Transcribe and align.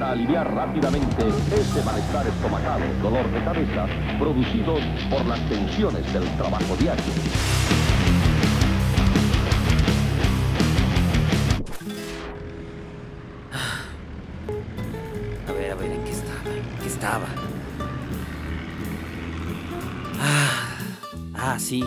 para 0.00 0.12
aliviar 0.12 0.54
rápidamente 0.54 1.28
ese 1.28 1.82
malestar 1.84 2.26
estomacal, 2.26 2.80
dolor 3.02 3.30
de 3.30 3.44
cabeza, 3.44 3.86
producidos 4.18 4.80
por 5.10 5.26
las 5.26 5.38
tensiones 5.46 6.10
del 6.14 6.26
trabajo 6.38 6.74
diario. 6.76 7.04
A 15.46 15.52
ver, 15.52 15.72
a 15.72 15.74
ver, 15.74 15.92
¿en 15.92 16.04
qué 16.04 16.10
estaba? 16.10 16.40
¿En 16.46 16.78
qué 16.80 16.88
estaba? 16.88 17.26
Ah, 20.18 20.78
ah, 21.34 21.58
sí. 21.58 21.84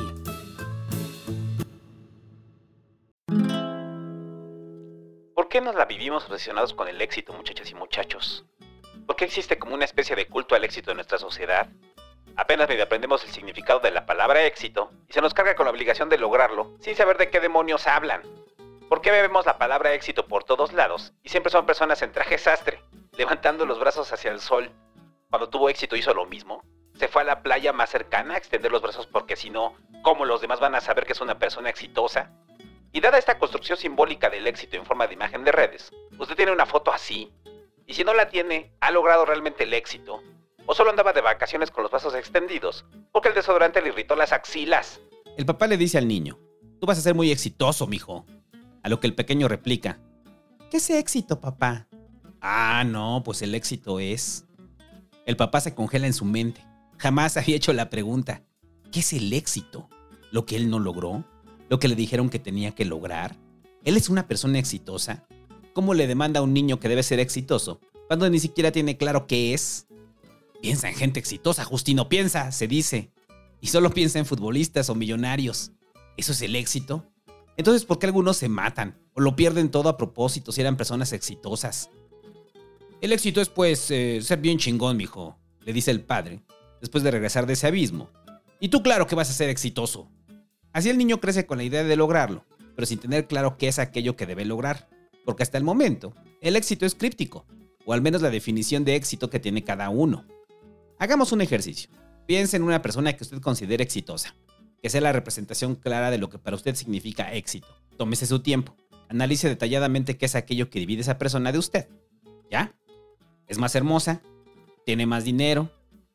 Nos 5.63 5.75
la 5.75 5.85
vivimos 5.85 6.25
obsesionados 6.25 6.73
con 6.73 6.87
el 6.89 7.01
éxito, 7.01 7.31
muchachas 7.33 7.71
y 7.71 7.75
muchachos? 7.75 8.45
¿Por 9.07 9.15
qué 9.15 9.25
existe 9.25 9.57
como 9.57 9.73
una 9.73 9.85
especie 9.85 10.15
de 10.15 10.27
culto 10.27 10.55
al 10.55 10.63
éxito 10.63 10.91
en 10.91 10.97
nuestra 10.97 11.17
sociedad? 11.17 11.69
Apenas 12.35 12.67
medio 12.67 12.83
aprendemos 12.83 13.23
el 13.23 13.31
significado 13.31 13.79
de 13.79 13.91
la 13.91 14.05
palabra 14.05 14.43
éxito 14.43 14.91
y 15.07 15.13
se 15.13 15.21
nos 15.21 15.33
carga 15.33 15.55
con 15.55 15.65
la 15.65 15.71
obligación 15.71 16.09
de 16.09 16.17
lograrlo 16.17 16.75
sin 16.79 16.95
saber 16.95 17.17
de 17.17 17.29
qué 17.29 17.39
demonios 17.39 17.87
hablan. 17.87 18.23
¿Por 18.89 19.01
qué 19.01 19.11
vemos 19.11 19.45
la 19.45 19.57
palabra 19.57 19.93
éxito 19.93 20.27
por 20.27 20.43
todos 20.43 20.73
lados 20.73 21.13
y 21.23 21.29
siempre 21.29 21.51
son 21.51 21.65
personas 21.65 22.01
en 22.01 22.11
traje 22.11 22.37
sastre, 22.37 22.81
levantando 23.17 23.65
los 23.65 23.79
brazos 23.79 24.11
hacia 24.11 24.31
el 24.31 24.41
sol? 24.41 24.69
Cuando 25.29 25.49
tuvo 25.49 25.69
éxito 25.69 25.95
hizo 25.95 26.13
lo 26.13 26.25
mismo. 26.25 26.63
Se 26.99 27.07
fue 27.07 27.23
a 27.23 27.25
la 27.25 27.41
playa 27.41 27.73
más 27.73 27.89
cercana 27.89 28.35
a 28.35 28.37
extender 28.37 28.71
los 28.71 28.81
brazos 28.81 29.07
porque 29.07 29.35
si 29.35 29.49
no, 29.49 29.75
¿cómo 30.03 30.25
los 30.25 30.41
demás 30.41 30.59
van 30.59 30.75
a 30.75 30.81
saber 30.81 31.05
que 31.05 31.13
es 31.13 31.21
una 31.21 31.39
persona 31.39 31.69
exitosa? 31.69 32.31
Y 32.95 33.01
dada 33.01 33.17
esta 33.17 33.39
construcción 33.39 33.75
simbólica 33.75 34.29
del 34.29 34.45
éxito 34.45 34.77
en 34.77 34.85
forma 34.85 35.07
de 35.07 35.15
imagen 35.15 35.43
de 35.43 35.51
redes, 35.51 35.91
usted 36.19 36.35
tiene 36.35 36.51
una 36.51 36.67
foto 36.67 36.93
así. 36.93 37.33
Y 37.87 37.95
si 37.95 38.03
no 38.03 38.13
la 38.13 38.29
tiene, 38.29 38.71
¿ha 38.81 38.91
logrado 38.91 39.25
realmente 39.25 39.63
el 39.63 39.73
éxito? 39.73 40.21
¿O 40.67 40.75
solo 40.75 40.91
andaba 40.91 41.11
de 41.11 41.21
vacaciones 41.21 41.71
con 41.71 41.81
los 41.81 41.91
brazos 41.91 42.13
extendidos 42.13 42.85
porque 43.11 43.29
el 43.29 43.33
desodorante 43.33 43.81
le 43.81 43.89
irritó 43.89 44.15
las 44.15 44.31
axilas? 44.31 45.01
El 45.35 45.47
papá 45.47 45.65
le 45.65 45.75
dice 45.75 45.97
al 45.97 46.07
niño, 46.07 46.37
tú 46.79 46.85
vas 46.85 46.99
a 46.99 47.01
ser 47.01 47.15
muy 47.15 47.31
exitoso, 47.31 47.87
mijo. 47.87 48.27
A 48.83 48.89
lo 48.89 48.99
que 48.99 49.07
el 49.07 49.15
pequeño 49.15 49.47
replica, 49.47 49.97
¿qué 50.69 50.77
es 50.77 50.87
éxito, 50.91 51.41
papá? 51.41 51.87
Ah, 52.41 52.83
no, 52.85 53.23
pues 53.25 53.41
el 53.41 53.55
éxito 53.55 53.99
es... 53.99 54.45
El 55.25 55.35
papá 55.35 55.61
se 55.61 55.73
congela 55.73 56.05
en 56.05 56.13
su 56.13 56.25
mente. 56.25 56.63
Jamás 56.99 57.37
había 57.37 57.55
hecho 57.55 57.73
la 57.73 57.89
pregunta, 57.89 58.43
¿qué 58.91 58.99
es 58.99 59.13
el 59.13 59.33
éxito? 59.33 59.89
¿Lo 60.31 60.45
que 60.45 60.57
él 60.57 60.69
no 60.69 60.77
logró? 60.77 61.25
¿Lo 61.73 61.79
que 61.79 61.87
le 61.87 61.95
dijeron 61.95 62.29
que 62.29 62.37
tenía 62.37 62.75
que 62.75 62.85
lograr? 62.85 63.35
¿Él 63.83 63.97
es 63.97 64.07
una 64.07 64.27
persona 64.27 64.59
exitosa? 64.59 65.25
¿Cómo 65.73 65.95
le 65.95 66.05
demanda 66.05 66.39
a 66.39 66.43
un 66.43 66.53
niño 66.53 66.79
que 66.79 66.87
debe 66.87 67.01
ser 67.01 67.19
exitoso 67.19 67.81
cuando 68.05 68.29
ni 68.29 68.37
siquiera 68.37 68.71
tiene 68.71 68.95
claro 68.95 69.25
qué 69.25 69.55
es? 69.55 69.87
Piensa 70.61 70.87
en 70.87 70.93
gente 70.93 71.19
exitosa, 71.19 71.65
Justino, 71.65 72.09
piensa, 72.09 72.51
se 72.51 72.67
dice. 72.67 73.11
Y 73.59 73.69
solo 73.69 73.89
piensa 73.89 74.19
en 74.19 74.27
futbolistas 74.27 74.87
o 74.91 74.93
millonarios. 74.93 75.71
¿Eso 76.15 76.33
es 76.33 76.43
el 76.43 76.55
éxito? 76.55 77.11
Entonces, 77.57 77.85
¿por 77.85 77.97
qué 77.97 78.05
algunos 78.05 78.37
se 78.37 78.49
matan 78.49 79.01
o 79.15 79.21
lo 79.21 79.35
pierden 79.35 79.71
todo 79.71 79.89
a 79.89 79.97
propósito 79.97 80.51
si 80.51 80.61
eran 80.61 80.77
personas 80.77 81.11
exitosas? 81.11 81.89
El 83.01 83.13
éxito 83.13 83.41
es, 83.41 83.49
pues, 83.49 83.89
eh, 83.89 84.19
ser 84.21 84.37
bien 84.37 84.59
chingón, 84.59 84.95
mijo, 84.95 85.39
le 85.61 85.73
dice 85.73 85.89
el 85.89 86.03
padre, 86.03 86.43
después 86.81 87.03
de 87.03 87.09
regresar 87.09 87.47
de 87.47 87.53
ese 87.53 87.65
abismo. 87.65 88.11
Y 88.59 88.69
tú, 88.69 88.83
claro 88.83 89.07
que 89.07 89.15
vas 89.15 89.31
a 89.31 89.33
ser 89.33 89.49
exitoso. 89.49 90.11
Así 90.73 90.89
el 90.89 90.97
niño 90.97 91.21
crece 91.21 91.45
con 91.45 91.59
la 91.59 91.63
idea 91.63 91.83
de 91.83 91.95
lograrlo, 91.95 92.45
pero 92.75 92.87
sin 92.87 92.99
tener 92.99 93.27
claro 93.27 93.57
qué 93.57 93.67
es 93.67 93.79
aquello 93.79 94.15
que 94.15 94.25
debe 94.25 94.43
lograr, 94.43 94.89
porque 95.23 95.43
hasta 95.43 95.57
el 95.57 95.63
momento, 95.63 96.13
el 96.41 96.55
éxito 96.55 96.85
es 96.85 96.95
críptico, 96.95 97.45
o 97.85 97.93
al 97.93 98.01
menos 98.01 98.21
la 98.21 98.31
definición 98.31 98.83
de 98.83 98.95
éxito 98.95 99.29
que 99.29 99.39
tiene 99.39 99.63
cada 99.63 99.89
uno. 99.89 100.25
Hagamos 100.97 101.31
un 101.31 101.41
ejercicio. 101.41 101.89
Piense 102.25 102.57
en 102.57 102.63
una 102.63 102.81
persona 102.81 103.13
que 103.13 103.23
usted 103.23 103.39
considere 103.39 103.83
exitosa, 103.83 104.35
que 104.81 104.89
sea 104.89 105.01
la 105.01 105.11
representación 105.11 105.75
clara 105.75 106.09
de 106.09 106.17
lo 106.17 106.29
que 106.29 106.39
para 106.39 106.55
usted 106.55 106.75
significa 106.75 107.33
éxito. 107.33 107.67
Tómese 107.97 108.25
su 108.25 108.39
tiempo, 108.39 108.75
analice 109.09 109.47
detalladamente 109.47 110.17
qué 110.17 110.25
es 110.25 110.35
aquello 110.35 110.69
que 110.69 110.79
divide 110.79 111.01
esa 111.01 111.17
persona 111.19 111.51
de 111.51 111.59
usted. 111.59 111.87
¿Ya? 112.49 112.75
Es 113.47 113.57
más 113.57 113.75
hermosa, 113.75 114.21
tiene 114.85 115.05
más 115.05 115.23
dinero, 115.23 115.71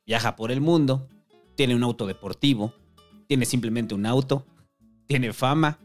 viaja 0.06 0.34
por 0.34 0.50
el 0.50 0.60
mundo, 0.60 1.08
tiene 1.54 1.75
un 1.75 1.82
auto 1.82 2.06
deportivo, 2.06 2.72
tiene 3.28 3.44
simplemente 3.44 3.94
un 3.94 4.06
auto, 4.06 4.44
tiene 5.06 5.32
fama. 5.32 5.78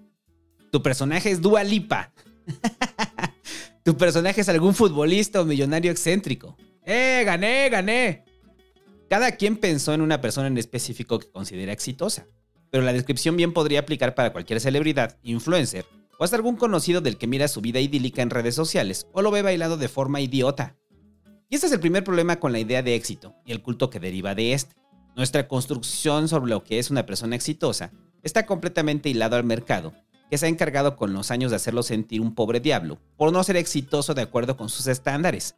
Tu 0.72 0.82
personaje 0.82 1.30
es 1.30 1.42
Dua 1.42 1.64
Lipa. 1.64 2.12
tu 3.84 3.96
personaje 3.96 4.42
es 4.42 4.50
algún 4.50 4.74
futbolista 4.74 5.42
o 5.42 5.46
millonario 5.46 5.92
excéntrico. 5.92 6.58
¡Eh, 6.86 7.22
gané, 7.26 7.70
gané! 7.70 8.24
Cada 9.10 9.34
quien 9.34 9.58
pensó 9.58 9.94
en 9.94 10.02
una 10.02 10.22
persona 10.22 10.48
en 10.48 10.58
específico 10.58 11.20
que 11.20 11.30
considera 11.30 11.74
exitosa, 11.74 12.26
pero 12.72 12.84
la 12.84 12.94
descripción 12.94 13.38
bien 13.38 13.54
podría 13.54 13.82
aplicar 13.82 14.16
para 14.16 14.32
cualquier 14.32 14.60
celebridad, 14.60 15.20
influencer 15.22 15.86
o 16.18 16.24
hasta 16.24 16.38
algún 16.38 16.56
conocido 16.56 17.02
del 17.02 17.18
que 17.18 17.28
mira 17.28 17.48
su 17.48 17.62
vida 17.62 17.80
idílica 17.80 18.22
en 18.22 18.30
redes 18.30 18.56
sociales 18.56 19.08
o 19.12 19.22
lo 19.22 19.32
ve 19.32 19.42
bailado 19.42 19.78
de 19.78 19.90
forma 19.90 20.22
idiota. 20.22 20.78
Y 21.50 21.56
este 21.56 21.68
es 21.68 21.74
el 21.74 21.80
primer 21.80 22.04
problema 22.04 22.40
con 22.40 22.52
la 22.52 22.60
idea 22.60 22.82
de 22.82 22.96
éxito 22.96 23.36
y 23.46 23.52
el 23.52 23.62
culto 23.62 23.90
que 23.90 24.00
deriva 24.00 24.34
de 24.34 24.54
este. 24.54 24.76
Nuestra 25.16 25.48
construcción 25.48 26.28
sobre 26.28 26.50
lo 26.50 26.64
que 26.64 26.80
es 26.80 26.90
una 26.90 27.06
persona 27.06 27.36
exitosa 27.36 27.92
está 28.24 28.48
completamente 28.48 29.10
hilado 29.10 29.36
al 29.36 29.44
mercado, 29.44 29.94
que 30.30 30.40
se 30.40 30.48
ha 30.48 30.50
encargado 30.50 30.96
con 30.96 31.14
los 31.14 31.30
años 31.30 31.52
de 31.52 31.58
hacerlo 31.58 31.84
sentir 31.84 32.20
un 32.20 32.34
pobre 32.34 32.60
diablo 32.60 33.00
por 33.16 33.32
no 33.32 33.44
ser 33.44 33.58
exitoso 33.58 34.16
de 34.16 34.24
acuerdo 34.24 34.58
con 34.58 34.70
sus 34.70 34.88
estándares. 34.88 35.56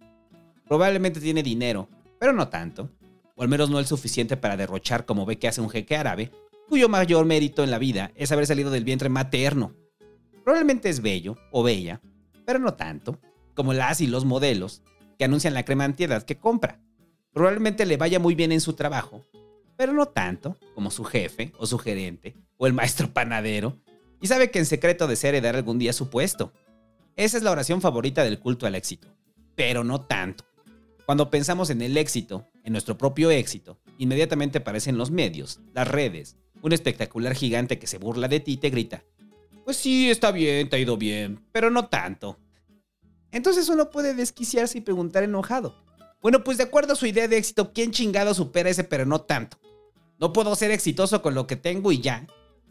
Probablemente 0.68 1.22
tiene 1.22 1.42
dinero, 1.42 1.88
pero 2.20 2.34
no 2.34 2.50
tanto, 2.50 2.90
o 3.36 3.44
al 3.44 3.48
menos 3.48 3.70
no 3.70 3.80
el 3.80 3.86
suficiente 3.86 4.36
para 4.36 4.58
derrochar 4.58 5.06
como 5.06 5.26
ve 5.26 5.40
que 5.40 5.48
hace 5.48 5.62
un 5.62 5.70
jeque 5.70 5.96
árabe, 5.96 6.32
cuyo 6.68 6.90
mayor 6.90 7.26
mérito 7.26 7.64
en 7.64 7.72
la 7.72 7.80
vida 7.80 8.12
es 8.16 8.34
haber 8.34 8.48
salido 8.48 8.72
del 8.72 8.84
vientre 8.84 9.08
materno. 9.08 9.74
Probablemente 10.44 10.90
es 10.90 11.02
bello 11.02 11.38
o 11.52 11.64
bella, 11.64 12.02
pero 12.46 12.60
no 12.60 12.74
tanto, 12.74 13.20
como 13.54 13.72
las 13.72 14.02
y 14.02 14.08
los 14.08 14.26
modelos 14.26 14.82
que 15.18 15.24
anuncian 15.24 15.54
la 15.54 15.64
crema 15.64 15.86
antiedad 15.86 16.24
que 16.24 16.38
compra. 16.38 16.82
Probablemente 17.32 17.86
le 17.86 17.96
vaya 17.96 18.20
muy 18.20 18.36
bien 18.36 18.52
en 18.52 18.62
su 18.62 18.74
trabajo, 18.74 19.24
pero 19.78 19.94
no 19.94 20.08
tanto 20.08 20.58
como 20.74 20.92
su 20.92 21.04
jefe 21.04 21.52
o 21.58 21.66
su 21.66 21.78
gerente 21.78 22.36
o 22.58 22.68
el 22.68 22.74
maestro 22.74 23.14
panadero, 23.14 23.78
y 24.22 24.28
sabe 24.28 24.50
que 24.50 24.60
en 24.60 24.66
secreto 24.66 25.08
desea 25.08 25.30
heredar 25.30 25.56
algún 25.56 25.78
día 25.78 25.94
su 25.94 26.10
puesto. 26.10 26.54
Esa 27.16 27.38
es 27.38 27.44
la 27.44 27.52
oración 27.52 27.82
favorita 27.82 28.24
del 28.24 28.40
culto 28.40 28.66
al 28.66 28.76
éxito, 28.76 29.08
pero 29.56 29.84
no 29.84 30.02
tanto. 30.02 30.46
Cuando 31.06 31.30
pensamos 31.30 31.70
en 31.70 31.82
el 31.82 31.98
éxito, 31.98 32.50
en 32.64 32.72
nuestro 32.72 32.98
propio 32.98 33.30
éxito, 33.30 33.80
inmediatamente 33.98 34.60
aparecen 34.60 34.98
los 34.98 35.12
medios, 35.12 35.60
las 35.74 35.88
redes, 35.88 36.38
un 36.62 36.74
espectacular 36.74 37.36
gigante 37.36 37.78
que 37.78 37.88
se 37.88 38.00
burla 38.00 38.28
de 38.28 38.40
ti 38.40 38.54
y 38.54 38.58
te 38.58 38.70
grita, 38.70 39.04
pues 39.66 39.78
sí, 39.78 40.12
está 40.12 40.32
bien, 40.32 40.70
te 40.70 40.76
ha 40.76 40.80
ido 40.80 40.96
bien, 40.96 41.44
pero 41.52 41.72
no 41.72 41.88
tanto. 41.88 42.40
Entonces 43.32 43.68
uno 43.68 43.90
puede 43.90 44.14
desquiciarse 44.14 44.78
y 44.78 44.82
preguntar 44.82 45.24
enojado, 45.24 45.76
bueno, 46.26 46.44
pues 46.44 46.58
de 46.58 46.64
acuerdo 46.64 46.94
a 46.94 46.96
su 46.96 47.06
idea 47.06 47.28
de 47.28 47.38
éxito, 47.38 47.72
¿quién 47.72 47.92
chingado 47.92 48.34
supera 48.34 48.68
ese 48.68 48.84
pero 48.84 49.06
no 49.06 49.22
tanto? 49.22 49.60
No 50.20 50.34
puedo 50.34 50.56
ser 50.56 50.72
exitoso 50.72 51.22
con 51.22 51.36
lo 51.36 51.46
que 51.46 51.56
tengo 51.56 51.92
y 51.92 52.02
ya. 52.02 52.26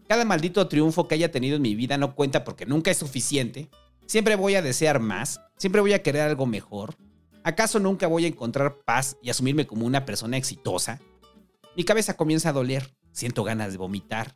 Cada 0.08 0.24
maldito 0.24 0.66
triunfo 0.66 1.06
que 1.06 1.14
haya 1.14 1.30
tenido 1.30 1.54
en 1.54 1.62
mi 1.62 1.76
vida 1.76 1.96
no 1.96 2.16
cuenta 2.16 2.42
porque 2.42 2.66
nunca 2.66 2.90
es 2.90 2.96
suficiente. 2.96 3.70
Siempre 4.06 4.34
voy 4.34 4.56
a 4.56 4.62
desear 4.62 4.98
más, 4.98 5.40
siempre 5.56 5.80
voy 5.80 5.92
a 5.92 6.02
querer 6.02 6.22
algo 6.22 6.46
mejor. 6.46 6.96
¿Acaso 7.44 7.78
nunca 7.78 8.08
voy 8.08 8.24
a 8.24 8.26
encontrar 8.26 8.78
paz 8.84 9.18
y 9.22 9.30
asumirme 9.30 9.68
como 9.68 9.86
una 9.86 10.04
persona 10.04 10.36
exitosa? 10.36 11.00
Mi 11.76 11.84
cabeza 11.84 12.16
comienza 12.16 12.48
a 12.48 12.54
doler, 12.54 12.92
siento 13.12 13.44
ganas 13.44 13.70
de 13.70 13.78
vomitar. 13.78 14.34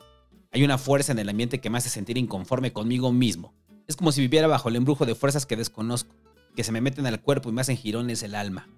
Hay 0.52 0.62
una 0.62 0.78
fuerza 0.78 1.10
en 1.10 1.18
el 1.18 1.28
ambiente 1.28 1.60
que 1.60 1.70
me 1.70 1.78
hace 1.78 1.90
sentir 1.90 2.18
inconforme 2.18 2.72
conmigo 2.72 3.10
mismo. 3.10 3.52
Es 3.88 3.96
como 3.96 4.12
si 4.12 4.20
viviera 4.20 4.46
bajo 4.46 4.68
el 4.68 4.76
embrujo 4.76 5.06
de 5.06 5.16
fuerzas 5.16 5.44
que 5.44 5.56
desconozco, 5.56 6.14
que 6.54 6.62
se 6.62 6.70
me 6.70 6.80
meten 6.80 7.04
al 7.04 7.20
cuerpo 7.20 7.48
y 7.48 7.52
me 7.52 7.62
hacen 7.62 7.76
girones 7.76 8.22
el 8.22 8.36
alma. 8.36 8.68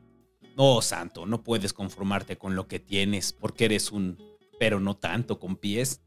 No, 0.56 0.82
santo, 0.82 1.26
no 1.26 1.42
puedes 1.42 1.72
conformarte 1.72 2.36
con 2.36 2.54
lo 2.54 2.68
que 2.68 2.80
tienes 2.80 3.32
porque 3.32 3.66
eres 3.66 3.92
un 3.92 4.18
pero 4.60 4.78
no 4.78 4.94
tanto 4.94 5.40
con 5.40 5.56
pies. 5.56 6.02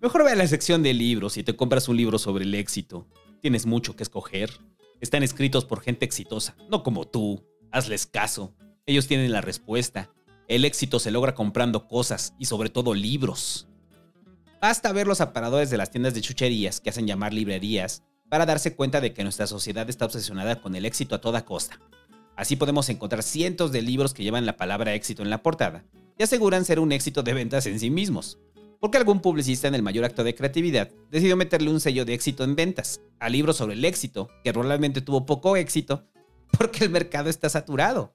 Mejor 0.00 0.24
ve 0.24 0.32
a 0.32 0.36
la 0.36 0.48
sección 0.48 0.82
de 0.82 0.92
libros 0.92 1.36
y 1.36 1.44
te 1.44 1.54
compras 1.54 1.88
un 1.88 1.96
libro 1.96 2.18
sobre 2.18 2.44
el 2.44 2.54
éxito. 2.54 3.06
Tienes 3.40 3.66
mucho 3.66 3.94
que 3.94 4.02
escoger. 4.02 4.50
Están 5.00 5.22
escritos 5.22 5.64
por 5.64 5.80
gente 5.80 6.04
exitosa, 6.04 6.56
no 6.68 6.82
como 6.82 7.06
tú. 7.06 7.44
Hazles 7.70 8.06
caso. 8.06 8.52
Ellos 8.84 9.06
tienen 9.06 9.30
la 9.30 9.40
respuesta. 9.40 10.10
El 10.48 10.64
éxito 10.64 10.98
se 10.98 11.12
logra 11.12 11.36
comprando 11.36 11.86
cosas 11.86 12.34
y 12.36 12.46
sobre 12.46 12.68
todo 12.68 12.94
libros. 12.94 13.68
Basta 14.60 14.92
ver 14.92 15.06
los 15.06 15.20
aparadores 15.20 15.70
de 15.70 15.76
las 15.76 15.90
tiendas 15.90 16.14
de 16.14 16.20
chucherías 16.20 16.80
que 16.80 16.90
hacen 16.90 17.06
llamar 17.06 17.32
librerías 17.32 18.02
para 18.28 18.44
darse 18.44 18.74
cuenta 18.74 19.00
de 19.00 19.12
que 19.12 19.22
nuestra 19.22 19.46
sociedad 19.46 19.88
está 19.88 20.04
obsesionada 20.04 20.60
con 20.60 20.74
el 20.74 20.84
éxito 20.84 21.14
a 21.14 21.20
toda 21.20 21.44
costa. 21.44 21.78
Así 22.38 22.54
podemos 22.54 22.88
encontrar 22.88 23.24
cientos 23.24 23.72
de 23.72 23.82
libros 23.82 24.14
que 24.14 24.22
llevan 24.22 24.46
la 24.46 24.56
palabra 24.56 24.94
éxito 24.94 25.24
en 25.24 25.28
la 25.28 25.42
portada 25.42 25.84
y 26.16 26.22
aseguran 26.22 26.64
ser 26.64 26.78
un 26.78 26.92
éxito 26.92 27.24
de 27.24 27.34
ventas 27.34 27.66
en 27.66 27.80
sí 27.80 27.90
mismos. 27.90 28.38
Porque 28.78 28.96
algún 28.96 29.18
publicista 29.18 29.66
en 29.66 29.74
el 29.74 29.82
mayor 29.82 30.04
acto 30.04 30.22
de 30.22 30.36
creatividad 30.36 30.88
decidió 31.10 31.36
meterle 31.36 31.68
un 31.68 31.80
sello 31.80 32.04
de 32.04 32.14
éxito 32.14 32.44
en 32.44 32.54
ventas 32.54 33.00
a 33.18 33.28
libros 33.28 33.56
sobre 33.56 33.74
el 33.74 33.84
éxito, 33.84 34.30
que 34.44 34.52
probablemente 34.52 35.00
tuvo 35.00 35.26
poco 35.26 35.56
éxito, 35.56 36.04
porque 36.56 36.84
el 36.84 36.90
mercado 36.90 37.28
está 37.28 37.48
saturado. 37.48 38.14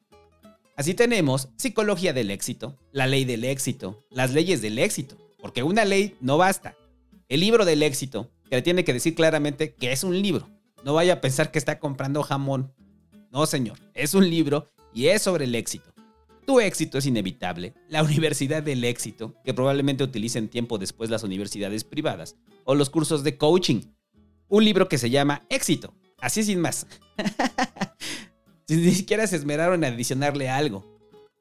Así 0.77 0.93
tenemos 0.93 1.49
psicología 1.57 2.13
del 2.13 2.31
éxito, 2.31 2.77
la 2.93 3.07
ley 3.07 3.25
del 3.25 3.43
éxito, 3.43 3.99
las 4.09 4.31
leyes 4.31 4.61
del 4.61 4.79
éxito, 4.79 5.17
porque 5.41 5.63
una 5.63 5.83
ley 5.83 6.15
no 6.21 6.37
basta. 6.37 6.77
El 7.27 7.41
libro 7.41 7.65
del 7.65 7.83
éxito, 7.83 8.31
que 8.49 8.55
le 8.55 8.61
tiene 8.61 8.85
que 8.85 8.93
decir 8.93 9.15
claramente 9.15 9.73
que 9.73 9.91
es 9.91 10.05
un 10.05 10.21
libro. 10.21 10.47
No 10.85 10.93
vaya 10.93 11.15
a 11.15 11.21
pensar 11.21 11.51
que 11.51 11.59
está 11.59 11.77
comprando 11.77 12.23
jamón. 12.23 12.71
No, 13.33 13.47
señor, 13.47 13.79
es 13.95 14.13
un 14.13 14.29
libro 14.29 14.71
y 14.93 15.07
es 15.07 15.23
sobre 15.23 15.45
el 15.45 15.55
éxito. 15.55 15.91
Tu 16.45 16.59
éxito 16.59 16.99
es 16.99 17.07
inevitable. 17.07 17.73
La 17.89 18.03
Universidad 18.03 18.61
del 18.61 18.83
Éxito, 18.83 19.33
que 19.43 19.55
probablemente 19.55 20.03
utilicen 20.03 20.49
tiempo 20.49 20.77
después 20.77 21.09
las 21.09 21.23
universidades 21.23 21.83
privadas, 21.83 22.35
o 22.63 22.75
los 22.75 22.91
cursos 22.91 23.23
de 23.23 23.35
coaching. 23.39 23.81
Un 24.49 24.63
libro 24.63 24.87
que 24.87 24.99
se 24.99 25.09
llama 25.09 25.47
Éxito, 25.49 25.95
así 26.21 26.43
sin 26.43 26.59
más. 26.59 26.85
Ni 28.69 28.91
siquiera 28.91 29.25
se 29.25 29.37
esmeraron 29.37 29.83
en 29.83 29.95
adicionarle 29.95 30.49
algo. 30.49 30.85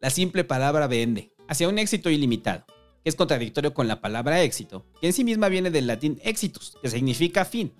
La 0.01 0.09
simple 0.09 0.45
palabra 0.45 0.87
vende, 0.87 1.35
hacia 1.47 1.69
un 1.69 1.79
éxito 1.79 2.09
ilimitado, 2.09 2.65
que 3.03 3.11
es 3.11 3.17
contradictorio 3.17 3.75
con 3.75 3.87
la 3.87 4.01
palabra 4.01 4.43
éxito, 4.43 4.87
que 4.99 5.09
en 5.09 5.13
sí 5.13 5.25
misma 5.25 5.51
viene 5.51 5.71
del 5.71 5.89
latín 5.89 6.19
exitus, 6.25 6.75
que 6.81 6.89
significa 6.89 7.45
fin. 7.45 7.75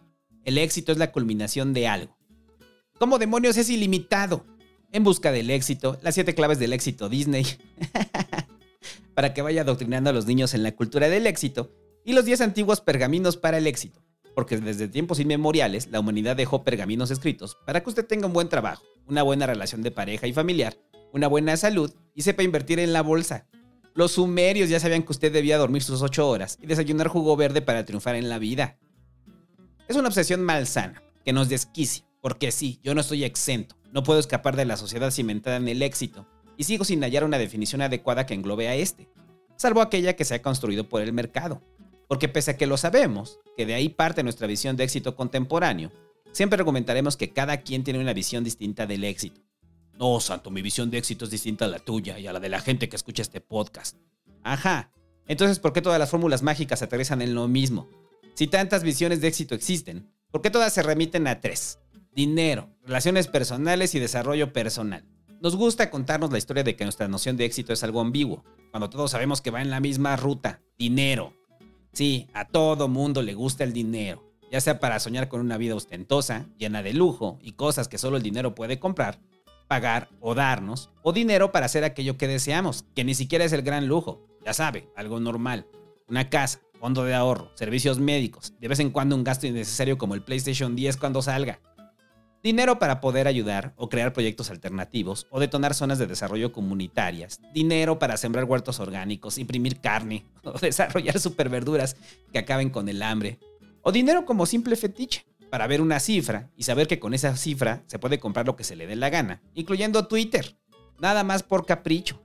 El 0.45 0.59
éxito 0.59 0.93
es 0.93 0.99
la 0.99 1.13
culminación 1.13 1.73
de 1.73 1.89
algo. 1.89 2.22
¿Cómo 3.03 3.19
demonios 3.19 3.57
es 3.57 3.69
ilimitado? 3.69 4.47
En 4.93 5.03
busca 5.03 5.33
del 5.33 5.51
éxito, 5.51 5.99
las 6.03 6.15
siete 6.15 6.37
claves 6.37 6.61
del 6.61 6.73
éxito 6.73 7.09
Disney, 7.09 7.45
para 9.15 9.35
que 9.35 9.43
vaya 9.43 9.63
adoctrinando 9.63 10.11
a 10.11 10.13
los 10.13 10.27
niños 10.27 10.55
en 10.55 10.63
la 10.63 10.77
cultura 10.77 11.09
del 11.09 11.27
éxito, 11.27 11.73
y 12.05 12.13
los 12.13 12.25
10 12.25 12.43
antiguos 12.43 12.81
pergaminos 12.81 13.37
para 13.37 13.59
el 13.59 13.67
éxito, 13.67 14.05
porque 14.37 14.57
desde 14.57 14.87
tiempos 14.87 15.19
inmemoriales 15.19 15.89
la 15.89 15.99
humanidad 15.99 16.37
dejó 16.37 16.63
pergaminos 16.63 17.11
escritos 17.11 17.57
para 17.67 17.83
que 17.83 17.89
usted 17.89 18.07
tenga 18.07 18.29
un 18.29 18.35
buen 18.35 18.49
trabajo, 18.49 18.85
una 19.09 19.25
buena 19.25 19.49
relación 19.49 19.83
de 19.83 19.91
pareja 19.91 20.29
y 20.29 20.33
familiar, 20.33 20.79
una 21.13 21.27
buena 21.27 21.57
salud 21.57 21.93
y 22.15 22.23
sepa 22.23 22.45
invertir 22.45 22.79
en 22.79 22.93
la 22.93 23.03
bolsa. 23.03 23.49
Los 23.95 24.13
sumerios 24.13 24.69
ya 24.69 24.79
sabían 24.79 25.03
que 25.03 25.11
usted 25.11 25.33
debía 25.33 25.59
dormir 25.59 25.83
sus 25.83 26.03
8 26.03 26.29
horas 26.29 26.57
y 26.63 26.67
desayunar 26.67 27.09
jugo 27.09 27.37
verde 27.37 27.63
para 27.63 27.85
triunfar 27.85 28.15
en 28.15 28.29
la 28.29 28.39
vida. 28.39 28.79
Es 29.89 29.97
una 29.97 30.07
obsesión 30.07 30.45
malsana, 30.45 31.03
que 31.25 31.33
nos 31.33 31.49
desquicia, 31.49 32.05
porque 32.23 32.53
sí, 32.53 32.81
yo 32.83 32.95
no 32.95 33.03
estoy 33.03 33.25
exento, 33.25 33.77
no 33.93 34.03
puedo 34.03 34.19
escapar 34.19 34.57
de 34.57 34.65
la 34.65 34.79
sociedad 34.79 35.11
cimentada 35.11 35.57
en 35.57 35.69
el 35.69 35.83
éxito, 35.83 36.27
y 36.57 36.65
sigo 36.65 36.85
sin 36.85 37.03
hallar 37.03 37.25
una 37.25 37.37
definición 37.37 37.83
adecuada 37.83 38.25
que 38.25 38.33
englobe 38.33 38.69
a 38.69 38.75
este, 38.77 39.09
salvo 39.57 39.83
aquella 39.83 40.17
que 40.17 40.25
se 40.25 40.35
ha 40.35 40.43
construido 40.43 40.89
por 40.89 41.03
el 41.03 41.13
mercado. 41.13 41.61
Porque 42.09 42.29
pese 42.29 42.51
a 42.51 42.57
que 42.57 42.67
lo 42.67 42.77
sabemos, 42.77 43.41
que 43.57 43.65
de 43.65 43.75
ahí 43.75 43.89
parte 43.89 44.23
nuestra 44.23 44.47
visión 44.47 44.77
de 44.77 44.85
éxito 44.85 45.17
contemporáneo, 45.17 45.91
siempre 46.33 46.59
argumentaremos 46.59 47.17
que 47.17 47.33
cada 47.33 47.59
quien 47.59 47.85
tiene 47.85 48.01
una 48.01 48.13
visión 48.13 48.45
distinta 48.45 48.87
del 48.87 49.05
éxito. 49.05 49.41
No, 49.99 50.21
Santo, 50.21 50.51
mi 50.51 50.63
visión 50.63 50.91
de 50.91 50.99
éxito 50.99 51.25
es 51.25 51.31
distinta 51.31 51.65
a 51.65 51.69
la 51.69 51.79
tuya 51.79 52.19
y 52.19 52.27
a 52.27 52.33
la 52.33 52.41
de 52.41 52.49
la 52.49 52.61
gente 52.61 52.89
que 52.89 52.97
escucha 52.97 53.23
este 53.23 53.41
podcast. 53.41 53.97
Ajá. 54.43 54.91
Entonces, 55.27 55.59
¿por 55.59 55.73
qué 55.73 55.81
todas 55.81 55.99
las 55.99 56.11
fórmulas 56.11 56.43
mágicas 56.43 56.83
aterrizan 56.83 57.23
en 57.23 57.35
lo 57.35 57.49
mismo? 57.49 57.89
Si 58.35 58.47
tantas 58.47 58.83
visiones 58.83 59.21
de 59.21 59.29
éxito 59.29 59.55
existen, 59.55 60.13
¿por 60.31 60.43
qué 60.43 60.51
todas 60.51 60.73
se 60.73 60.83
remiten 60.83 61.27
a 61.27 61.41
tres? 61.41 61.79
Dinero, 62.13 62.71
relaciones 62.85 63.29
personales 63.29 63.95
y 63.95 64.01
desarrollo 64.01 64.53
personal. 64.53 65.05
Nos 65.41 65.57
gusta 65.57 65.91
contarnos 65.91 66.31
la 66.31 66.39
historia 66.39 66.63
de 66.63 66.77
que 66.77 66.85
nuestra 66.85 67.09
noción 67.09 67.37
de 67.37 67.45
éxito 67.45 67.73
es 67.73 67.83
algo 67.83 68.01
ambiguo, 68.01 68.45
cuando 68.71 68.91
todos 68.91 69.11
sabemos 69.11 69.41
que 69.41 69.51
va 69.51 69.63
en 69.63 69.71
la 69.71 69.81
misma 69.81 70.17
ruta. 70.17 70.61
Dinero. 70.79 71.35
Sí, 71.93 72.29
a 72.33 72.47
todo 72.47 72.89
mundo 72.89 73.23
le 73.23 73.35
gusta 73.35 73.65
el 73.65 73.73
dinero 73.73 74.33
ya 74.53 74.61
sea 74.61 74.79
para 74.79 75.01
soñar 75.01 75.29
con 75.29 75.41
una 75.41 75.57
vida 75.57 75.75
ostentosa, 75.75 76.47
llena 76.59 76.83
de 76.83 76.93
lujo 76.93 77.39
y 77.41 77.53
cosas 77.53 77.89
que 77.89 77.97
solo 77.97 78.19
el 78.19 78.23
dinero 78.23 78.55
puede 78.55 78.79
comprar, 78.79 79.19
pagar 79.67 80.11
o 80.21 80.35
darnos, 80.35 80.91
o 81.01 81.15
dinero 81.15 81.53
para 81.53 81.67
hacer 81.67 81.85
aquello 81.85 82.19
que 82.19 82.29
deseamos, 82.29 82.85
que 82.95 83.03
ni 83.03 83.15
siquiera 83.15 83.47
es 83.47 83.55
el 83.55 83.63
gran 83.63 83.89
lujo, 83.89 84.21
ya 84.45 84.53
sabe, 84.53 84.91
algo 84.95 85.21
normal, 85.21 85.67
una 86.07 86.29
casa, 86.29 86.61
fondo 86.79 87.03
de 87.05 87.15
ahorro, 87.15 87.51
servicios 87.55 87.99
médicos, 87.99 88.53
de 88.61 88.69
vez 88.69 88.79
en 88.81 88.91
cuando 88.91 89.17
un 89.17 89.25
gasto 89.25 89.47
innecesario 89.47 89.97
como 89.97 90.15
el 90.15 90.23
PlayStation 90.23 90.77
10 90.77 90.99
cuando 90.99 91.23
salga. 91.23 91.59
Dinero 92.43 92.79
para 92.79 93.01
poder 93.01 93.29
ayudar 93.29 93.73
o 93.77 93.89
crear 93.89 94.13
proyectos 94.13 94.51
alternativos 94.51 95.29
o 95.31 95.39
detonar 95.39 95.75
zonas 95.75 95.99
de 95.99 96.09
desarrollo 96.09 96.53
comunitarias. 96.53 97.41
Dinero 97.55 98.01
para 98.01 98.17
sembrar 98.17 98.45
huertos 98.45 98.81
orgánicos, 98.81 99.39
imprimir 99.39 99.81
carne 99.81 100.27
o 100.45 100.59
desarrollar 100.59 101.21
superverduras 101.21 101.97
que 102.33 102.39
acaben 102.39 102.71
con 102.71 102.89
el 102.89 103.03
hambre 103.03 103.39
o 103.83 103.93
dinero 103.93 104.25
como 104.25 104.47
simple 104.47 104.77
fetiche, 104.77 105.27
para 105.51 105.67
ver 105.67 105.83
una 105.83 106.01
cifra 106.01 106.51
y 106.57 106.63
saber 106.63 106.87
que 106.87 106.99
con 106.99 107.13
esa 107.13 107.37
cifra 107.37 107.83
se 107.87 107.99
puede 107.99 108.19
comprar 108.19 108.47
lo 108.47 108.57
que 108.57 108.65
se 108.65 108.75
le 108.75 108.87
dé 108.87 108.97
la 108.97 109.11
gana, 109.11 109.43
incluyendo 109.55 110.07
Twitter. 110.07 110.57
Nada 110.99 111.25
más 111.25 111.43
por 111.43 111.67
capricho. 111.67 112.23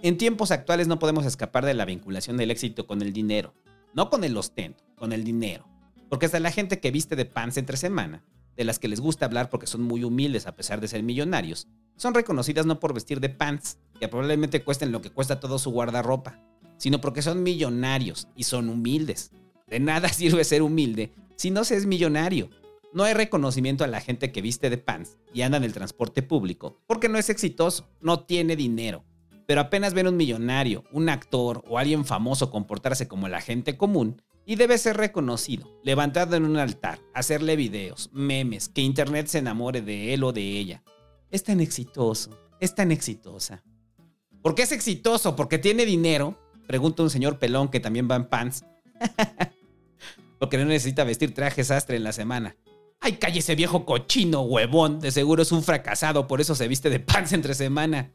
En 0.00 0.16
tiempos 0.16 0.50
actuales 0.50 0.88
no 0.88 0.98
podemos 0.98 1.26
escapar 1.26 1.66
de 1.66 1.74
la 1.74 1.84
vinculación 1.84 2.38
del 2.38 2.50
éxito 2.50 2.86
con 2.86 3.02
el 3.02 3.12
dinero. 3.12 3.52
No 3.92 4.08
con 4.08 4.24
el 4.24 4.36
ostento, 4.38 4.82
con 4.96 5.12
el 5.12 5.22
dinero. 5.22 5.68
Porque 6.08 6.26
hasta 6.26 6.40
la 6.40 6.50
gente 6.50 6.80
que 6.80 6.90
viste 6.90 7.14
de 7.14 7.26
pants 7.26 7.58
entre 7.58 7.76
semana, 7.76 8.24
de 8.60 8.64
las 8.64 8.78
que 8.78 8.88
les 8.88 9.00
gusta 9.00 9.24
hablar 9.24 9.48
porque 9.48 9.66
son 9.66 9.80
muy 9.80 10.04
humildes 10.04 10.46
a 10.46 10.54
pesar 10.54 10.82
de 10.82 10.88
ser 10.88 11.02
millonarios, 11.02 11.66
son 11.96 12.12
reconocidas 12.12 12.66
no 12.66 12.78
por 12.78 12.92
vestir 12.92 13.18
de 13.18 13.30
pants, 13.30 13.78
que 13.98 14.06
probablemente 14.06 14.62
cuesten 14.62 14.92
lo 14.92 15.00
que 15.00 15.08
cuesta 15.08 15.40
todo 15.40 15.58
su 15.58 15.70
guardarropa, 15.70 16.38
sino 16.76 17.00
porque 17.00 17.22
son 17.22 17.42
millonarios 17.42 18.28
y 18.36 18.42
son 18.42 18.68
humildes. 18.68 19.30
De 19.66 19.80
nada 19.80 20.08
sirve 20.12 20.44
ser 20.44 20.60
humilde 20.60 21.10
si 21.36 21.50
no 21.50 21.64
se 21.64 21.74
es 21.74 21.86
millonario. 21.86 22.50
No 22.92 23.04
hay 23.04 23.14
reconocimiento 23.14 23.82
a 23.82 23.86
la 23.86 24.02
gente 24.02 24.30
que 24.30 24.42
viste 24.42 24.68
de 24.68 24.76
pants 24.76 25.16
y 25.32 25.40
anda 25.40 25.56
en 25.56 25.64
el 25.64 25.72
transporte 25.72 26.22
público 26.22 26.82
porque 26.86 27.08
no 27.08 27.16
es 27.16 27.30
exitoso, 27.30 27.88
no 28.02 28.24
tiene 28.24 28.56
dinero. 28.56 29.06
Pero 29.46 29.62
apenas 29.62 29.94
ven 29.94 30.06
un 30.06 30.18
millonario, 30.18 30.84
un 30.92 31.08
actor 31.08 31.64
o 31.66 31.78
alguien 31.78 32.04
famoso 32.04 32.50
comportarse 32.50 33.08
como 33.08 33.26
la 33.26 33.40
gente 33.40 33.78
común 33.78 34.20
y 34.46 34.56
debe 34.56 34.78
ser 34.78 34.96
reconocido, 34.96 35.70
levantado 35.82 36.36
en 36.36 36.44
un 36.44 36.56
altar, 36.56 36.98
hacerle 37.14 37.56
videos, 37.56 38.10
memes, 38.12 38.68
que 38.68 38.80
internet 38.80 39.26
se 39.26 39.38
enamore 39.38 39.82
de 39.82 40.14
él 40.14 40.24
o 40.24 40.32
de 40.32 40.42
ella. 40.42 40.82
Es 41.30 41.44
tan 41.44 41.60
exitoso, 41.60 42.30
es 42.58 42.74
tan 42.74 42.90
exitosa. 42.90 43.62
¿Por 44.42 44.54
qué 44.54 44.62
es 44.62 44.72
exitoso? 44.72 45.36
¿Porque 45.36 45.58
tiene 45.58 45.84
dinero? 45.84 46.38
Pregunta 46.66 47.02
un 47.02 47.10
señor 47.10 47.38
pelón 47.38 47.68
que 47.68 47.80
también 47.80 48.08
va 48.10 48.16
en 48.16 48.28
pants. 48.28 48.64
porque 50.38 50.56
no 50.56 50.64
necesita 50.64 51.04
vestir 51.04 51.34
traje 51.34 51.62
sastre 51.62 51.96
en 51.96 52.04
la 52.04 52.12
semana. 52.12 52.56
¡Ay, 52.98 53.14
cállese 53.16 53.54
viejo 53.54 53.84
cochino, 53.84 54.42
huevón! 54.42 55.00
De 55.00 55.10
seguro 55.10 55.42
es 55.42 55.52
un 55.52 55.62
fracasado, 55.62 56.26
por 56.26 56.40
eso 56.40 56.54
se 56.54 56.68
viste 56.68 56.90
de 56.90 57.00
pants 57.00 57.32
entre 57.32 57.54
semana. 57.54 58.12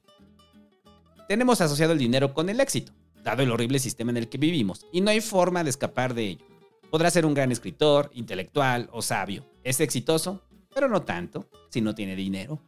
Tenemos 1.27 1.61
asociado 1.61 1.93
el 1.93 1.99
dinero 1.99 2.33
con 2.33 2.49
el 2.49 2.59
éxito, 2.59 2.93
dado 3.25 3.43
el 3.43 3.51
horrible 3.51 3.79
sistema 3.79 4.11
en 4.11 4.17
el 4.17 4.29
que 4.29 4.37
vivimos, 4.37 4.85
y 4.93 5.01
no 5.01 5.09
hay 5.09 5.19
forma 5.19 5.63
de 5.63 5.71
escapar 5.71 6.13
de 6.13 6.29
ello. 6.29 6.45
Podrá 6.89 7.09
ser 7.09 7.25
un 7.25 7.33
gran 7.33 7.51
escritor, 7.51 8.09
intelectual 8.13 8.87
o 8.93 9.01
sabio. 9.01 9.45
Es 9.63 9.81
exitoso, 9.81 10.43
pero 10.73 10.87
no 10.87 11.01
tanto, 11.01 11.49
si 11.69 11.81
no 11.81 11.95
tiene 11.95 12.15
dinero. 12.15 12.61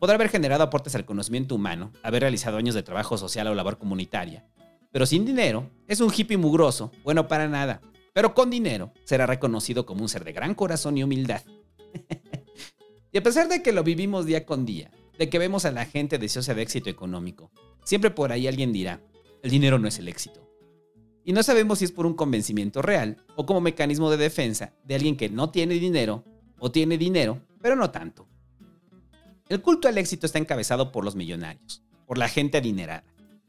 Podrá 0.00 0.14
haber 0.14 0.30
generado 0.30 0.64
aportes 0.64 0.94
al 0.94 1.04
conocimiento 1.04 1.54
humano, 1.54 1.92
haber 2.02 2.22
realizado 2.22 2.56
años 2.56 2.74
de 2.74 2.82
trabajo 2.82 3.18
social 3.18 3.46
o 3.46 3.54
labor 3.54 3.78
comunitaria. 3.78 4.48
Pero 4.90 5.04
sin 5.04 5.26
dinero, 5.26 5.70
es 5.86 6.00
un 6.00 6.10
hippie 6.12 6.38
mugroso, 6.38 6.90
bueno 7.04 7.28
para 7.28 7.46
nada, 7.46 7.82
pero 8.14 8.34
con 8.34 8.50
dinero 8.50 8.92
será 9.04 9.26
reconocido 9.26 9.84
como 9.84 10.02
un 10.02 10.08
ser 10.08 10.24
de 10.24 10.32
gran 10.32 10.54
corazón 10.54 10.96
y 10.96 11.04
humildad. 11.04 11.42
y 13.12 13.18
a 13.18 13.22
pesar 13.22 13.48
de 13.48 13.62
que 13.62 13.72
lo 13.72 13.84
vivimos 13.84 14.24
día 14.24 14.46
con 14.46 14.64
día, 14.64 14.90
de 15.18 15.28
que 15.28 15.38
vemos 15.38 15.66
a 15.66 15.70
la 15.70 15.84
gente 15.84 16.18
deseosa 16.18 16.54
de 16.54 16.62
éxito 16.62 16.88
económico, 16.88 17.52
siempre 17.84 18.10
por 18.10 18.32
ahí 18.32 18.48
alguien 18.48 18.72
dirá, 18.72 19.02
el 19.42 19.50
dinero 19.50 19.78
no 19.78 19.88
es 19.88 19.98
el 19.98 20.08
éxito. 20.08 20.46
Y 21.24 21.32
no 21.32 21.42
sabemos 21.42 21.78
si 21.78 21.84
es 21.84 21.92
por 21.92 22.06
un 22.06 22.14
convencimiento 22.14 22.82
real 22.82 23.24
o 23.36 23.46
como 23.46 23.60
mecanismo 23.60 24.10
de 24.10 24.16
defensa 24.16 24.72
de 24.84 24.94
alguien 24.94 25.16
que 25.16 25.28
no 25.28 25.50
tiene 25.50 25.74
dinero 25.74 26.24
o 26.58 26.70
tiene 26.70 26.98
dinero, 26.98 27.40
pero 27.60 27.76
no 27.76 27.90
tanto. 27.90 28.26
El 29.48 29.60
culto 29.62 29.88
al 29.88 29.98
éxito 29.98 30.26
está 30.26 30.38
encabezado 30.38 30.92
por 30.92 31.04
los 31.04 31.16
millonarios, 31.16 31.82
por 32.06 32.18
la 32.18 32.28
gente 32.28 32.58
adinerada. 32.58 33.04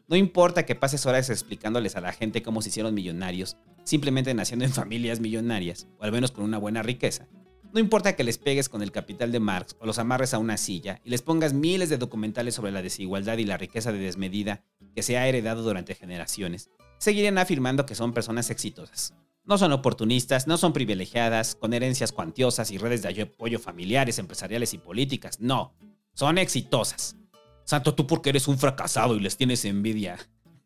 No 0.08 0.16
importa 0.16 0.66
que 0.66 0.76
pases 0.76 1.06
horas 1.06 1.30
explicándoles 1.30 1.96
a 1.96 2.02
la 2.02 2.12
gente 2.12 2.44
cómo 2.44 2.62
se 2.62 2.70
hicieron 2.70 2.94
millonarios 2.94 3.58
simplemente 3.84 4.34
naciendo 4.34 4.66
en 4.66 4.72
familias 4.72 5.20
millonarias, 5.20 5.88
o 6.00 6.04
al 6.04 6.12
menos 6.12 6.32
con 6.32 6.44
una 6.44 6.58
buena 6.58 6.84
riqueza. 6.84 7.28
No 7.74 7.80
importa 7.80 8.18
que 8.18 8.26
les 8.26 8.38
pegues 8.38 8.68
con 8.68 8.82
el 8.82 8.92
capital 8.92 9.32
de 9.32 9.40
Marx 9.40 9.78
o 9.80 9.86
los 9.86 9.98
amarres 9.98 10.34
a 10.34 10.40
una 10.40 10.58
silla 10.58 11.00
y 11.06 11.10
les 11.10 11.22
pongas 11.22 11.54
miles 11.54 11.90
de 11.90 11.98
documentales 11.98 12.56
sobre 12.56 12.72
la 12.72 12.82
desigualdad 12.82 13.38
y 13.38 13.46
la 13.46 13.56
riqueza 13.56 13.94
de 13.94 14.00
desmedida 14.00 14.66
que 14.94 15.04
se 15.04 15.18
ha 15.18 15.26
heredado 15.28 15.64
durante 15.64 15.96
generaciones, 15.96 16.70
seguirían 16.98 17.38
afirmando 17.38 17.86
que 17.86 17.96
son 17.96 18.12
personas 18.12 18.50
exitosas. 18.50 19.14
No 19.46 19.58
son 19.58 19.72
oportunistas, 19.72 20.48
no 20.48 20.58
son 20.58 20.74
privilegiadas, 20.74 21.56
con 21.56 21.74
herencias 21.74 22.12
cuantiosas 22.12 22.72
y 22.72 22.78
redes 22.78 23.02
de 23.02 23.22
apoyo 23.22 23.58
familiares, 23.58 24.20
empresariales 24.20 24.74
y 24.74 24.78
políticas. 24.78 25.40
No, 25.40 25.74
son 26.14 26.38
exitosas. 26.38 27.16
Santo, 27.64 27.96
tú 27.96 28.06
porque 28.06 28.32
eres 28.32 28.50
un 28.50 28.60
fracasado 28.60 29.16
y 29.16 29.22
les 29.22 29.38
tienes 29.38 29.64
envidia. 29.66 30.18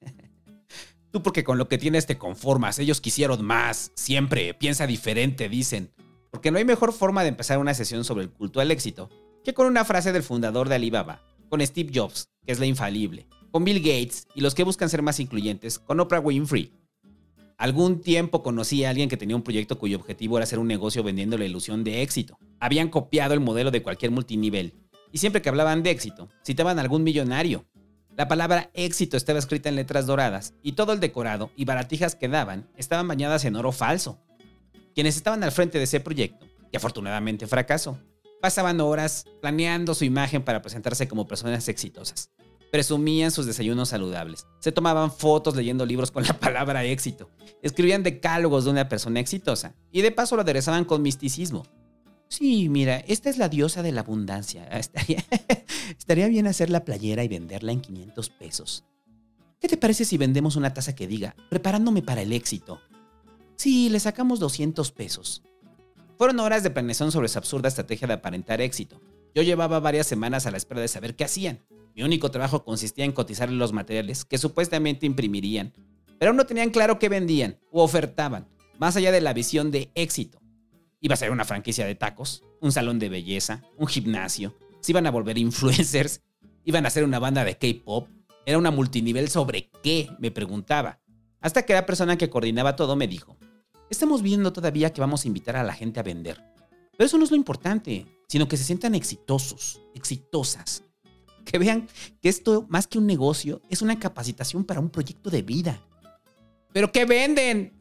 Tú 1.11 1.23
porque 1.23 1.45
con 1.45 1.57
lo 1.57 1.69
que 1.69 1.77
tienes 1.77 2.05
te 2.07 2.17
conformas, 2.17 2.77
ellos 2.77 2.99
quisieron 2.99 3.41
más, 3.45 3.93
siempre, 3.95 4.53
piensa 4.53 4.85
diferente, 4.85 5.47
dicen. 5.47 5.93
Porque 6.35 6.51
no 6.51 6.57
hay 6.57 6.65
mejor 6.65 6.91
forma 6.91 7.21
de 7.21 7.29
empezar 7.29 7.59
una 7.59 7.73
sesión 7.73 8.03
sobre 8.03 8.25
el 8.25 8.29
culto 8.29 8.59
al 8.59 8.69
éxito 8.69 9.09
que 9.45 9.53
con 9.53 9.67
una 9.67 9.85
frase 9.85 10.11
del 10.11 10.21
fundador 10.21 10.67
de 10.67 10.75
Alibaba, 10.75 11.21
con 11.47 11.65
Steve 11.65 11.93
Jobs, 11.95 12.27
que 12.45 12.51
es 12.51 12.59
la 12.59 12.65
infalible, 12.65 13.25
con 13.51 13.63
Bill 13.63 13.79
Gates 13.79 14.27
y 14.35 14.41
los 14.41 14.53
que 14.53 14.65
buscan 14.65 14.89
ser 14.89 15.01
más 15.01 15.21
incluyentes, 15.21 15.79
con 15.79 15.97
Oprah 16.01 16.19
Winfrey. 16.19 16.73
Algún 17.57 18.01
tiempo 18.01 18.43
conocí 18.43 18.83
a 18.83 18.89
alguien 18.89 19.07
que 19.07 19.15
tenía 19.15 19.37
un 19.37 19.43
proyecto 19.43 19.79
cuyo 19.79 19.95
objetivo 19.97 20.35
era 20.35 20.43
hacer 20.43 20.59
un 20.59 20.67
negocio 20.67 21.03
vendiendo 21.03 21.37
la 21.37 21.45
ilusión 21.45 21.85
de 21.85 22.01
éxito. 22.01 22.37
Habían 22.59 22.89
copiado 22.89 23.33
el 23.33 23.39
modelo 23.39 23.71
de 23.71 23.81
cualquier 23.81 24.11
multinivel 24.11 24.73
y 25.13 25.19
siempre 25.19 25.41
que 25.41 25.47
hablaban 25.47 25.83
de 25.83 25.91
éxito, 25.91 26.27
citaban 26.43 26.79
a 26.79 26.81
algún 26.81 27.03
millonario. 27.03 27.63
La 28.17 28.27
palabra 28.27 28.71
éxito 28.73 29.15
estaba 29.15 29.39
escrita 29.39 29.69
en 29.69 29.77
letras 29.77 30.05
doradas 30.05 30.53
y 30.61 30.73
todo 30.73 30.91
el 30.91 30.99
decorado 30.99 31.51
y 31.55 31.63
baratijas 31.63 32.15
que 32.15 32.27
daban 32.27 32.67
estaban 32.75 33.07
bañadas 33.07 33.45
en 33.45 33.55
oro 33.55 33.71
falso. 33.71 34.19
Quienes 34.95 35.17
estaban 35.17 35.43
al 35.43 35.51
frente 35.51 35.77
de 35.77 35.83
ese 35.83 35.99
proyecto, 35.99 36.47
que 36.71 36.77
afortunadamente 36.77 37.47
fracasó, 37.47 37.99
pasaban 38.41 38.79
horas 38.79 39.25
planeando 39.41 39.93
su 39.93 40.05
imagen 40.05 40.41
para 40.41 40.61
presentarse 40.61 41.05
como 41.09 41.27
personas 41.27 41.67
exitosas. 41.67 42.31
Presumían 42.71 43.31
sus 43.31 43.45
desayunos 43.45 43.89
saludables, 43.89 44.47
se 44.59 44.71
tomaban 44.71 45.11
fotos 45.11 45.53
leyendo 45.57 45.85
libros 45.85 46.11
con 46.11 46.23
la 46.23 46.33
palabra 46.39 46.85
éxito, 46.85 47.29
escribían 47.61 48.03
decálogos 48.03 48.63
de 48.63 48.71
una 48.71 48.87
persona 48.87 49.19
exitosa 49.19 49.75
y 49.91 50.01
de 50.01 50.11
paso 50.11 50.37
lo 50.37 50.43
aderezaban 50.43 50.85
con 50.85 51.01
misticismo. 51.01 51.63
Sí, 52.29 52.69
mira, 52.69 52.99
esta 52.99 53.29
es 53.29 53.37
la 53.37 53.49
diosa 53.49 53.83
de 53.83 53.91
la 53.91 54.01
abundancia. 54.01 54.63
Estaría, 54.71 55.25
estaría 55.97 56.27
bien 56.29 56.47
hacer 56.47 56.69
la 56.69 56.85
playera 56.85 57.23
y 57.25 57.27
venderla 57.27 57.73
en 57.73 57.81
500 57.81 58.29
pesos. 58.29 58.85
¿Qué 59.59 59.67
te 59.67 59.77
parece 59.77 60.05
si 60.05 60.17
vendemos 60.17 60.55
una 60.55 60.73
taza 60.73 60.95
que 60.95 61.05
diga, 61.05 61.35
preparándome 61.49 62.01
para 62.01 62.21
el 62.21 62.31
éxito? 62.31 62.79
Sí, 63.55 63.89
le 63.89 63.99
sacamos 63.99 64.39
200 64.39 64.91
pesos. 64.91 65.43
Fueron 66.17 66.39
horas 66.39 66.63
de 66.63 66.71
planeación 66.71 67.11
sobre 67.11 67.27
esa 67.27 67.39
absurda 67.39 67.67
estrategia 67.67 68.07
de 68.07 68.13
aparentar 68.13 68.61
éxito. 68.61 69.01
Yo 69.33 69.41
llevaba 69.41 69.79
varias 69.79 70.07
semanas 70.07 70.45
a 70.45 70.51
la 70.51 70.57
espera 70.57 70.81
de 70.81 70.87
saber 70.87 71.15
qué 71.15 71.25
hacían. 71.25 71.65
Mi 71.95 72.03
único 72.03 72.31
trabajo 72.31 72.63
consistía 72.63 73.05
en 73.05 73.11
cotizar 73.11 73.51
los 73.51 73.73
materiales 73.73 74.25
que 74.25 74.37
supuestamente 74.37 75.05
imprimirían, 75.05 75.73
pero 76.19 76.33
no 76.33 76.45
tenían 76.45 76.69
claro 76.69 76.99
qué 76.99 77.09
vendían 77.09 77.59
o 77.71 77.83
ofertaban, 77.83 78.47
más 78.77 78.95
allá 78.95 79.11
de 79.11 79.21
la 79.21 79.33
visión 79.33 79.71
de 79.71 79.91
éxito. 79.95 80.41
Iba 81.01 81.13
a 81.13 81.17
ser 81.17 81.31
una 81.31 81.45
franquicia 81.45 81.85
de 81.85 81.95
tacos, 81.95 82.43
un 82.61 82.71
salón 82.71 82.99
de 82.99 83.09
belleza, 83.09 83.63
un 83.77 83.87
gimnasio, 83.87 84.57
se 84.79 84.91
iban 84.91 85.07
a 85.07 85.11
volver 85.11 85.37
influencers, 85.37 86.21
iban 86.63 86.85
a 86.85 86.89
ser 86.89 87.03
una 87.03 87.19
banda 87.19 87.43
de 87.43 87.57
K-pop, 87.57 88.07
era 88.45 88.57
una 88.57 88.71
multinivel 88.71 89.29
sobre 89.29 89.69
qué, 89.81 90.09
me 90.19 90.31
preguntaba. 90.31 90.99
Hasta 91.41 91.63
que 91.63 91.73
la 91.73 91.85
persona 91.85 92.17
que 92.17 92.29
coordinaba 92.29 92.75
todo 92.75 92.95
me 92.95 93.07
dijo, 93.07 93.37
Estamos 93.89 94.21
viendo 94.21 94.51
todavía 94.51 94.91
que 94.91 95.01
vamos 95.01 95.23
a 95.23 95.27
invitar 95.27 95.55
a 95.55 95.63
la 95.63 95.73
gente 95.73 95.99
a 95.99 96.03
vender. 96.03 96.41
Pero 96.97 97.05
eso 97.05 97.17
no 97.17 97.23
es 97.23 97.31
lo 97.31 97.37
importante, 97.37 98.05
sino 98.27 98.47
que 98.47 98.57
se 98.57 98.63
sientan 98.63 98.95
exitosos, 98.95 99.81
exitosas. 99.93 100.83
Que 101.45 101.59
vean 101.59 101.87
que 102.23 102.29
esto, 102.29 102.65
más 102.69 102.87
que 102.87 102.97
un 102.97 103.05
negocio, 103.05 103.61
es 103.69 103.83
una 103.83 103.99
capacitación 103.99 104.63
para 104.63 104.79
un 104.79 104.89
proyecto 104.89 105.29
de 105.29 105.43
vida. 105.43 105.79
¿Pero 106.73 106.91
qué 106.91 107.05
venden? 107.05 107.77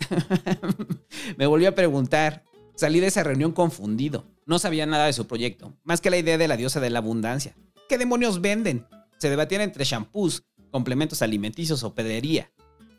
Me 1.38 1.46
volvió 1.46 1.70
a 1.70 1.74
preguntar. 1.74 2.44
Salí 2.76 3.00
de 3.00 3.06
esa 3.06 3.24
reunión 3.24 3.52
confundido. 3.52 4.26
No 4.44 4.58
sabía 4.58 4.84
nada 4.84 5.06
de 5.06 5.14
su 5.14 5.26
proyecto, 5.26 5.74
más 5.82 6.02
que 6.02 6.10
la 6.10 6.18
idea 6.18 6.36
de 6.36 6.46
la 6.46 6.58
diosa 6.58 6.78
de 6.78 6.90
la 6.90 6.98
abundancia. 6.98 7.56
¿Qué 7.88 7.96
demonios 7.96 8.42
venden? 8.42 8.86
Se 9.16 9.30
debatían 9.30 9.62
entre 9.62 9.84
shampoos, 9.84 10.44
complementos 10.70 11.22
alimenticios 11.22 11.82
o 11.84 11.94
pedrería. 11.94 12.52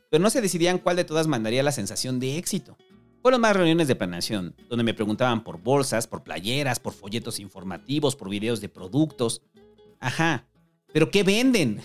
Pero 0.09 0.23
no 0.23 0.31
se 0.31 0.41
decidían 0.41 0.79
cuál 0.79 0.95
de 0.95 1.03
todas 1.03 1.27
mandaría 1.27 1.61
la 1.61 1.71
sensación 1.71 2.19
de 2.19 2.37
éxito. 2.37 2.75
Fueron 3.25 3.41
más 3.41 3.55
reuniones 3.55 3.87
de 3.87 3.95
planeación, 3.95 4.55
donde 4.69 4.83
me 4.83 4.93
preguntaban 4.93 5.43
por 5.43 5.59
bolsas, 5.59 6.05
por 6.05 6.21
playeras, 6.21 6.79
por 6.79 6.93
folletos 6.93 7.39
informativos, 7.39 8.15
por 8.15 8.29
videos 8.29 8.61
de 8.61 8.69
productos. 8.69 9.41
Ajá, 9.99 10.45
pero 10.93 11.09
¿qué 11.09 11.23
venden? 11.23 11.81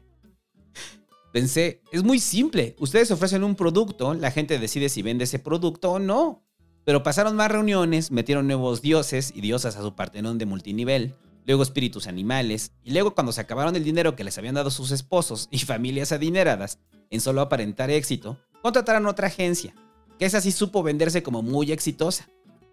Pensé, 1.34 1.82
es 1.92 2.02
muy 2.02 2.20
simple. 2.20 2.74
Ustedes 2.78 3.10
ofrecen 3.10 3.44
un 3.44 3.54
producto, 3.54 4.14
la 4.14 4.30
gente 4.30 4.58
decide 4.58 4.88
si 4.88 5.02
vende 5.02 5.24
ese 5.24 5.38
producto 5.38 5.92
o 5.92 5.98
no. 5.98 6.42
Pero 6.84 7.02
pasaron 7.02 7.36
más 7.36 7.50
reuniones, 7.50 8.10
metieron 8.10 8.46
nuevos 8.46 8.80
dioses 8.80 9.30
y 9.36 9.42
diosas 9.42 9.76
a 9.76 9.82
su 9.82 9.94
partenón 9.94 10.38
de 10.38 10.46
multinivel, 10.46 11.14
luego 11.44 11.62
espíritus 11.62 12.06
animales, 12.06 12.72
y 12.82 12.92
luego 12.92 13.14
cuando 13.14 13.32
se 13.32 13.42
acabaron 13.42 13.76
el 13.76 13.84
dinero 13.84 14.16
que 14.16 14.24
les 14.24 14.38
habían 14.38 14.54
dado 14.54 14.70
sus 14.70 14.90
esposos 14.90 15.48
y 15.50 15.58
familias 15.66 16.12
adineradas, 16.12 16.78
en 17.10 17.20
solo 17.20 17.42
aparentar 17.42 17.90
éxito, 17.90 18.38
contrataron 18.62 19.04
otra 19.04 19.26
agencia, 19.26 19.74
que 20.18 20.24
esa 20.26 20.40
sí 20.40 20.52
supo 20.52 20.82
venderse 20.82 21.22
como 21.22 21.42
muy 21.42 21.72
exitosa, 21.72 22.28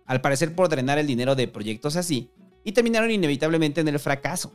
al 0.06 0.22
parecer 0.22 0.56
por 0.56 0.70
drenar 0.70 1.00
el 1.00 1.08
dinero 1.08 1.36
de 1.36 1.48
proyectos 1.48 1.96
así, 1.96 2.30
y 2.64 2.74
terminaron 2.74 3.12
inevitablemente 3.12 3.82
en 3.82 3.88
el 3.88 4.00
fracaso. 4.00 4.54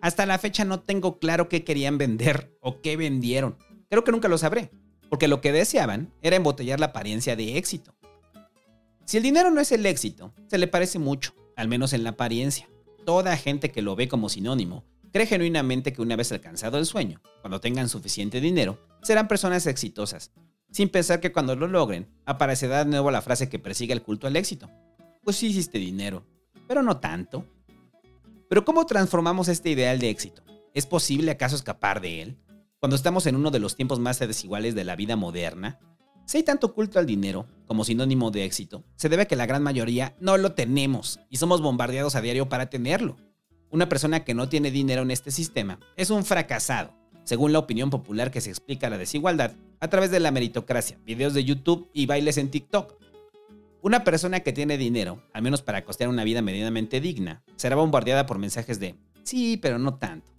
Hasta 0.00 0.26
la 0.26 0.38
fecha 0.38 0.64
no 0.64 0.80
tengo 0.80 1.18
claro 1.18 1.48
qué 1.48 1.64
querían 1.64 1.98
vender 1.98 2.56
o 2.60 2.80
qué 2.80 2.96
vendieron. 2.96 3.56
Creo 3.88 4.04
que 4.04 4.12
nunca 4.12 4.28
lo 4.28 4.38
sabré, 4.38 4.70
porque 5.08 5.28
lo 5.28 5.40
que 5.40 5.52
deseaban 5.52 6.12
era 6.22 6.36
embotellar 6.36 6.80
la 6.80 6.86
apariencia 6.86 7.36
de 7.36 7.56
éxito. 7.56 7.94
Si 9.04 9.16
el 9.16 9.22
dinero 9.22 9.50
no 9.50 9.60
es 9.60 9.70
el 9.72 9.86
éxito, 9.86 10.34
se 10.48 10.58
le 10.58 10.66
parece 10.66 10.98
mucho, 10.98 11.32
al 11.56 11.68
menos 11.68 11.92
en 11.92 12.04
la 12.04 12.10
apariencia. 12.10 12.68
Toda 13.04 13.36
gente 13.36 13.70
que 13.70 13.82
lo 13.82 13.94
ve 13.94 14.08
como 14.08 14.28
sinónimo 14.28 14.84
cree 15.12 15.26
genuinamente 15.26 15.94
que 15.94 16.02
una 16.02 16.14
vez 16.14 16.30
alcanzado 16.30 16.76
el 16.76 16.84
sueño, 16.84 17.22
cuando 17.40 17.58
tengan 17.58 17.88
suficiente 17.88 18.38
dinero, 18.38 18.78
serán 19.02 19.28
personas 19.28 19.66
exitosas, 19.66 20.30
sin 20.70 20.88
pensar 20.88 21.20
que 21.20 21.32
cuando 21.32 21.56
lo 21.56 21.66
logren, 21.66 22.08
aparecerá 22.24 22.84
de 22.84 22.90
nuevo 22.90 23.10
la 23.10 23.22
frase 23.22 23.48
que 23.48 23.58
persigue 23.58 23.92
el 23.92 24.02
culto 24.02 24.26
al 24.26 24.36
éxito. 24.36 24.70
Pues 25.22 25.36
sí 25.36 25.48
hiciste 25.48 25.78
dinero, 25.78 26.26
pero 26.68 26.82
no 26.82 26.98
tanto. 26.98 27.46
Pero 28.48 28.64
¿cómo 28.64 28.86
transformamos 28.86 29.48
este 29.48 29.70
ideal 29.70 29.98
de 29.98 30.10
éxito? 30.10 30.42
¿Es 30.74 30.86
posible 30.86 31.30
acaso 31.30 31.56
escapar 31.56 32.00
de 32.00 32.22
él? 32.22 32.38
Cuando 32.78 32.96
estamos 32.96 33.26
en 33.26 33.36
uno 33.36 33.50
de 33.50 33.58
los 33.58 33.74
tiempos 33.74 33.98
más 33.98 34.18
desiguales 34.18 34.74
de 34.74 34.84
la 34.84 34.96
vida 34.96 35.16
moderna, 35.16 35.80
si 36.26 36.38
hay 36.38 36.42
tanto 36.42 36.74
culto 36.74 36.98
al 36.98 37.06
dinero 37.06 37.46
como 37.66 37.84
sinónimo 37.84 38.30
de 38.30 38.44
éxito, 38.44 38.84
se 38.96 39.08
debe 39.08 39.22
a 39.22 39.26
que 39.26 39.36
la 39.36 39.46
gran 39.46 39.62
mayoría 39.62 40.16
no 40.20 40.36
lo 40.36 40.52
tenemos 40.52 41.20
y 41.30 41.36
somos 41.36 41.62
bombardeados 41.62 42.16
a 42.16 42.20
diario 42.20 42.48
para 42.48 42.68
tenerlo. 42.68 43.16
Una 43.70 43.88
persona 43.88 44.24
que 44.24 44.34
no 44.34 44.48
tiene 44.48 44.70
dinero 44.70 45.02
en 45.02 45.10
este 45.10 45.30
sistema 45.30 45.78
es 45.96 46.10
un 46.10 46.24
fracasado, 46.24 46.94
según 47.26 47.52
la 47.52 47.58
opinión 47.58 47.90
popular 47.90 48.30
que 48.30 48.40
se 48.40 48.50
explica 48.50 48.88
la 48.88 48.98
desigualdad 48.98 49.52
a 49.80 49.88
través 49.88 50.12
de 50.12 50.20
la 50.20 50.30
meritocracia, 50.30 50.96
videos 51.04 51.34
de 51.34 51.44
YouTube 51.44 51.90
y 51.92 52.06
bailes 52.06 52.38
en 52.38 52.50
TikTok. 52.50 52.94
Una 53.82 54.04
persona 54.04 54.40
que 54.40 54.52
tiene 54.52 54.78
dinero, 54.78 55.22
al 55.32 55.42
menos 55.42 55.60
para 55.60 55.84
costear 55.84 56.08
una 56.08 56.22
vida 56.22 56.40
medianamente 56.40 57.00
digna, 57.00 57.42
será 57.56 57.74
bombardeada 57.74 58.26
por 58.26 58.38
mensajes 58.38 58.78
de, 58.78 58.94
sí, 59.24 59.56
pero 59.56 59.78
no 59.78 59.96
tanto. 59.96 60.32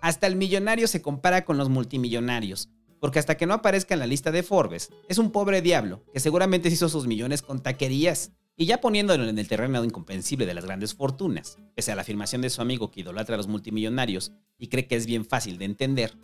Hasta 0.00 0.26
el 0.26 0.34
millonario 0.34 0.88
se 0.88 1.00
compara 1.00 1.44
con 1.44 1.56
los 1.56 1.68
multimillonarios, 1.68 2.68
porque 2.98 3.20
hasta 3.20 3.36
que 3.36 3.46
no 3.46 3.54
aparezca 3.54 3.94
en 3.94 4.00
la 4.00 4.06
lista 4.06 4.32
de 4.32 4.42
Forbes, 4.42 4.90
es 5.08 5.18
un 5.18 5.30
pobre 5.30 5.62
diablo 5.62 6.02
que 6.12 6.20
seguramente 6.20 6.68
se 6.68 6.74
hizo 6.74 6.88
sus 6.88 7.06
millones 7.06 7.42
con 7.42 7.62
taquerías. 7.62 8.32
Y 8.56 8.66
ya 8.66 8.80
poniéndolo 8.80 9.28
en 9.28 9.38
el 9.38 9.48
terreno 9.48 9.82
incomprensible 9.82 10.46
de 10.46 10.54
las 10.54 10.64
grandes 10.64 10.94
fortunas, 10.94 11.58
pese 11.74 11.90
a 11.90 11.96
la 11.96 12.02
afirmación 12.02 12.40
de 12.40 12.50
su 12.50 12.62
amigo 12.62 12.90
que 12.90 13.00
idolatra 13.00 13.34
a 13.34 13.38
los 13.38 13.48
multimillonarios 13.48 14.32
y 14.58 14.68
cree 14.68 14.86
que 14.86 14.94
es 14.94 15.06
bien 15.06 15.24
fácil 15.24 15.58
de 15.58 15.64
entender. 15.64 16.16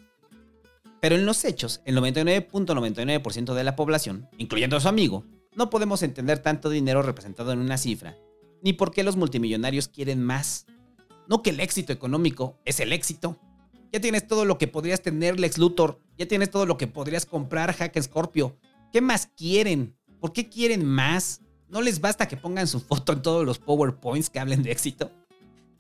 Pero 1.00 1.16
en 1.16 1.26
los 1.26 1.44
hechos, 1.44 1.80
el 1.86 1.96
99.99% 1.96 3.54
de 3.54 3.64
la 3.64 3.74
población, 3.74 4.28
incluyendo 4.38 4.76
a 4.76 4.80
su 4.80 4.88
amigo, 4.88 5.24
no 5.56 5.70
podemos 5.70 6.02
entender 6.02 6.38
tanto 6.38 6.70
dinero 6.70 7.02
representado 7.02 7.52
en 7.52 7.58
una 7.58 7.78
cifra, 7.78 8.16
ni 8.62 8.74
por 8.74 8.92
qué 8.92 9.02
los 9.02 9.16
multimillonarios 9.16 9.88
quieren 9.88 10.22
más. 10.22 10.66
No 11.26 11.42
que 11.42 11.50
el 11.50 11.60
éxito 11.60 11.92
económico 11.92 12.60
es 12.64 12.78
el 12.78 12.92
éxito. 12.92 13.40
Ya 13.92 14.00
tienes 14.00 14.26
todo 14.28 14.44
lo 14.44 14.58
que 14.58 14.68
podrías 14.68 15.02
tener, 15.02 15.40
Lex 15.40 15.58
Luthor. 15.58 16.00
Ya 16.16 16.28
tienes 16.28 16.50
todo 16.50 16.66
lo 16.66 16.76
que 16.76 16.86
podrías 16.86 17.26
comprar, 17.26 17.72
Hack 17.72 18.00
Scorpio. 18.00 18.56
¿Qué 18.92 19.00
más 19.00 19.26
quieren? 19.36 19.96
¿Por 20.20 20.32
qué 20.32 20.48
quieren 20.48 20.84
más? 20.84 21.40
¿No 21.70 21.82
les 21.82 22.00
basta 22.00 22.26
que 22.26 22.36
pongan 22.36 22.66
su 22.66 22.80
foto 22.80 23.12
en 23.12 23.22
todos 23.22 23.46
los 23.46 23.60
PowerPoints 23.60 24.28
que 24.28 24.40
hablen 24.40 24.64
de 24.64 24.72
éxito? 24.72 25.12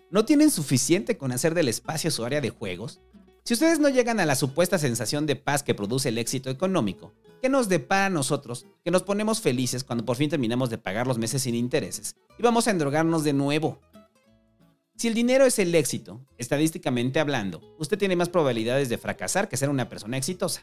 ¿No 0.08 0.24
tienen 0.24 0.52
suficiente 0.52 1.18
con 1.18 1.32
hacer 1.32 1.52
del 1.52 1.66
espacio 1.66 2.12
su 2.12 2.24
área 2.24 2.40
de 2.40 2.50
juegos? 2.50 3.00
Si 3.42 3.54
ustedes 3.54 3.80
no 3.80 3.88
llegan 3.88 4.20
a 4.20 4.26
la 4.26 4.36
supuesta 4.36 4.78
sensación 4.78 5.26
de 5.26 5.34
paz 5.34 5.64
que 5.64 5.74
produce 5.74 6.10
el 6.10 6.18
éxito 6.18 6.48
económico, 6.48 7.12
¿qué 7.42 7.48
nos 7.48 7.68
depara 7.68 8.06
a 8.06 8.10
nosotros 8.10 8.66
que 8.84 8.92
nos 8.92 9.02
ponemos 9.02 9.40
felices 9.40 9.82
cuando 9.82 10.04
por 10.04 10.16
fin 10.16 10.30
terminamos 10.30 10.70
de 10.70 10.78
pagar 10.78 11.08
los 11.08 11.18
meses 11.18 11.42
sin 11.42 11.56
intereses 11.56 12.14
y 12.38 12.42
vamos 12.42 12.68
a 12.68 12.70
endrogarnos 12.70 13.24
de 13.24 13.32
nuevo? 13.32 13.80
Si 14.94 15.08
el 15.08 15.14
dinero 15.14 15.44
es 15.44 15.58
el 15.58 15.74
éxito, 15.74 16.20
estadísticamente 16.38 17.18
hablando, 17.18 17.62
usted 17.80 17.98
tiene 17.98 18.14
más 18.14 18.28
probabilidades 18.28 18.88
de 18.90 18.98
fracasar 18.98 19.48
que 19.48 19.56
ser 19.56 19.70
una 19.70 19.88
persona 19.88 20.18
exitosa. 20.18 20.62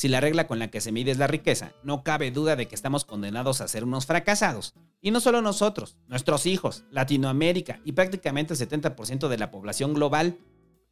Si 0.00 0.08
la 0.08 0.22
regla 0.22 0.46
con 0.46 0.58
la 0.58 0.70
que 0.70 0.80
se 0.80 0.92
mide 0.92 1.10
es 1.10 1.18
la 1.18 1.26
riqueza, 1.26 1.72
no 1.82 2.02
cabe 2.02 2.30
duda 2.30 2.56
de 2.56 2.66
que 2.66 2.74
estamos 2.74 3.04
condenados 3.04 3.60
a 3.60 3.68
ser 3.68 3.84
unos 3.84 4.06
fracasados. 4.06 4.72
Y 5.02 5.10
no 5.10 5.20
solo 5.20 5.42
nosotros, 5.42 5.98
nuestros 6.08 6.46
hijos, 6.46 6.84
Latinoamérica 6.90 7.80
y 7.84 7.92
prácticamente 7.92 8.54
el 8.54 8.58
70% 8.58 9.28
de 9.28 9.36
la 9.36 9.50
población 9.50 9.92
global. 9.92 10.38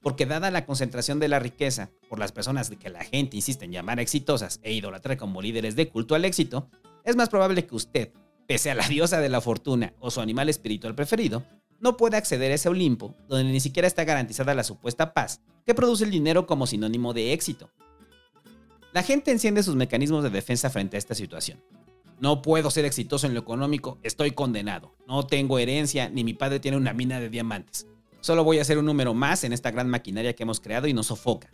Porque 0.03 0.27
dada 0.27 0.51
la 0.51 0.67
concentración 0.67 1.21
de 1.21 1.29
la 1.29 1.39
riqueza 1.39 1.89
por 2.11 2.19
las 2.19 2.33
personas 2.33 2.69
que 2.69 2.91
la 2.91 3.03
gente 3.03 3.37
insiste 3.37 3.65
en 3.65 3.73
llamar 3.73 3.99
exitosas 3.99 4.61
e 4.63 4.75
idolatrar 4.75 5.17
como 5.17 5.41
líderes 5.41 5.75
de 5.75 5.89
culto 5.89 6.15
al 6.15 6.27
éxito, 6.27 6.69
es 7.03 7.17
más 7.17 7.31
probable 7.31 7.67
que 7.67 7.77
usted, 7.77 8.13
pese 8.47 8.71
a 8.71 8.75
la 8.75 8.87
diosa 8.89 9.21
de 9.21 9.31
la 9.31 9.41
fortuna 9.41 9.95
o 10.01 10.11
su 10.11 10.21
animal 10.21 10.51
espiritual 10.51 10.95
preferido, 10.95 11.47
no 11.81 11.97
puede 11.97 12.19
acceder 12.19 12.53
a 12.53 12.57
ese 12.57 12.69
Olimpo, 12.69 13.17
donde 13.27 13.51
ni 13.51 13.61
siquiera 13.61 13.89
está 13.89 14.05
garantizada 14.05 14.55
la 14.55 14.65
supuesta 14.65 15.15
paz, 15.15 15.41
que 15.65 15.75
produce 15.75 16.05
el 16.05 16.11
dinero 16.11 16.47
como 16.47 16.67
sinónimo 16.67 17.15
de 17.15 17.33
éxito. 17.33 17.71
La 18.93 19.03
gente 19.03 19.31
enciende 19.31 19.63
sus 19.63 19.77
mecanismos 19.77 20.25
de 20.25 20.31
defensa 20.31 20.71
frente 20.71 20.97
a 20.97 20.99
esta 20.99 21.15
situación. 21.15 21.63
No 22.21 22.43
puedo 22.43 22.71
ser 22.71 22.85
exitoso 22.85 23.27
en 23.27 23.35
lo 23.35 23.41
económico, 23.41 23.99
estoy 24.03 24.33
condenado. 24.33 24.97
No 25.07 25.27
tengo 25.27 25.59
herencia, 25.59 26.09
ni 26.09 26.25
mi 26.25 26.35
padre 26.35 26.59
tiene 26.59 26.77
una 26.77 26.95
mina 26.95 27.21
de 27.21 27.29
diamantes. 27.29 27.87
Solo 28.21 28.45
voy 28.45 28.59
a 28.59 28.65
ser 28.65 28.79
un 28.79 28.87
número 28.87 29.15
más 29.15 29.45
en 29.45 29.53
esta 29.53 29.71
gran 29.71 29.89
maquinaria 29.89 30.35
que 30.35 30.43
hemos 30.43 30.59
creado 30.59 30.89
y 30.89 30.95
nos 30.95 31.07
sofoca. 31.07 31.51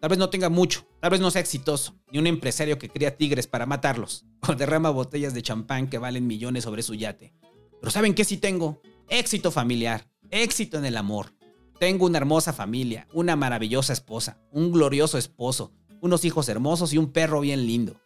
Tal 0.00 0.10
vez 0.10 0.18
no 0.18 0.30
tenga 0.30 0.48
mucho, 0.48 0.86
tal 1.00 1.10
vez 1.10 1.20
no 1.20 1.30
sea 1.30 1.40
exitoso, 1.40 1.94
ni 2.12 2.18
un 2.18 2.26
empresario 2.26 2.78
que 2.78 2.88
cría 2.88 3.16
tigres 3.16 3.46
para 3.46 3.66
matarlos, 3.66 4.24
o 4.48 4.54
derrama 4.54 4.90
botellas 4.90 5.34
de 5.34 5.42
champán 5.42 5.88
que 5.88 5.98
valen 5.98 6.26
millones 6.26 6.64
sobre 6.64 6.82
su 6.82 6.94
yate. 6.94 7.32
Pero 7.80 7.90
¿saben 7.90 8.14
qué 8.14 8.24
sí 8.24 8.36
tengo? 8.36 8.80
Éxito 9.08 9.50
familiar, 9.50 10.06
éxito 10.30 10.78
en 10.78 10.84
el 10.84 10.96
amor. 10.96 11.34
Tengo 11.78 12.06
una 12.06 12.18
hermosa 12.18 12.52
familia, 12.52 13.08
una 13.12 13.34
maravillosa 13.34 13.92
esposa, 13.92 14.38
un 14.52 14.70
glorioso 14.70 15.18
esposo, 15.18 15.72
unos 16.00 16.24
hijos 16.24 16.48
hermosos 16.48 16.92
y 16.92 16.98
un 16.98 17.12
perro 17.12 17.40
bien 17.40 17.66
lindo. 17.66 18.00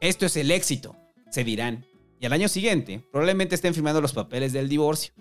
Esto 0.00 0.26
es 0.26 0.36
el 0.36 0.50
éxito, 0.50 0.96
se 1.30 1.44
dirán, 1.44 1.84
y 2.20 2.26
al 2.26 2.32
año 2.32 2.48
siguiente 2.48 3.04
probablemente 3.10 3.54
estén 3.54 3.74
firmando 3.74 4.00
los 4.00 4.12
papeles 4.12 4.52
del 4.52 4.68
divorcio, 4.68 5.12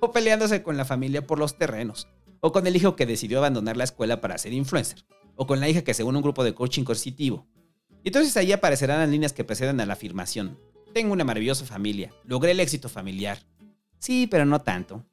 o 0.00 0.12
peleándose 0.12 0.62
con 0.62 0.76
la 0.76 0.84
familia 0.84 1.26
por 1.26 1.38
los 1.38 1.58
terrenos, 1.58 2.08
o 2.40 2.52
con 2.52 2.66
el 2.66 2.76
hijo 2.76 2.96
que 2.96 3.06
decidió 3.06 3.38
abandonar 3.38 3.76
la 3.76 3.84
escuela 3.84 4.20
para 4.20 4.38
ser 4.38 4.52
influencer, 4.52 5.04
o 5.36 5.46
con 5.46 5.60
la 5.60 5.68
hija 5.68 5.82
que 5.82 5.94
según 5.94 6.16
un 6.16 6.22
grupo 6.22 6.44
de 6.44 6.54
coaching 6.54 6.84
coercitivo. 6.84 7.46
Y 8.02 8.08
entonces 8.08 8.36
ahí 8.36 8.52
aparecerán 8.52 9.00
las 9.00 9.10
líneas 9.10 9.32
que 9.32 9.44
preceden 9.44 9.80
a 9.80 9.86
la 9.86 9.92
afirmación. 9.92 10.58
Tengo 10.94 11.12
una 11.12 11.24
maravillosa 11.24 11.66
familia, 11.66 12.10
logré 12.24 12.52
el 12.52 12.60
éxito 12.60 12.88
familiar. 12.88 13.38
Sí, 13.98 14.26
pero 14.26 14.46
no 14.46 14.62
tanto. 14.62 15.04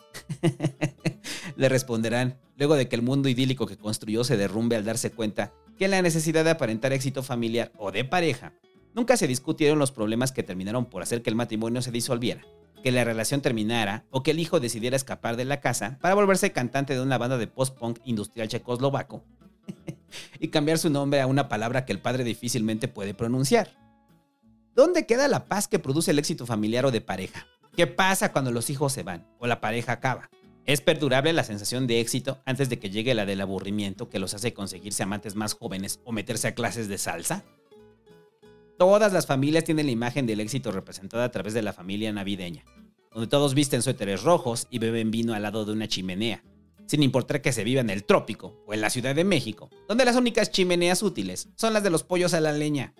Le 1.58 1.70
responderán, 1.70 2.40
luego 2.56 2.76
de 2.76 2.88
que 2.88 2.96
el 2.96 3.02
mundo 3.02 3.28
idílico 3.28 3.68
que 3.68 3.78
construyó 3.78 4.24
se 4.24 4.38
derrumbe 4.38 4.78
al 4.78 4.86
darse 4.86 5.12
cuenta 5.12 5.54
que 5.78 5.88
la 5.88 6.02
necesidad 6.02 6.44
de 6.44 6.52
aparentar 6.52 6.94
éxito 6.94 7.24
familiar 7.24 7.72
o 7.78 7.92
de 7.92 8.04
pareja, 8.04 8.54
nunca 8.94 9.16
se 9.16 9.28
discutieron 9.28 9.80
los 9.80 9.92
problemas 9.92 10.32
que 10.32 10.44
terminaron 10.44 10.86
por 10.86 11.04
hacer 11.04 11.22
que 11.22 11.30
el 11.30 11.36
matrimonio 11.36 11.82
se 11.82 11.92
disolviera, 11.92 12.42
que 12.84 12.92
la 12.92 13.04
relación 13.04 13.42
terminara 13.42 14.06
o 14.10 14.24
que 14.24 14.32
el 14.32 14.40
hijo 14.40 14.60
decidiera 14.60 14.96
escapar 14.96 15.36
de 15.36 15.46
la 15.46 15.62
casa 15.62 15.98
para 16.02 16.16
volverse 16.16 16.52
cantante 16.52 16.94
de 16.94 17.02
una 17.02 17.18
banda 17.18 17.38
de 17.38 17.48
post-punk 17.48 18.00
industrial 18.06 18.48
checoslovaco 18.48 19.24
y 20.40 20.48
cambiar 20.48 20.80
su 20.80 20.90
nombre 20.90 21.22
a 21.22 21.28
una 21.28 21.48
palabra 21.48 21.86
que 21.86 21.94
el 21.94 22.02
padre 22.02 22.24
difícilmente 22.24 22.88
puede 22.88 23.14
pronunciar. 23.14 23.70
¿Dónde 24.76 25.06
queda 25.06 25.28
la 25.28 25.46
paz 25.46 25.68
que 25.68 25.80
produce 25.80 26.12
el 26.12 26.20
éxito 26.20 26.46
familiar 26.46 26.86
o 26.86 26.92
de 26.92 27.02
pareja? 27.02 27.48
¿Qué 27.76 27.88
pasa 27.88 28.32
cuando 28.32 28.52
los 28.52 28.70
hijos 28.70 28.94
se 28.94 29.04
van 29.04 29.28
o 29.40 29.48
la 29.48 29.62
pareja 29.62 29.94
acaba? 29.94 30.30
¿Es 30.68 30.82
perdurable 30.82 31.32
la 31.32 31.46
sensación 31.46 31.88
de 31.88 32.02
éxito 32.02 32.42
antes 32.46 32.68
de 32.68 32.78
que 32.78 32.90
llegue 32.90 33.16
la 33.16 33.26
del 33.26 33.40
aburrimiento 33.40 34.10
que 34.10 34.20
los 34.20 34.34
hace 34.34 34.54
conseguirse 34.54 35.02
amantes 35.02 35.34
más 35.34 35.54
jóvenes 35.54 36.02
o 36.04 36.12
meterse 36.12 36.50
a 36.50 36.56
clases 36.56 36.90
de 36.90 36.98
salsa? 36.98 37.46
Todas 38.78 39.14
las 39.14 39.26
familias 39.26 39.64
tienen 39.64 39.86
la 39.86 39.94
imagen 39.94 40.26
del 40.26 40.42
éxito 40.42 40.74
representada 40.74 41.24
a 41.24 41.32
través 41.32 41.54
de 41.54 41.62
la 41.62 41.72
familia 41.72 42.12
navideña, 42.12 42.66
donde 43.14 43.30
todos 43.30 43.54
visten 43.54 43.82
suéteres 43.82 44.24
rojos 44.24 44.68
y 44.70 44.80
beben 44.80 45.10
vino 45.10 45.34
al 45.34 45.44
lado 45.44 45.64
de 45.64 45.72
una 45.72 45.88
chimenea, 45.88 46.44
sin 46.86 47.02
importar 47.02 47.42
que 47.42 47.54
se 47.54 47.64
viva 47.64 47.80
en 47.80 47.90
el 47.90 48.04
trópico 48.04 48.62
o 48.68 48.74
en 48.74 48.82
la 48.82 48.90
Ciudad 48.90 49.16
de 49.16 49.24
México, 49.24 49.70
donde 49.88 50.04
las 50.04 50.18
únicas 50.18 50.52
chimeneas 50.52 51.02
útiles 51.02 51.48
son 51.56 51.72
las 51.72 51.84
de 51.84 51.92
los 51.92 52.04
pollos 52.04 52.34
a 52.34 52.42
la 52.42 52.52
leña. 52.52 52.94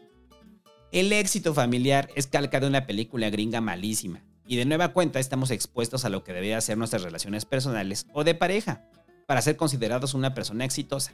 El 0.94 1.12
éxito 1.12 1.54
familiar 1.54 2.08
es 2.16 2.28
calca 2.28 2.62
de 2.62 2.68
una 2.68 2.88
película 2.88 3.30
gringa 3.30 3.60
malísima, 3.60 4.24
y 4.48 4.56
de 4.56 4.66
nueva 4.66 4.94
cuenta 4.94 5.20
estamos 5.20 5.52
expuestos 5.52 6.06
a 6.06 6.10
lo 6.10 6.24
que 6.24 6.34
debería 6.34 6.62
ser 6.62 6.78
nuestras 6.78 7.04
relaciones 7.04 7.46
personales 7.46 8.08
o 8.14 8.24
de 8.24 8.34
pareja, 8.34 8.90
para 9.26 9.42
ser 9.42 9.58
considerados 9.58 10.14
una 10.14 10.34
persona 10.34 10.66
exitosa. 10.66 11.14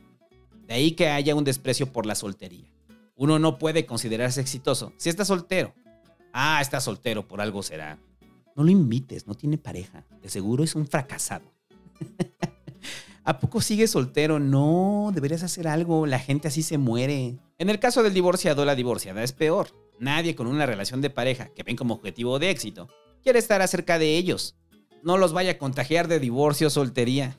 De 0.67 0.75
ahí 0.75 0.91
que 0.91 1.09
haya 1.09 1.35
un 1.35 1.43
desprecio 1.43 1.91
por 1.91 2.05
la 2.05 2.15
soltería. 2.15 2.71
Uno 3.15 3.39
no 3.39 3.57
puede 3.57 3.85
considerarse 3.85 4.39
exitoso 4.39 4.93
si 4.97 5.09
está 5.09 5.25
soltero. 5.25 5.73
Ah, 6.31 6.59
está 6.61 6.79
soltero, 6.79 7.27
por 7.27 7.41
algo 7.41 7.63
será. 7.63 7.99
No 8.55 8.63
lo 8.63 8.69
invites, 8.69 9.27
no 9.27 9.33
tiene 9.33 9.57
pareja. 9.57 10.05
De 10.21 10.29
seguro 10.29 10.63
es 10.63 10.75
un 10.75 10.87
fracasado. 10.87 11.51
¿A 13.25 13.39
poco 13.39 13.61
sigue 13.61 13.87
soltero? 13.87 14.39
No, 14.39 15.11
deberías 15.13 15.43
hacer 15.43 15.67
algo. 15.67 16.05
La 16.05 16.19
gente 16.19 16.47
así 16.47 16.61
se 16.61 16.77
muere. 16.77 17.39
En 17.57 17.69
el 17.69 17.79
caso 17.79 18.03
del 18.03 18.13
divorciado, 18.13 18.65
la 18.65 18.75
divorciada 18.75 19.23
es 19.23 19.31
peor. 19.31 19.69
Nadie 19.99 20.35
con 20.35 20.47
una 20.47 20.65
relación 20.65 21.01
de 21.01 21.09
pareja 21.09 21.49
que 21.49 21.63
ven 21.63 21.75
como 21.75 21.93
objetivo 21.93 22.37
de 22.37 22.49
éxito 22.49 22.89
quiere 23.23 23.39
estar 23.39 23.61
acerca 23.61 23.97
de 23.97 24.17
ellos. 24.17 24.55
No 25.01 25.17
los 25.17 25.33
vaya 25.33 25.53
a 25.53 25.57
contagiar 25.57 26.07
de 26.07 26.19
divorcio 26.19 26.67
o 26.67 26.69
soltería. 26.69 27.35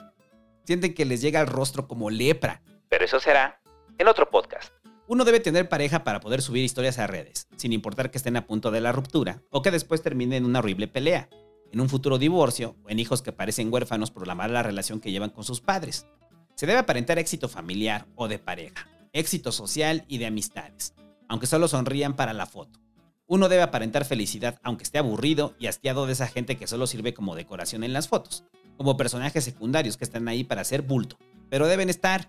Sienten 0.64 0.94
que 0.94 1.04
les 1.04 1.20
llega 1.20 1.40
al 1.40 1.46
rostro 1.46 1.86
como 1.86 2.10
lepra. 2.10 2.62
Pero 2.88 3.04
eso 3.04 3.20
será 3.20 3.60
en 3.98 4.08
otro 4.08 4.30
podcast. 4.30 4.72
Uno 5.06 5.24
debe 5.24 5.40
tener 5.40 5.68
pareja 5.68 6.02
para 6.02 6.20
poder 6.20 6.40
subir 6.40 6.64
historias 6.64 6.98
a 6.98 7.06
redes, 7.06 7.46
sin 7.56 7.74
importar 7.74 8.10
que 8.10 8.16
estén 8.16 8.36
a 8.36 8.46
punto 8.46 8.70
de 8.70 8.80
la 8.80 8.92
ruptura 8.92 9.42
o 9.50 9.60
que 9.60 9.70
después 9.70 10.02
termine 10.02 10.38
en 10.38 10.46
una 10.46 10.60
horrible 10.60 10.88
pelea, 10.88 11.28
en 11.70 11.80
un 11.80 11.90
futuro 11.90 12.16
divorcio 12.16 12.76
o 12.84 12.88
en 12.88 12.98
hijos 12.98 13.20
que 13.20 13.32
parecen 13.32 13.72
huérfanos 13.72 14.10
por 14.10 14.26
la 14.26 14.34
mala 14.34 14.62
relación 14.62 15.00
que 15.00 15.10
llevan 15.10 15.30
con 15.30 15.44
sus 15.44 15.60
padres. 15.60 16.06
Se 16.54 16.66
debe 16.66 16.78
aparentar 16.78 17.18
éxito 17.18 17.50
familiar 17.50 18.06
o 18.14 18.28
de 18.28 18.38
pareja, 18.38 18.88
éxito 19.12 19.52
social 19.52 20.04
y 20.08 20.16
de 20.16 20.26
amistades, 20.26 20.94
aunque 21.28 21.46
solo 21.46 21.68
sonrían 21.68 22.16
para 22.16 22.32
la 22.32 22.46
foto. 22.46 22.83
Uno 23.26 23.48
debe 23.48 23.62
aparentar 23.62 24.04
felicidad 24.04 24.60
aunque 24.62 24.84
esté 24.84 24.98
aburrido 24.98 25.54
y 25.58 25.66
hastiado 25.66 26.06
de 26.06 26.12
esa 26.12 26.26
gente 26.26 26.56
que 26.56 26.66
solo 26.66 26.86
sirve 26.86 27.14
como 27.14 27.34
decoración 27.34 27.82
en 27.82 27.94
las 27.94 28.08
fotos, 28.08 28.44
como 28.76 28.98
personajes 28.98 29.44
secundarios 29.44 29.96
que 29.96 30.04
están 30.04 30.28
ahí 30.28 30.44
para 30.44 30.60
hacer 30.60 30.82
bulto, 30.82 31.16
pero 31.48 31.66
deben 31.66 31.88
estar, 31.88 32.28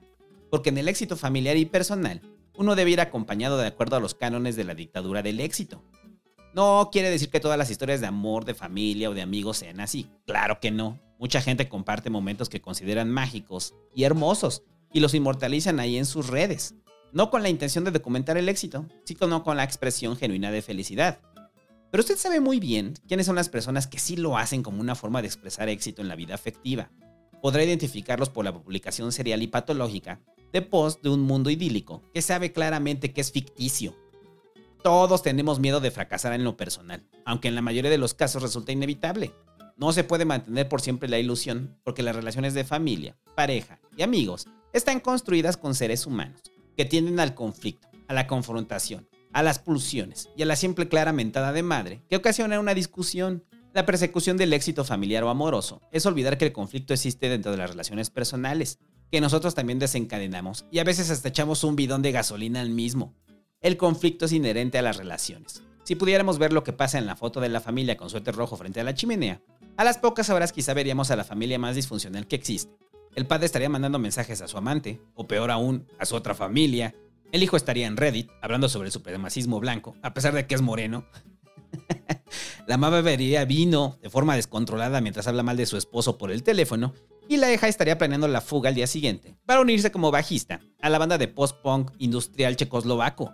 porque 0.49 0.69
en 0.69 0.77
el 0.77 0.87
éxito 0.87 1.17
familiar 1.17 1.57
y 1.57 1.65
personal, 1.65 2.21
uno 2.57 2.75
debe 2.75 2.91
ir 2.91 3.01
acompañado 3.01 3.57
de 3.57 3.67
acuerdo 3.67 3.97
a 3.97 3.99
los 3.99 4.15
cánones 4.15 4.55
de 4.55 4.63
la 4.63 4.73
dictadura 4.73 5.21
del 5.21 5.41
éxito. 5.41 5.83
No 6.53 6.89
quiere 6.89 7.09
decir 7.09 7.29
que 7.29 7.41
todas 7.41 7.57
las 7.57 7.69
historias 7.69 7.99
de 7.99 8.07
amor, 8.07 8.45
de 8.45 8.53
familia 8.53 9.09
o 9.09 9.13
de 9.13 9.21
amigos 9.21 9.57
sean 9.57 9.81
así. 9.81 10.07
Claro 10.25 10.61
que 10.61 10.71
no. 10.71 11.01
Mucha 11.19 11.41
gente 11.41 11.67
comparte 11.67 12.09
momentos 12.09 12.47
que 12.47 12.61
consideran 12.61 13.11
mágicos 13.11 13.75
y 13.93 14.03
hermosos 14.03 14.63
y 14.93 15.01
los 15.01 15.13
inmortalizan 15.13 15.81
ahí 15.81 15.97
en 15.97 16.05
sus 16.05 16.27
redes 16.27 16.75
no 17.15 17.29
con 17.29 17.41
la 17.43 17.49
intención 17.49 17.85
de 17.85 17.91
documentar 17.91 18.37
el 18.37 18.49
éxito, 18.49 18.85
sino 19.05 19.41
con 19.41 19.55
la 19.55 19.63
expresión 19.63 20.17
genuina 20.17 20.51
de 20.51 20.61
felicidad. 20.61 21.19
Pero 21.89 22.01
usted 22.01 22.17
sabe 22.17 22.41
muy 22.41 22.59
bien 22.59 22.93
quiénes 23.07 23.25
son 23.25 23.37
las 23.37 23.47
personas 23.47 23.87
que 23.87 23.99
sí 23.99 24.17
lo 24.17 24.37
hacen 24.37 24.61
como 24.61 24.81
una 24.81 24.95
forma 24.95 25.21
de 25.21 25.27
expresar 25.27 25.69
éxito 25.69 26.01
en 26.01 26.09
la 26.09 26.17
vida 26.17 26.35
afectiva. 26.35 26.91
Podrá 27.41 27.63
identificarlos 27.63 28.29
por 28.29 28.43
la 28.43 28.53
publicación 28.53 29.13
serial 29.13 29.41
y 29.41 29.47
patológica 29.47 30.19
de 30.51 30.61
post 30.61 31.01
de 31.03 31.09
un 31.09 31.21
mundo 31.21 31.49
idílico 31.49 32.03
que 32.13 32.21
sabe 32.21 32.51
claramente 32.51 33.13
que 33.13 33.21
es 33.21 33.31
ficticio. 33.31 33.95
Todos 34.83 35.23
tenemos 35.23 35.61
miedo 35.61 35.79
de 35.79 35.91
fracasar 35.91 36.33
en 36.33 36.43
lo 36.43 36.57
personal, 36.57 37.07
aunque 37.23 37.47
en 37.47 37.55
la 37.55 37.61
mayoría 37.61 37.91
de 37.91 37.97
los 37.97 38.13
casos 38.13 38.43
resulta 38.43 38.73
inevitable. 38.73 39.31
No 39.77 39.93
se 39.93 40.03
puede 40.03 40.25
mantener 40.25 40.67
por 40.67 40.81
siempre 40.81 41.07
la 41.07 41.17
ilusión 41.17 41.77
porque 41.85 42.03
las 42.03 42.15
relaciones 42.15 42.53
de 42.53 42.65
familia, 42.65 43.15
pareja 43.35 43.79
y 43.95 44.01
amigos 44.01 44.47
están 44.73 44.99
construidas 44.99 45.55
con 45.55 45.75
seres 45.75 46.05
humanos 46.05 46.54
que 46.75 46.85
tienden 46.85 47.19
al 47.19 47.35
conflicto, 47.35 47.87
a 48.07 48.13
la 48.13 48.27
confrontación, 48.27 49.07
a 49.33 49.43
las 49.43 49.59
pulsiones 49.59 50.29
y 50.35 50.43
a 50.43 50.45
la 50.45 50.55
simple 50.55 50.87
clara 50.87 51.13
mentada 51.13 51.51
de 51.51 51.63
madre 51.63 52.01
que 52.09 52.15
ocasiona 52.15 52.59
una 52.59 52.73
discusión. 52.73 53.43
La 53.73 53.85
persecución 53.85 54.37
del 54.37 54.53
éxito 54.53 54.85
familiar 54.85 55.23
o 55.25 55.29
amoroso 55.29 55.81
es 55.91 56.05
olvidar 56.05 56.37
que 56.37 56.45
el 56.45 56.53
conflicto 56.53 56.93
existe 56.93 57.27
dentro 57.27 57.51
de 57.51 57.57
las 57.57 57.69
relaciones 57.69 58.09
personales, 58.09 58.79
que 59.11 59.19
nosotros 59.19 59.53
también 59.53 59.79
desencadenamos 59.79 60.65
y 60.71 60.79
a 60.79 60.85
veces 60.85 61.09
hasta 61.09 61.29
echamos 61.29 61.63
un 61.65 61.75
bidón 61.75 62.01
de 62.01 62.13
gasolina 62.13 62.61
al 62.61 62.69
mismo. 62.69 63.13
El 63.59 63.75
conflicto 63.75 64.25
es 64.25 64.31
inherente 64.31 64.77
a 64.77 64.81
las 64.81 64.97
relaciones. 64.97 65.63
Si 65.83 65.95
pudiéramos 65.95 66.39
ver 66.39 66.53
lo 66.53 66.63
que 66.63 66.73
pasa 66.73 66.97
en 66.97 67.05
la 67.05 67.15
foto 67.15 67.41
de 67.41 67.49
la 67.49 67.61
familia 67.61 67.97
con 67.97 68.09
suéter 68.09 68.35
rojo 68.35 68.55
frente 68.57 68.79
a 68.79 68.83
la 68.83 68.93
chimenea, 68.93 69.41
a 69.77 69.83
las 69.83 69.97
pocas 69.97 70.29
horas 70.29 70.53
quizá 70.53 70.73
veríamos 70.73 71.11
a 71.11 71.15
la 71.15 71.23
familia 71.23 71.59
más 71.59 71.75
disfuncional 71.75 72.27
que 72.27 72.37
existe, 72.37 72.73
el 73.15 73.25
padre 73.25 73.45
estaría 73.45 73.69
mandando 73.69 73.97
mensajes 73.97 74.41
a 74.41 74.47
su 74.47 74.57
amante, 74.57 75.01
o 75.15 75.25
peor 75.25 75.49
aún, 75.49 75.87
a 75.97 76.05
su 76.05 76.15
otra 76.15 76.35
familia. 76.35 76.93
El 77.31 77.43
hijo 77.43 77.55
estaría 77.57 77.87
en 77.87 77.97
Reddit, 77.97 78.29
hablando 78.41 78.69
sobre 78.69 78.87
el 78.87 78.91
supremacismo 78.91 79.59
blanco, 79.59 79.95
a 80.01 80.13
pesar 80.13 80.33
de 80.33 80.45
que 80.45 80.55
es 80.55 80.61
moreno. 80.61 81.05
la 82.67 82.77
mamá 82.77 82.97
bebería 82.97 83.45
vino 83.45 83.97
de 84.01 84.09
forma 84.09 84.35
descontrolada 84.35 85.01
mientras 85.01 85.27
habla 85.27 85.43
mal 85.43 85.57
de 85.57 85.65
su 85.65 85.77
esposo 85.77 86.17
por 86.17 86.29
el 86.29 86.43
teléfono, 86.43 86.93
y 87.27 87.37
la 87.37 87.51
hija 87.51 87.67
estaría 87.67 87.97
planeando 87.97 88.27
la 88.27 88.41
fuga 88.41 88.69
al 88.69 88.75
día 88.75 88.85
siguiente, 88.85 89.35
para 89.45 89.61
unirse 89.61 89.91
como 89.91 90.11
bajista 90.11 90.59
a 90.81 90.89
la 90.89 90.99
banda 90.99 91.17
de 91.17 91.27
post-punk 91.27 91.91
industrial 91.97 92.55
checoslovaco. 92.55 93.33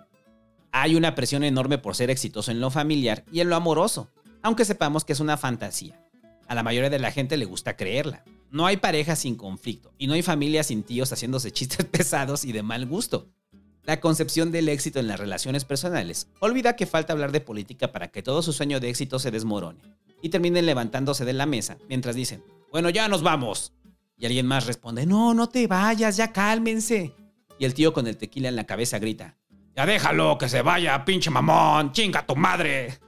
Hay 0.70 0.94
una 0.94 1.14
presión 1.14 1.44
enorme 1.44 1.78
por 1.78 1.96
ser 1.96 2.08
exitoso 2.08 2.50
en 2.50 2.60
lo 2.60 2.70
familiar 2.70 3.24
y 3.30 3.40
en 3.40 3.50
lo 3.50 3.56
amoroso, 3.56 4.08
aunque 4.42 4.64
sepamos 4.64 5.04
que 5.04 5.12
es 5.12 5.20
una 5.20 5.36
fantasía. 5.36 6.00
A 6.48 6.54
la 6.54 6.62
mayoría 6.62 6.88
de 6.88 6.98
la 6.98 7.10
gente 7.10 7.36
le 7.36 7.44
gusta 7.44 7.76
creerla. 7.76 8.24
No 8.52 8.66
hay 8.66 8.76
pareja 8.76 9.16
sin 9.16 9.34
conflicto 9.34 9.94
y 9.96 10.06
no 10.06 10.12
hay 10.12 10.20
familia 10.20 10.62
sin 10.62 10.82
tíos 10.82 11.10
haciéndose 11.10 11.50
chistes 11.52 11.86
pesados 11.86 12.44
y 12.44 12.52
de 12.52 12.62
mal 12.62 12.84
gusto. 12.84 13.30
La 13.82 13.98
concepción 13.98 14.52
del 14.52 14.68
éxito 14.68 15.00
en 15.00 15.08
las 15.08 15.18
relaciones 15.18 15.64
personales 15.64 16.28
olvida 16.38 16.76
que 16.76 16.84
falta 16.84 17.14
hablar 17.14 17.32
de 17.32 17.40
política 17.40 17.92
para 17.92 18.08
que 18.08 18.22
todo 18.22 18.42
su 18.42 18.52
sueño 18.52 18.78
de 18.78 18.90
éxito 18.90 19.18
se 19.18 19.30
desmorone. 19.30 19.80
y 20.20 20.28
terminen 20.28 20.66
levantándose 20.66 21.24
de 21.24 21.32
la 21.32 21.46
mesa 21.46 21.78
mientras 21.88 22.14
dicen, 22.14 22.44
bueno, 22.70 22.90
ya 22.90 23.08
nos 23.08 23.22
vamos. 23.22 23.72
Y 24.18 24.26
alguien 24.26 24.46
más 24.46 24.66
responde, 24.66 25.06
no, 25.06 25.32
no 25.32 25.48
te 25.48 25.66
vayas, 25.66 26.18
ya 26.18 26.30
cálmense. 26.30 27.14
Y 27.58 27.64
el 27.64 27.72
tío 27.72 27.94
con 27.94 28.06
el 28.06 28.18
tequila 28.18 28.50
en 28.50 28.56
la 28.56 28.66
cabeza 28.66 28.98
grita, 28.98 29.38
ya 29.74 29.86
déjalo, 29.86 30.36
que 30.36 30.50
se 30.50 30.60
vaya, 30.60 31.04
pinche 31.06 31.30
mamón, 31.30 31.92
chinga 31.92 32.26
tu 32.26 32.36
madre. 32.36 33.00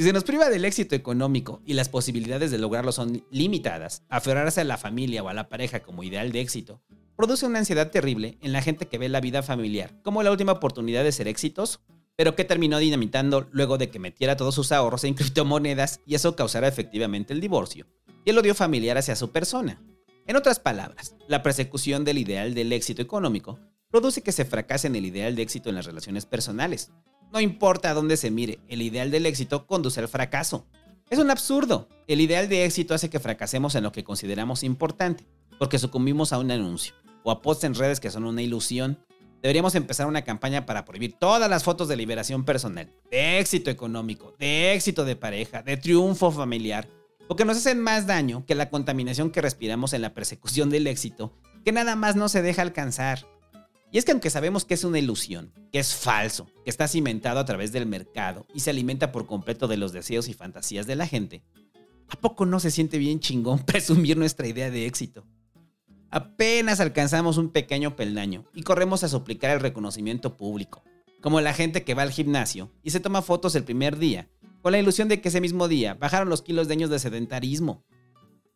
Si 0.00 0.04
se 0.04 0.14
nos 0.14 0.24
priva 0.24 0.48
del 0.48 0.64
éxito 0.64 0.94
económico 0.94 1.60
y 1.66 1.74
las 1.74 1.90
posibilidades 1.90 2.50
de 2.50 2.56
lograrlo 2.56 2.90
son 2.90 3.22
limitadas, 3.30 4.02
aferrarse 4.08 4.62
a 4.62 4.64
la 4.64 4.78
familia 4.78 5.22
o 5.22 5.28
a 5.28 5.34
la 5.34 5.50
pareja 5.50 5.80
como 5.80 6.02
ideal 6.02 6.32
de 6.32 6.40
éxito 6.40 6.80
produce 7.16 7.44
una 7.44 7.58
ansiedad 7.58 7.90
terrible 7.90 8.38
en 8.40 8.54
la 8.54 8.62
gente 8.62 8.86
que 8.86 8.96
ve 8.96 9.10
la 9.10 9.20
vida 9.20 9.42
familiar 9.42 10.00
como 10.02 10.22
la 10.22 10.30
última 10.30 10.52
oportunidad 10.52 11.04
de 11.04 11.12
ser 11.12 11.28
exitoso, 11.28 11.82
pero 12.16 12.34
que 12.34 12.46
terminó 12.46 12.78
dinamitando 12.78 13.46
luego 13.52 13.76
de 13.76 13.90
que 13.90 13.98
metiera 13.98 14.38
todos 14.38 14.54
sus 14.54 14.72
ahorros 14.72 15.04
en 15.04 15.12
criptomonedas 15.16 16.00
y 16.06 16.14
eso 16.14 16.34
causara 16.34 16.66
efectivamente 16.66 17.34
el 17.34 17.42
divorcio 17.42 17.86
y 18.24 18.30
el 18.30 18.38
odio 18.38 18.54
familiar 18.54 18.96
hacia 18.96 19.16
su 19.16 19.32
persona. 19.32 19.82
En 20.26 20.34
otras 20.34 20.60
palabras, 20.60 21.14
la 21.28 21.42
persecución 21.42 22.06
del 22.06 22.16
ideal 22.16 22.54
del 22.54 22.72
éxito 22.72 23.02
económico 23.02 23.58
produce 23.90 24.22
que 24.22 24.32
se 24.32 24.46
fracase 24.46 24.86
en 24.86 24.96
el 24.96 25.04
ideal 25.04 25.36
de 25.36 25.42
éxito 25.42 25.68
en 25.68 25.74
las 25.74 25.84
relaciones 25.84 26.24
personales. 26.24 26.90
No 27.32 27.40
importa 27.40 27.90
a 27.90 27.94
dónde 27.94 28.16
se 28.16 28.30
mire, 28.30 28.58
el 28.66 28.82
ideal 28.82 29.12
del 29.12 29.24
éxito 29.24 29.66
conduce 29.66 30.00
al 30.00 30.08
fracaso. 30.08 30.66
Es 31.10 31.18
un 31.20 31.30
absurdo. 31.30 31.88
El 32.08 32.20
ideal 32.20 32.48
de 32.48 32.64
éxito 32.64 32.92
hace 32.92 33.08
que 33.08 33.20
fracasemos 33.20 33.76
en 33.76 33.84
lo 33.84 33.92
que 33.92 34.02
consideramos 34.02 34.64
importante, 34.64 35.24
porque 35.58 35.78
sucumbimos 35.78 36.32
a 36.32 36.38
un 36.38 36.50
anuncio 36.50 36.94
o 37.22 37.30
a 37.30 37.40
posts 37.40 37.64
en 37.64 37.74
redes 37.76 38.00
que 38.00 38.10
son 38.10 38.24
una 38.24 38.42
ilusión. 38.42 38.98
Deberíamos 39.42 39.76
empezar 39.76 40.08
una 40.08 40.22
campaña 40.22 40.66
para 40.66 40.84
prohibir 40.84 41.14
todas 41.18 41.48
las 41.48 41.62
fotos 41.62 41.86
de 41.86 41.96
liberación 41.96 42.44
personal, 42.44 42.92
de 43.12 43.38
éxito 43.38 43.70
económico, 43.70 44.34
de 44.38 44.74
éxito 44.74 45.04
de 45.04 45.14
pareja, 45.14 45.62
de 45.62 45.76
triunfo 45.76 46.32
familiar, 46.32 46.88
porque 47.28 47.44
nos 47.44 47.58
hacen 47.58 47.80
más 47.80 48.08
daño 48.08 48.44
que 48.44 48.56
la 48.56 48.70
contaminación 48.70 49.30
que 49.30 49.40
respiramos 49.40 49.92
en 49.92 50.02
la 50.02 50.14
persecución 50.14 50.68
del 50.68 50.88
éxito, 50.88 51.32
que 51.64 51.70
nada 51.70 51.94
más 51.94 52.16
no 52.16 52.28
se 52.28 52.42
deja 52.42 52.62
alcanzar. 52.62 53.24
Y 53.92 53.98
es 53.98 54.04
que 54.04 54.12
aunque 54.12 54.30
sabemos 54.30 54.64
que 54.64 54.74
es 54.74 54.84
una 54.84 54.98
ilusión, 54.98 55.52
que 55.72 55.80
es 55.80 55.94
falso, 55.94 56.46
que 56.64 56.70
está 56.70 56.86
cimentado 56.86 57.40
a 57.40 57.44
través 57.44 57.72
del 57.72 57.86
mercado 57.86 58.46
y 58.54 58.60
se 58.60 58.70
alimenta 58.70 59.10
por 59.10 59.26
completo 59.26 59.66
de 59.66 59.76
los 59.76 59.92
deseos 59.92 60.28
y 60.28 60.34
fantasías 60.34 60.86
de 60.86 60.94
la 60.94 61.08
gente, 61.08 61.42
¿a 62.08 62.16
poco 62.16 62.46
no 62.46 62.60
se 62.60 62.70
siente 62.70 62.98
bien 62.98 63.18
chingón 63.18 63.58
presumir 63.66 64.16
nuestra 64.16 64.46
idea 64.46 64.70
de 64.70 64.86
éxito? 64.86 65.26
Apenas 66.10 66.80
alcanzamos 66.80 67.36
un 67.36 67.50
pequeño 67.50 67.96
peldaño 67.96 68.44
y 68.54 68.62
corremos 68.62 69.02
a 69.02 69.08
suplicar 69.08 69.50
el 69.50 69.60
reconocimiento 69.60 70.36
público, 70.36 70.82
como 71.20 71.40
la 71.40 71.54
gente 71.54 71.84
que 71.84 71.94
va 71.94 72.02
al 72.02 72.10
gimnasio 72.10 72.72
y 72.82 72.90
se 72.90 73.00
toma 73.00 73.22
fotos 73.22 73.54
el 73.54 73.64
primer 73.64 73.98
día, 73.98 74.28
con 74.62 74.72
la 74.72 74.78
ilusión 74.78 75.08
de 75.08 75.20
que 75.20 75.28
ese 75.28 75.40
mismo 75.40 75.68
día 75.68 75.94
bajaron 75.94 76.28
los 76.28 76.42
kilos 76.42 76.68
de 76.68 76.74
años 76.74 76.90
de 76.90 76.98
sedentarismo. 76.98 77.84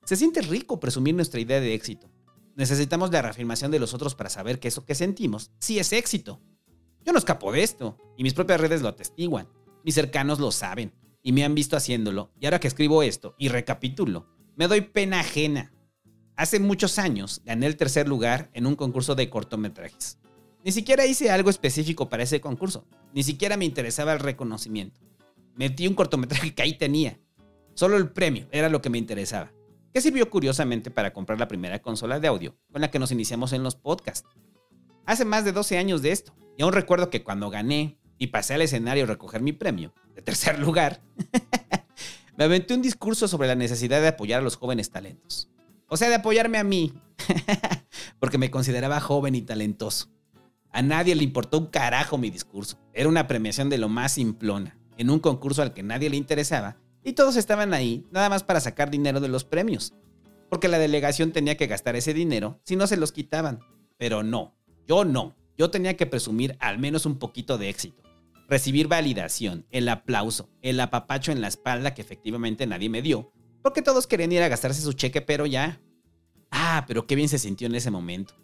Se 0.04 0.16
siente 0.16 0.42
rico 0.42 0.80
presumir 0.80 1.14
nuestra 1.14 1.40
idea 1.40 1.60
de 1.60 1.74
éxito. 1.74 2.10
Necesitamos 2.56 3.10
la 3.10 3.22
reafirmación 3.22 3.70
de 3.70 3.78
los 3.78 3.94
otros 3.94 4.14
para 4.14 4.30
saber 4.30 4.60
que 4.60 4.68
eso 4.68 4.84
que 4.84 4.94
sentimos 4.94 5.50
sí 5.58 5.78
es 5.78 5.92
éxito. 5.92 6.40
Yo 7.04 7.12
no 7.12 7.18
escapo 7.18 7.52
de 7.52 7.62
esto, 7.62 7.98
y 8.16 8.22
mis 8.22 8.34
propias 8.34 8.60
redes 8.60 8.80
lo 8.82 8.88
atestiguan. 8.88 9.48
Mis 9.84 9.94
cercanos 9.94 10.38
lo 10.38 10.52
saben, 10.52 10.94
y 11.22 11.32
me 11.32 11.44
han 11.44 11.54
visto 11.54 11.76
haciéndolo, 11.76 12.32
y 12.40 12.46
ahora 12.46 12.60
que 12.60 12.68
escribo 12.68 13.02
esto 13.02 13.34
y 13.38 13.48
recapitulo, 13.48 14.26
me 14.56 14.68
doy 14.68 14.82
pena 14.82 15.20
ajena 15.20 15.74
Hace 16.36 16.58
muchos 16.58 16.98
años 16.98 17.42
gané 17.44 17.66
el 17.66 17.76
tercer 17.76 18.08
lugar 18.08 18.50
en 18.54 18.66
un 18.66 18.74
concurso 18.74 19.14
de 19.14 19.30
cortometrajes. 19.30 20.18
Ni 20.64 20.72
siquiera 20.72 21.06
hice 21.06 21.30
algo 21.30 21.48
específico 21.48 22.08
para 22.08 22.24
ese 22.24 22.40
concurso, 22.40 22.88
ni 23.12 23.22
siquiera 23.22 23.56
me 23.56 23.64
interesaba 23.64 24.12
el 24.12 24.18
reconocimiento. 24.18 25.00
Metí 25.54 25.86
un 25.86 25.94
cortometraje 25.94 26.52
que 26.52 26.62
ahí 26.62 26.76
tenía. 26.76 27.20
Solo 27.74 27.96
el 27.96 28.10
premio 28.10 28.48
era 28.50 28.68
lo 28.68 28.82
que 28.82 28.90
me 28.90 28.98
interesaba, 28.98 29.52
que 29.94 30.00
sirvió 30.00 30.28
curiosamente 30.28 30.90
para 30.90 31.12
comprar 31.12 31.38
la 31.38 31.46
primera 31.46 31.80
consola 31.80 32.18
de 32.18 32.26
audio 32.26 32.56
con 32.72 32.80
la 32.80 32.90
que 32.90 32.98
nos 32.98 33.12
iniciamos 33.12 33.52
en 33.52 33.62
los 33.62 33.76
podcasts. 33.76 34.28
Hace 35.06 35.24
más 35.24 35.44
de 35.44 35.52
12 35.52 35.78
años 35.78 36.02
de 36.02 36.10
esto, 36.10 36.34
y 36.58 36.64
aún 36.64 36.72
recuerdo 36.72 37.10
que 37.10 37.22
cuando 37.22 37.48
gané 37.48 37.96
y 38.18 38.26
pasé 38.26 38.54
al 38.54 38.62
escenario 38.62 39.04
a 39.04 39.06
recoger 39.06 39.40
mi 39.40 39.52
premio, 39.52 39.94
de 40.16 40.22
tercer 40.22 40.58
lugar, 40.60 41.00
me 42.36 42.42
aventé 42.42 42.74
un 42.74 42.82
discurso 42.82 43.28
sobre 43.28 43.46
la 43.46 43.54
necesidad 43.54 44.00
de 44.00 44.08
apoyar 44.08 44.40
a 44.40 44.42
los 44.42 44.56
jóvenes 44.56 44.90
talentos. 44.90 45.48
O 45.86 45.96
sea, 45.96 46.08
de 46.08 46.16
apoyarme 46.16 46.58
a 46.58 46.64
mí. 46.64 46.92
Porque 48.18 48.38
me 48.38 48.50
consideraba 48.50 48.98
joven 48.98 49.36
y 49.36 49.42
talentoso. 49.42 50.08
A 50.72 50.82
nadie 50.82 51.14
le 51.14 51.22
importó 51.22 51.58
un 51.58 51.66
carajo 51.66 52.18
mi 52.18 52.30
discurso. 52.30 52.80
Era 52.92 53.08
una 53.08 53.28
premiación 53.28 53.70
de 53.70 53.78
lo 53.78 53.88
más 53.88 54.12
simplona, 54.12 54.76
en 54.96 55.08
un 55.08 55.20
concurso 55.20 55.62
al 55.62 55.72
que 55.72 55.84
nadie 55.84 56.10
le 56.10 56.16
interesaba, 56.16 56.78
y 57.04 57.12
todos 57.12 57.36
estaban 57.36 57.74
ahí 57.74 58.06
nada 58.10 58.28
más 58.28 58.42
para 58.42 58.60
sacar 58.60 58.90
dinero 58.90 59.20
de 59.20 59.28
los 59.28 59.44
premios. 59.44 59.92
Porque 60.48 60.68
la 60.68 60.78
delegación 60.78 61.32
tenía 61.32 61.56
que 61.56 61.66
gastar 61.66 61.96
ese 61.96 62.14
dinero 62.14 62.60
si 62.64 62.76
no 62.76 62.86
se 62.86 62.96
los 62.96 63.12
quitaban. 63.12 63.60
Pero 63.98 64.22
no, 64.22 64.56
yo 64.86 65.04
no. 65.04 65.36
Yo 65.56 65.70
tenía 65.70 65.96
que 65.96 66.06
presumir 66.06 66.56
al 66.58 66.78
menos 66.78 67.06
un 67.06 67.18
poquito 67.18 67.58
de 67.58 67.68
éxito. 67.68 68.02
Recibir 68.48 68.88
validación, 68.88 69.66
el 69.70 69.88
aplauso, 69.88 70.50
el 70.62 70.80
apapacho 70.80 71.30
en 71.30 71.40
la 71.40 71.48
espalda 71.48 71.94
que 71.94 72.02
efectivamente 72.02 72.66
nadie 72.66 72.90
me 72.90 73.02
dio, 73.02 73.32
porque 73.62 73.82
todos 73.82 74.06
querían 74.06 74.32
ir 74.32 74.42
a 74.42 74.48
gastarse 74.48 74.82
su 74.82 74.92
cheque, 74.92 75.22
pero 75.22 75.46
ya. 75.46 75.80
Ah, 76.50 76.84
pero 76.86 77.06
qué 77.06 77.14
bien 77.14 77.28
se 77.28 77.38
sintió 77.38 77.66
en 77.66 77.74
ese 77.74 77.90
momento. 77.90 78.34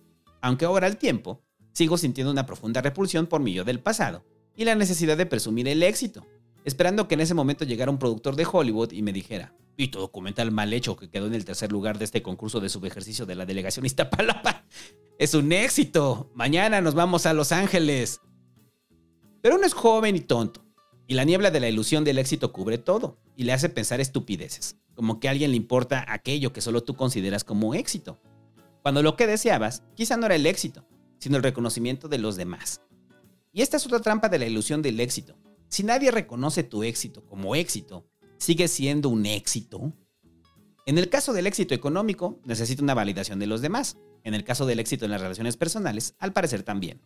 Aunque 0.41 0.65
ahora 0.65 0.87
al 0.87 0.97
tiempo, 0.97 1.43
sigo 1.73 1.99
sintiendo 1.99 2.31
una 2.31 2.47
profunda 2.47 2.81
repulsión 2.81 3.27
por 3.27 3.41
mi 3.41 3.53
yo 3.53 3.65
del 3.65 3.81
pasado 3.81 4.25
y 4.57 4.65
la 4.65 4.75
necesidad 4.75 5.17
de 5.17 5.27
presumir 5.27 5.69
el 5.69 5.83
éxito, 5.83 6.27
esperando 6.71 7.07
que 7.07 7.15
en 7.15 7.21
ese 7.21 7.35
momento 7.35 7.65
llegara 7.65 7.91
un 7.91 7.99
productor 7.99 8.37
de 8.37 8.47
Hollywood 8.51 8.93
y 8.93 9.03
me 9.03 9.13
dijera, 9.13 9.55
y 9.77 9.89
tu 9.89 9.99
documental 9.99 10.51
mal 10.51 10.73
hecho 10.73 10.97
que 10.97 11.11
quedó 11.11 11.27
en 11.27 11.35
el 11.35 11.45
tercer 11.45 11.71
lugar 11.71 11.99
de 11.99 12.05
este 12.05 12.23
concurso 12.23 12.61
de 12.61 12.69
subejercicio 12.69 13.27
de 13.27 13.35
la 13.35 13.47
delegación 13.47 13.87
Iztapalapa, 13.87 14.65
es 15.19 15.35
un 15.35 15.53
éxito. 15.53 16.31
Mañana 16.35 16.81
nos 16.81 16.95
vamos 16.95 17.27
a 17.27 17.35
Los 17.35 17.53
Ángeles. 17.53 18.21
Pero 19.43 19.57
uno 19.57 19.67
es 19.67 19.75
joven 19.75 20.17
y 20.17 20.21
tonto, 20.21 20.65
y 21.07 21.15
la 21.15 21.25
niebla 21.25 21.51
de 21.51 21.61
la 21.61 21.69
ilusión 21.69 22.05
del 22.05 22.19
éxito 22.19 22.53
cubre 22.53 22.79
todo 22.79 23.19
y 23.37 23.45
le 23.45 23.53
hace 23.53 23.69
pensar 23.69 24.01
estupideces 24.01 24.77
como 25.01 25.19
que 25.19 25.29
a 25.29 25.31
alguien 25.31 25.51
le 25.51 25.57
importa 25.57 26.05
aquello 26.09 26.53
que 26.53 26.61
solo 26.61 26.83
tú 26.83 26.95
consideras 26.95 27.43
como 27.43 27.75
éxito. 27.75 28.21
Cuando 28.83 29.03
lo 29.03 29.17
que 29.17 29.27
deseabas 29.27 29.83
quizá 29.95 30.19
no 30.19 30.27
era 30.27 30.35
el 30.35 30.45
éxito, 30.45 30.85
sino 31.19 31.39
el 31.39 31.43
reconocimiento 31.43 32.07
de 32.07 32.19
los 32.19 32.37
demás. 32.37 32.83
Y 33.51 33.63
esta 33.63 33.79
es 33.79 33.87
otra 33.87 34.01
trampa 34.01 34.29
de 34.29 34.39
la 34.39 34.45
ilusión 34.45 34.83
del 34.83 35.01
éxito. 35.01 35.39
Si 35.71 35.85
nadie 35.85 36.11
reconoce 36.11 36.65
tu 36.65 36.83
éxito 36.83 37.25
como 37.25 37.55
éxito, 37.55 38.05
sigue 38.39 38.67
siendo 38.67 39.09
un 39.09 39.25
éxito. 39.25 39.93
En 40.85 40.99
el 40.99 41.09
caso 41.09 41.33
del 41.33 41.47
éxito 41.47 41.77
económico, 41.77 42.41
necesita 42.45 42.83
una 42.83 42.93
validación 42.93 43.39
de 43.39 43.47
los 43.47 43.61
demás. 43.61 43.97
En 44.25 44.35
el 44.35 44.43
caso 44.43 44.67
del 44.67 44.81
éxito 44.81 45.05
en 45.05 45.13
las 45.13 45.21
relaciones 45.21 45.57
personales, 45.57 46.17
al 46.19 46.33
parecer 46.33 46.65
también. 46.65 47.01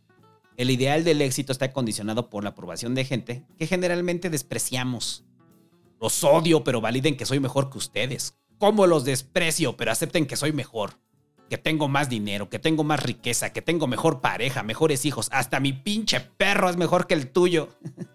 El 0.56 0.70
ideal 0.70 1.04
del 1.04 1.20
éxito 1.20 1.52
está 1.52 1.74
condicionado 1.74 2.30
por 2.30 2.42
la 2.42 2.50
aprobación 2.50 2.94
de 2.94 3.04
gente 3.04 3.44
que 3.58 3.66
generalmente 3.66 4.30
despreciamos. 4.30 5.26
Los 6.00 6.24
odio, 6.24 6.64
pero 6.64 6.80
validen 6.80 7.18
que 7.18 7.26
soy 7.26 7.40
mejor 7.40 7.68
que 7.68 7.76
ustedes. 7.76 8.38
¿Cómo 8.58 8.86
los 8.86 9.04
desprecio, 9.04 9.76
pero 9.76 9.92
acepten 9.92 10.26
que 10.26 10.36
soy 10.36 10.52
mejor? 10.52 10.98
Que 11.50 11.58
tengo 11.58 11.88
más 11.88 12.08
dinero, 12.08 12.48
que 12.48 12.58
tengo 12.58 12.82
más 12.82 13.02
riqueza, 13.02 13.52
que 13.52 13.60
tengo 13.60 13.86
mejor 13.86 14.22
pareja, 14.22 14.62
mejores 14.62 15.04
hijos. 15.04 15.28
Hasta 15.32 15.60
mi 15.60 15.74
pinche 15.74 16.20
perro 16.20 16.70
es 16.70 16.78
mejor 16.78 17.06
que 17.06 17.12
el 17.12 17.30
tuyo. 17.30 17.68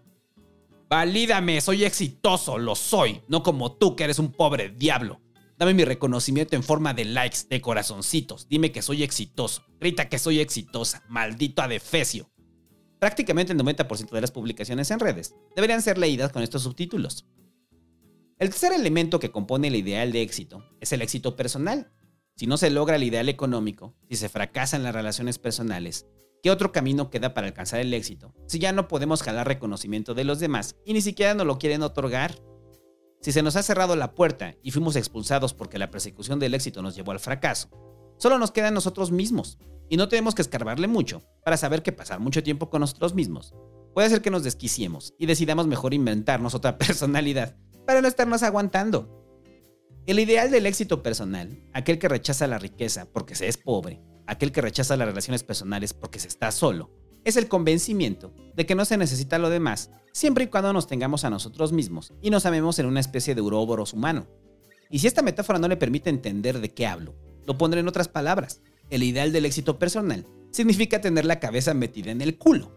Valídame, 0.89 1.61
soy 1.61 1.83
exitoso, 1.83 2.57
lo 2.57 2.73
soy. 2.73 3.21
No 3.27 3.43
como 3.43 3.73
tú, 3.73 3.95
que 3.95 4.05
eres 4.05 4.17
un 4.17 4.31
pobre 4.31 4.69
diablo. 4.69 5.21
Dame 5.55 5.75
mi 5.75 5.85
reconocimiento 5.85 6.55
en 6.55 6.63
forma 6.63 6.95
de 6.95 7.05
likes, 7.05 7.39
de 7.47 7.61
corazoncitos. 7.61 8.47
Dime 8.49 8.71
que 8.71 8.81
soy 8.81 9.03
exitoso. 9.03 9.63
Grita 9.79 10.09
que 10.09 10.17
soy 10.17 10.39
exitosa. 10.39 11.03
Maldito 11.07 11.61
adefesio. 11.61 12.31
Prácticamente 12.97 13.53
el 13.53 13.59
90% 13.59 14.09
de 14.09 14.21
las 14.21 14.31
publicaciones 14.31 14.89
en 14.89 14.99
redes 14.99 15.35
deberían 15.55 15.83
ser 15.83 15.99
leídas 15.99 16.31
con 16.31 16.41
estos 16.41 16.63
subtítulos. 16.63 17.27
El 18.39 18.49
tercer 18.49 18.73
elemento 18.73 19.19
que 19.19 19.31
compone 19.31 19.67
el 19.67 19.75
ideal 19.75 20.11
de 20.11 20.23
éxito 20.23 20.65
es 20.79 20.91
el 20.91 21.03
éxito 21.03 21.35
personal. 21.35 21.91
Si 22.35 22.47
no 22.47 22.57
se 22.57 22.71
logra 22.71 22.95
el 22.95 23.03
ideal 23.03 23.29
económico, 23.29 23.95
si 24.09 24.15
se 24.15 24.29
fracasan 24.29 24.81
las 24.81 24.95
relaciones 24.95 25.37
personales, 25.37 26.07
¿qué 26.43 26.51
otro 26.51 26.71
camino 26.71 27.09
queda 27.09 27.33
para 27.33 27.47
alcanzar 27.47 27.79
el 27.79 27.93
éxito? 27.93 28.33
Si 28.47 28.59
ya 28.59 28.71
no 28.71 28.87
podemos 28.87 29.23
jalar 29.23 29.47
reconocimiento 29.47 30.13
de 30.13 30.23
los 30.23 30.39
demás 30.39 30.75
y 30.85 30.93
ni 30.93 31.01
siquiera 31.01 31.33
nos 31.33 31.47
lo 31.47 31.57
quieren 31.57 31.83
otorgar. 31.83 32.35
Si 33.21 33.31
se 33.31 33.43
nos 33.43 33.55
ha 33.55 33.63
cerrado 33.63 33.95
la 33.95 34.15
puerta 34.15 34.55
y 34.63 34.71
fuimos 34.71 34.95
expulsados 34.95 35.53
porque 35.53 35.77
la 35.77 35.91
persecución 35.91 36.39
del 36.39 36.53
éxito 36.53 36.81
nos 36.81 36.95
llevó 36.95 37.11
al 37.11 37.19
fracaso, 37.19 37.69
solo 38.17 38.37
nos 38.37 38.51
quedan 38.51 38.73
nosotros 38.73 39.11
mismos. 39.11 39.57
Y 39.89 39.97
no 39.97 40.07
tenemos 40.07 40.35
que 40.35 40.41
escarbarle 40.41 40.87
mucho 40.87 41.23
para 41.43 41.57
saber 41.57 41.83
que 41.83 41.91
pasar 41.91 42.19
mucho 42.19 42.43
tiempo 42.43 42.69
con 42.69 42.81
nosotros 42.81 43.13
mismos 43.13 43.53
puede 43.93 44.07
hacer 44.07 44.21
que 44.21 44.31
nos 44.31 44.43
desquiciemos 44.43 45.13
y 45.17 45.25
decidamos 45.25 45.67
mejor 45.67 45.93
inventarnos 45.93 46.55
otra 46.55 46.77
personalidad 46.77 47.55
para 47.85 48.01
no 48.01 48.07
estarnos 48.07 48.43
aguantando. 48.43 49.15
El 50.05 50.19
ideal 50.19 50.49
del 50.49 50.65
éxito 50.65 51.03
personal, 51.03 51.61
aquel 51.73 51.99
que 51.99 52.07
rechaza 52.07 52.47
la 52.47 52.57
riqueza 52.57 53.11
porque 53.11 53.35
se 53.35 53.47
es 53.47 53.57
pobre, 53.57 54.01
aquel 54.29 54.51
que 54.51 54.61
rechaza 54.61 54.95
las 54.95 55.07
relaciones 55.07 55.43
personales 55.43 55.93
porque 55.93 56.19
se 56.19 56.27
está 56.27 56.51
solo, 56.51 56.91
es 57.25 57.35
el 57.35 57.47
convencimiento 57.47 58.33
de 58.55 58.65
que 58.65 58.75
no 58.75 58.85
se 58.85 58.97
necesita 58.97 59.37
lo 59.39 59.49
demás 59.49 59.91
siempre 60.11 60.45
y 60.45 60.47
cuando 60.47 60.73
nos 60.73 60.87
tengamos 60.87 61.25
a 61.25 61.29
nosotros 61.29 61.71
mismos 61.71 62.13
y 62.21 62.29
nos 62.29 62.45
amemos 62.45 62.79
en 62.79 62.85
una 62.85 62.99
especie 62.99 63.35
de 63.35 63.41
uroboros 63.41 63.93
humano. 63.93 64.27
Y 64.89 64.99
si 64.99 65.07
esta 65.07 65.21
metáfora 65.21 65.59
no 65.59 65.67
le 65.67 65.77
permite 65.77 66.09
entender 66.09 66.59
de 66.59 66.73
qué 66.73 66.87
hablo, 66.87 67.15
lo 67.45 67.57
pondré 67.57 67.81
en 67.81 67.87
otras 67.87 68.07
palabras. 68.07 68.61
El 68.89 69.03
ideal 69.03 69.31
del 69.31 69.45
éxito 69.45 69.77
personal 69.77 70.25
significa 70.51 71.01
tener 71.01 71.25
la 71.25 71.39
cabeza 71.39 71.73
metida 71.73 72.11
en 72.11 72.21
el 72.21 72.37
culo. 72.37 72.71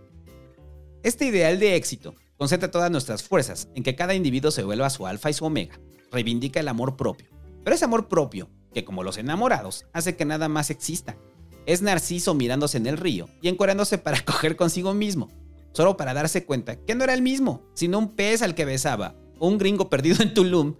Este 1.02 1.26
ideal 1.26 1.58
de 1.58 1.76
éxito 1.76 2.14
concentra 2.36 2.70
todas 2.70 2.90
nuestras 2.90 3.22
fuerzas 3.22 3.68
en 3.74 3.82
que 3.82 3.96
cada 3.96 4.14
individuo 4.14 4.50
se 4.50 4.64
vuelva 4.64 4.90
su 4.90 5.06
alfa 5.06 5.30
y 5.30 5.32
su 5.32 5.44
omega, 5.44 5.80
reivindica 6.10 6.60
el 6.60 6.68
amor 6.68 6.96
propio. 6.96 7.28
Pero 7.64 7.74
ese 7.74 7.84
amor 7.84 8.08
propio, 8.08 8.50
que 8.74 8.84
como 8.84 9.02
los 9.02 9.18
enamorados, 9.18 9.86
hace 9.92 10.16
que 10.16 10.24
nada 10.24 10.48
más 10.48 10.70
exista. 10.70 11.16
Es 11.66 11.82
Narciso 11.82 12.34
mirándose 12.34 12.78
en 12.78 12.86
el 12.86 12.96
río 12.96 13.28
y 13.40 13.48
encuerándose 13.48 13.98
para 13.98 14.20
coger 14.24 14.56
consigo 14.56 14.94
mismo, 14.94 15.28
solo 15.72 15.96
para 15.96 16.14
darse 16.14 16.44
cuenta 16.44 16.76
que 16.76 16.94
no 16.94 17.04
era 17.04 17.14
el 17.14 17.22
mismo, 17.22 17.62
sino 17.74 17.98
un 17.98 18.14
pez 18.14 18.42
al 18.42 18.54
que 18.54 18.64
besaba, 18.64 19.16
un 19.38 19.58
gringo 19.58 19.90
perdido 19.90 20.22
en 20.22 20.34
Tulum. 20.34 20.76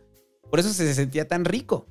Por 0.50 0.60
eso 0.60 0.72
se 0.72 0.94
sentía 0.94 1.26
tan 1.28 1.44
rico. 1.44 1.86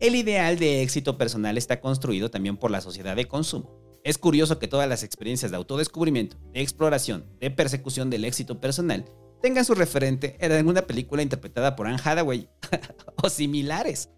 El 0.00 0.14
ideal 0.14 0.58
de 0.58 0.82
éxito 0.82 1.16
personal 1.16 1.56
está 1.56 1.80
construido 1.80 2.30
también 2.30 2.56
por 2.56 2.70
la 2.70 2.80
sociedad 2.80 3.16
de 3.16 3.26
consumo. 3.26 4.00
Es 4.04 4.18
curioso 4.18 4.58
que 4.58 4.68
todas 4.68 4.88
las 4.88 5.02
experiencias 5.02 5.50
de 5.50 5.56
autodescubrimiento, 5.56 6.36
de 6.52 6.60
exploración, 6.60 7.26
de 7.40 7.50
persecución 7.50 8.08
del 8.08 8.24
éxito 8.24 8.60
personal 8.60 9.04
tengan 9.42 9.64
su 9.64 9.74
referente 9.74 10.36
en 10.40 10.52
alguna 10.52 10.82
película 10.82 11.22
interpretada 11.22 11.76
por 11.76 11.86
Anne 11.86 12.00
Hathaway 12.02 12.48
o 13.22 13.28
similares. 13.28 14.10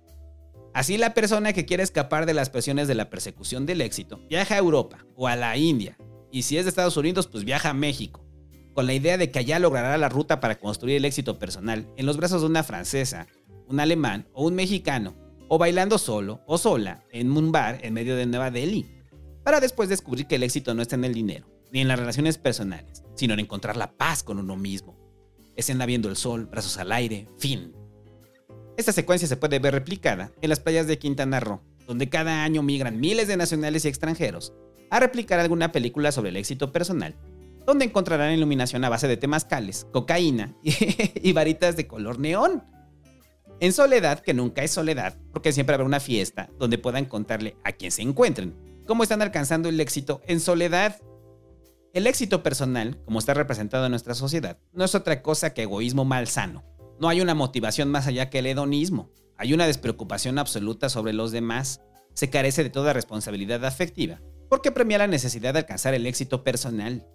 Así 0.75 0.99
la 0.99 1.15
persona 1.15 1.53
que 1.53 1.65
quiere 1.65 1.83
escapar 1.83 2.27
de 2.27 2.35
las 2.35 2.51
presiones 2.51 2.89
de 2.89 2.95
la 2.95 3.11
persecución 3.11 3.67
del 3.67 3.81
éxito 3.81 4.21
viaja 4.29 4.55
a 4.55 4.59
Europa 4.59 5.05
o 5.17 5.27
a 5.27 5.37
la 5.37 5.57
India 5.57 5.97
y 6.31 6.43
si 6.43 6.59
es 6.59 6.65
de 6.65 6.69
Estados 6.69 6.97
Unidos, 6.97 7.27
pues 7.27 7.45
viaja 7.45 7.71
a 7.71 7.75
México, 7.75 8.25
con 8.75 8.87
la 8.87 8.95
idea 8.95 9.17
de 9.17 9.31
que 9.31 9.39
allá 9.39 9.59
logrará 9.59 9.97
la 9.99 10.09
ruta 10.09 10.41
para 10.41 10.59
construir 10.59 10.97
el 10.97 11.05
éxito 11.05 11.39
personal 11.39 11.89
en 11.97 12.07
los 12.07 12.17
brazos 12.17 12.43
de 12.43 12.49
una 12.49 12.63
francesa, 12.63 13.27
un 13.67 13.81
alemán 13.81 14.29
o 14.33 14.47
un 14.47 14.55
mexicano, 14.55 15.17
o 15.49 15.59
bailando 15.59 15.97
solo 15.97 16.43
o 16.47 16.59
sola 16.59 17.05
en 17.11 17.31
un 17.33 17.51
bar 17.51 17.79
en 17.83 17.95
medio 17.95 18.17
de 18.17 18.27
Nueva 18.27 18.51
Delhi, 18.51 18.87
para 19.43 19.61
después 19.61 19.89
descubrir 19.89 20.27
que 20.27 20.35
el 20.35 20.43
éxito 20.43 20.75
no 20.75 20.83
está 20.83 20.97
en 20.97 21.05
el 21.05 21.15
dinero, 21.15 21.49
ni 21.73 21.81
en 21.81 21.89
las 21.89 21.99
relaciones 21.99 22.37
personales, 22.37 23.03
sino 23.15 23.33
en 23.35 23.41
encontrar 23.41 23.77
la 23.77 23.93
paz 23.97 24.23
con 24.23 24.39
uno 24.39 24.57
mismo. 24.57 24.99
Escena 25.57 25.87
viendo 25.87 26.09
el 26.11 26.17
sol, 26.17 26.47
brazos 26.47 26.77
al 26.77 26.93
aire, 26.93 27.29
fin. 27.39 27.73
Esta 28.79 28.93
secuencia 28.93 29.27
se 29.27 29.37
puede 29.37 29.59
ver 29.59 29.75
replicada 29.75 30.31
en 30.41 30.51
las 30.51 30.61
playas 30.61 30.87
de 30.87 31.01
Quintana 31.01 31.41
Roo, 31.41 31.61
donde 31.88 32.09
cada 32.09 32.45
año 32.45 32.62
migran 32.62 33.01
miles 33.01 33.27
de 33.27 33.37
nacionales 33.37 33.85
y 33.85 33.88
extranjeros 33.88 34.53
a 34.88 35.01
replicar 35.01 35.41
alguna 35.41 35.73
película 35.73 36.12
sobre 36.12 36.29
el 36.29 36.37
éxito 36.37 36.71
personal, 36.71 37.17
donde 37.67 37.87
encontrarán 37.87 38.33
iluminación 38.33 38.85
a 38.85 38.88
base 38.88 39.09
de 39.09 39.17
temazcales, 39.17 39.88
cocaína 39.93 40.55
y 40.62 41.33
varitas 41.33 41.77
de 41.77 41.88
color 41.88 42.21
neón. 42.21 42.62
En 43.59 43.73
soledad, 43.73 44.21
que 44.21 44.33
nunca 44.33 44.62
es 44.62 44.71
soledad, 44.71 45.17
porque 45.33 45.51
siempre 45.53 45.75
habrá 45.75 45.85
una 45.85 45.99
fiesta 45.99 46.49
donde 46.57 46.79
puedan 46.79 47.05
contarle 47.05 47.57
a 47.64 47.73
quien 47.73 47.91
se 47.91 48.03
encuentren 48.03 48.55
cómo 48.87 49.03
están 49.03 49.23
alcanzando 49.23 49.69
el 49.69 49.81
éxito 49.81 50.21
en 50.29 50.38
soledad. 50.38 51.01
El 51.95 52.07
éxito 52.07 52.45
personal, 52.45 52.97
como 53.05 53.19
está 53.19 53.35
representado 53.35 53.87
en 53.87 53.91
nuestra 53.91 54.14
sociedad, 54.14 54.57
no 54.73 54.85
es 54.85 54.95
otra 54.95 55.21
cosa 55.21 55.53
que 55.53 55.62
egoísmo 55.62 56.05
malsano. 56.05 56.78
No 57.01 57.09
hay 57.09 57.21
una 57.21 57.35
motivación 57.35 57.91
más 57.91 58.07
allá 58.07 58.29
que 58.29 58.41
el 58.41 58.47
hedonismo. 58.47 59.11
Hay 59.37 59.55
una 59.55 59.67
despreocupación 59.67 60.39
absoluta 60.39 60.89
sobre 60.89 61.13
los 61.13 61.31
demás. 61.31 61.81
Se 62.13 62.29
carece 62.29 62.65
de 62.65 62.71
toda 62.71 62.93
responsabilidad 62.93 63.65
afectiva 63.65 64.21
porque 64.49 64.73
premia 64.73 64.99
la 64.99 65.07
necesidad 65.07 65.53
de 65.53 65.61
alcanzar 65.61 65.95
el 65.95 66.07
éxito 66.07 66.43
personal. 66.43 67.07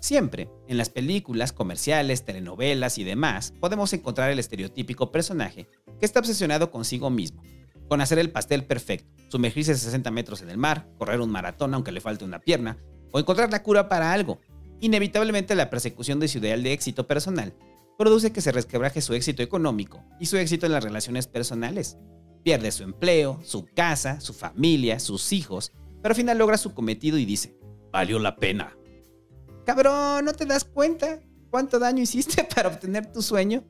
Siempre, 0.00 0.48
en 0.68 0.78
las 0.78 0.88
películas, 0.88 1.52
comerciales, 1.52 2.24
telenovelas 2.24 2.98
y 2.98 3.04
demás, 3.04 3.52
podemos 3.60 3.92
encontrar 3.92 4.30
el 4.30 4.38
estereotípico 4.38 5.10
personaje 5.10 5.68
que 5.98 6.06
está 6.06 6.20
obsesionado 6.20 6.70
consigo 6.70 7.10
mismo, 7.10 7.42
con 7.88 8.00
hacer 8.00 8.18
el 8.18 8.30
pastel 8.30 8.64
perfecto, 8.64 9.10
sumergirse 9.28 9.74
60 9.74 10.10
metros 10.10 10.42
en 10.42 10.50
el 10.50 10.58
mar, 10.58 10.88
correr 10.98 11.20
un 11.20 11.30
maratón 11.30 11.74
aunque 11.74 11.92
le 11.92 12.00
falte 12.00 12.24
una 12.24 12.40
pierna, 12.40 12.78
o 13.10 13.18
encontrar 13.18 13.50
la 13.50 13.62
cura 13.62 13.88
para 13.88 14.12
algo. 14.12 14.38
Inevitablemente 14.80 15.54
la 15.54 15.70
persecución 15.70 16.20
de 16.20 16.28
su 16.28 16.38
ideal 16.38 16.62
de 16.62 16.72
éxito 16.72 17.06
personal 17.06 17.54
produce 17.98 18.32
que 18.32 18.40
se 18.40 18.52
resquebraje 18.52 19.00
su 19.00 19.14
éxito 19.14 19.42
económico 19.42 20.04
y 20.20 20.26
su 20.26 20.36
éxito 20.36 20.66
en 20.66 20.72
las 20.72 20.84
relaciones 20.84 21.26
personales. 21.26 21.96
Pierde 22.42 22.70
su 22.70 22.84
empleo, 22.84 23.40
su 23.42 23.66
casa, 23.66 24.20
su 24.20 24.32
familia, 24.32 25.00
sus 25.00 25.32
hijos 25.32 25.72
pero 26.06 26.12
al 26.12 26.16
final 26.18 26.38
logra 26.38 26.56
su 26.56 26.72
cometido 26.72 27.18
y 27.18 27.24
dice, 27.24 27.56
valió 27.90 28.20
la 28.20 28.36
pena. 28.36 28.76
Cabrón, 29.64 30.24
¿no 30.24 30.32
te 30.34 30.46
das 30.46 30.62
cuenta 30.62 31.20
cuánto 31.50 31.80
daño 31.80 32.00
hiciste 32.00 32.44
para 32.54 32.68
obtener 32.68 33.12
tu 33.12 33.22
sueño? 33.22 33.64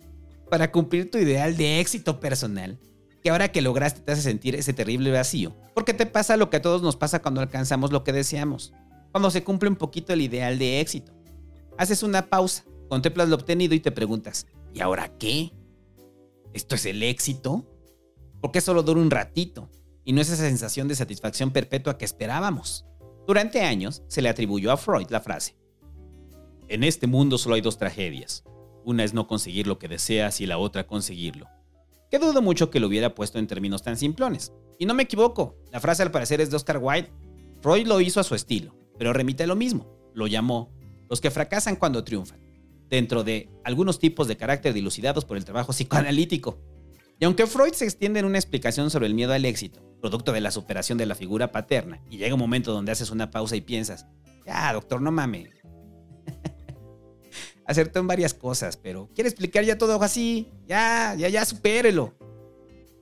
Para 0.50 0.70
cumplir 0.70 1.10
tu 1.10 1.16
ideal 1.16 1.56
de 1.56 1.80
éxito 1.80 2.20
personal. 2.20 2.78
Que 3.22 3.30
ahora 3.30 3.50
que 3.50 3.62
lograste 3.62 4.00
te 4.00 4.12
hace 4.12 4.20
sentir 4.20 4.54
ese 4.54 4.74
terrible 4.74 5.10
vacío. 5.10 5.56
Porque 5.74 5.94
te 5.94 6.04
pasa 6.04 6.36
lo 6.36 6.50
que 6.50 6.58
a 6.58 6.60
todos 6.62 6.82
nos 6.82 6.94
pasa 6.94 7.22
cuando 7.22 7.40
alcanzamos 7.40 7.90
lo 7.90 8.04
que 8.04 8.12
deseamos. 8.12 8.74
Cuando 9.12 9.30
se 9.30 9.42
cumple 9.42 9.70
un 9.70 9.76
poquito 9.76 10.12
el 10.12 10.20
ideal 10.20 10.58
de 10.58 10.80
éxito. 10.80 11.14
Haces 11.78 12.02
una 12.02 12.26
pausa, 12.28 12.64
contemplas 12.88 13.28
lo 13.28 13.36
obtenido 13.36 13.74
y 13.74 13.80
te 13.80 13.92
preguntas, 13.92 14.46
¿y 14.72 14.80
ahora 14.80 15.16
qué? 15.18 15.52
¿Esto 16.52 16.74
es 16.74 16.86
el 16.86 17.02
éxito? 17.02 17.64
¿Por 18.40 18.52
qué 18.52 18.60
solo 18.60 18.82
dura 18.82 19.00
un 19.00 19.10
ratito? 19.10 19.70
y 20.08 20.12
no 20.12 20.20
es 20.20 20.30
esa 20.30 20.44
sensación 20.44 20.86
de 20.86 20.94
satisfacción 20.94 21.50
perpetua 21.50 21.98
que 21.98 22.04
esperábamos. 22.04 22.86
Durante 23.26 23.62
años 23.62 24.04
se 24.06 24.22
le 24.22 24.28
atribuyó 24.28 24.70
a 24.70 24.76
Freud 24.76 25.08
la 25.10 25.20
frase, 25.20 25.56
en 26.68 26.82
este 26.82 27.06
mundo 27.06 27.38
solo 27.38 27.54
hay 27.54 27.60
dos 27.60 27.78
tragedias. 27.78 28.44
Una 28.84 29.04
es 29.04 29.14
no 29.14 29.28
conseguir 29.28 29.66
lo 29.66 29.78
que 29.78 29.88
deseas 29.88 30.40
y 30.40 30.46
la 30.46 30.58
otra 30.58 30.86
conseguirlo. 30.86 31.46
Que 32.10 32.18
dudo 32.18 32.42
mucho 32.42 32.70
que 32.70 32.80
lo 32.80 32.88
hubiera 32.88 33.14
puesto 33.14 33.38
en 33.38 33.46
términos 33.46 33.82
tan 33.82 33.96
simplones. 33.96 34.52
Y 34.78 34.86
no 34.86 34.94
me 34.94 35.04
equivoco, 35.04 35.56
la 35.72 35.80
frase 35.80 36.02
al 36.02 36.10
parecer 36.10 36.40
es 36.40 36.50
de 36.50 36.56
Oscar 36.56 36.78
Wilde. 36.78 37.12
Freud 37.60 37.86
lo 37.86 38.00
hizo 38.00 38.20
a 38.20 38.24
su 38.24 38.34
estilo, 38.34 38.76
pero 38.98 39.12
remite 39.12 39.44
a 39.44 39.46
lo 39.46 39.54
mismo. 39.54 39.86
Lo 40.14 40.26
llamó 40.26 40.72
los 41.08 41.20
que 41.20 41.30
fracasan 41.30 41.76
cuando 41.76 42.02
triunfan, 42.02 42.40
dentro 42.88 43.24
de 43.24 43.48
algunos 43.64 43.98
tipos 43.98 44.28
de 44.28 44.36
carácter 44.36 44.72
dilucidados 44.72 45.24
por 45.24 45.36
el 45.36 45.44
trabajo 45.44 45.72
psicoanalítico. 45.72 46.60
Y 47.18 47.24
aunque 47.24 47.46
Freud 47.46 47.72
se 47.72 47.84
extiende 47.84 48.20
en 48.20 48.26
una 48.26 48.38
explicación 48.38 48.90
sobre 48.90 49.06
el 49.06 49.14
miedo 49.14 49.32
al 49.32 49.44
éxito, 49.44 49.82
producto 50.00 50.32
de 50.32 50.40
la 50.40 50.50
superación 50.50 50.98
de 50.98 51.06
la 51.06 51.14
figura 51.14 51.50
paterna, 51.50 52.02
y 52.10 52.18
llega 52.18 52.34
un 52.34 52.40
momento 52.40 52.72
donde 52.72 52.92
haces 52.92 53.10
una 53.10 53.30
pausa 53.30 53.56
y 53.56 53.62
piensas, 53.62 54.06
ya, 54.44 54.72
doctor, 54.72 55.00
no 55.00 55.10
mames. 55.10 55.48
Acertó 57.66 57.98
en 58.00 58.06
varias 58.06 58.34
cosas, 58.34 58.76
pero 58.76 59.08
quiere 59.14 59.28
explicar 59.28 59.64
ya 59.64 59.78
todo 59.78 60.00
así, 60.02 60.48
ya, 60.68 61.14
ya, 61.16 61.28
ya, 61.28 61.44
supérelo. 61.44 62.14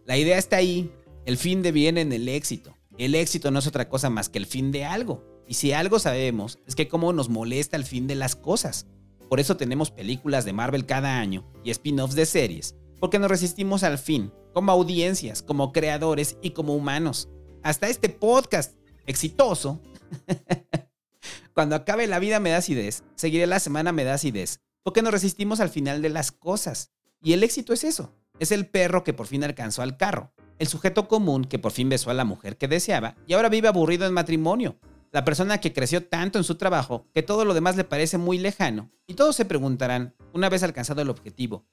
La 0.06 0.16
idea 0.16 0.38
está 0.38 0.56
ahí, 0.56 0.92
el 1.26 1.36
fin 1.36 1.62
de 1.62 1.72
viene 1.72 2.00
en 2.00 2.12
el 2.12 2.28
éxito. 2.28 2.76
El 2.96 3.14
éxito 3.14 3.50
no 3.50 3.58
es 3.58 3.66
otra 3.66 3.88
cosa 3.88 4.10
más 4.10 4.28
que 4.28 4.38
el 4.38 4.46
fin 4.46 4.70
de 4.70 4.84
algo. 4.84 5.24
Y 5.48 5.54
si 5.54 5.72
algo 5.72 5.98
sabemos, 5.98 6.58
es 6.66 6.74
que 6.74 6.88
cómo 6.88 7.12
nos 7.12 7.28
molesta 7.28 7.76
el 7.76 7.84
fin 7.84 8.06
de 8.06 8.14
las 8.14 8.36
cosas. 8.36 8.86
Por 9.28 9.40
eso 9.40 9.56
tenemos 9.56 9.90
películas 9.90 10.44
de 10.44 10.52
Marvel 10.52 10.86
cada 10.86 11.18
año 11.18 11.44
y 11.64 11.70
spin-offs 11.70 12.14
de 12.14 12.26
series 12.26 12.76
porque 13.04 13.18
nos 13.18 13.30
resistimos 13.30 13.82
al 13.82 13.98
fin, 13.98 14.32
como 14.54 14.72
audiencias, 14.72 15.42
como 15.42 15.72
creadores 15.72 16.38
y 16.40 16.52
como 16.52 16.74
humanos. 16.74 17.28
Hasta 17.62 17.88
este 17.88 18.08
podcast 18.08 18.78
exitoso, 19.04 19.82
cuando 21.52 21.76
acabe 21.76 22.06
la 22.06 22.18
vida 22.18 22.40
me 22.40 22.48
da 22.48 22.56
acidez, 22.56 23.02
seguiré 23.14 23.46
la 23.46 23.60
semana 23.60 23.92
me 23.92 24.04
da 24.04 24.14
acidez, 24.14 24.60
porque 24.82 25.02
nos 25.02 25.12
resistimos 25.12 25.60
al 25.60 25.68
final 25.68 26.00
de 26.00 26.08
las 26.08 26.32
cosas. 26.32 26.92
Y 27.22 27.34
el 27.34 27.42
éxito 27.42 27.74
es 27.74 27.84
eso, 27.84 28.14
es 28.38 28.52
el 28.52 28.66
perro 28.66 29.04
que 29.04 29.12
por 29.12 29.26
fin 29.26 29.44
alcanzó 29.44 29.82
al 29.82 29.98
carro, 29.98 30.32
el 30.58 30.68
sujeto 30.68 31.06
común 31.06 31.44
que 31.44 31.58
por 31.58 31.72
fin 31.72 31.90
besó 31.90 32.08
a 32.08 32.14
la 32.14 32.24
mujer 32.24 32.56
que 32.56 32.68
deseaba 32.68 33.16
y 33.26 33.34
ahora 33.34 33.50
vive 33.50 33.68
aburrido 33.68 34.06
en 34.06 34.14
matrimonio, 34.14 34.78
la 35.14 35.24
persona 35.24 35.60
que 35.60 35.72
creció 35.72 36.04
tanto 36.04 36.38
en 36.38 36.44
su 36.44 36.56
trabajo 36.56 37.06
que 37.14 37.22
todo 37.22 37.44
lo 37.44 37.54
demás 37.54 37.76
le 37.76 37.84
parece 37.84 38.18
muy 38.18 38.36
lejano, 38.36 38.90
y 39.06 39.14
todos 39.14 39.36
se 39.36 39.44
preguntarán, 39.44 40.16
una 40.32 40.48
vez 40.48 40.64
alcanzado 40.64 41.02
el 41.02 41.08
objetivo, 41.08 41.68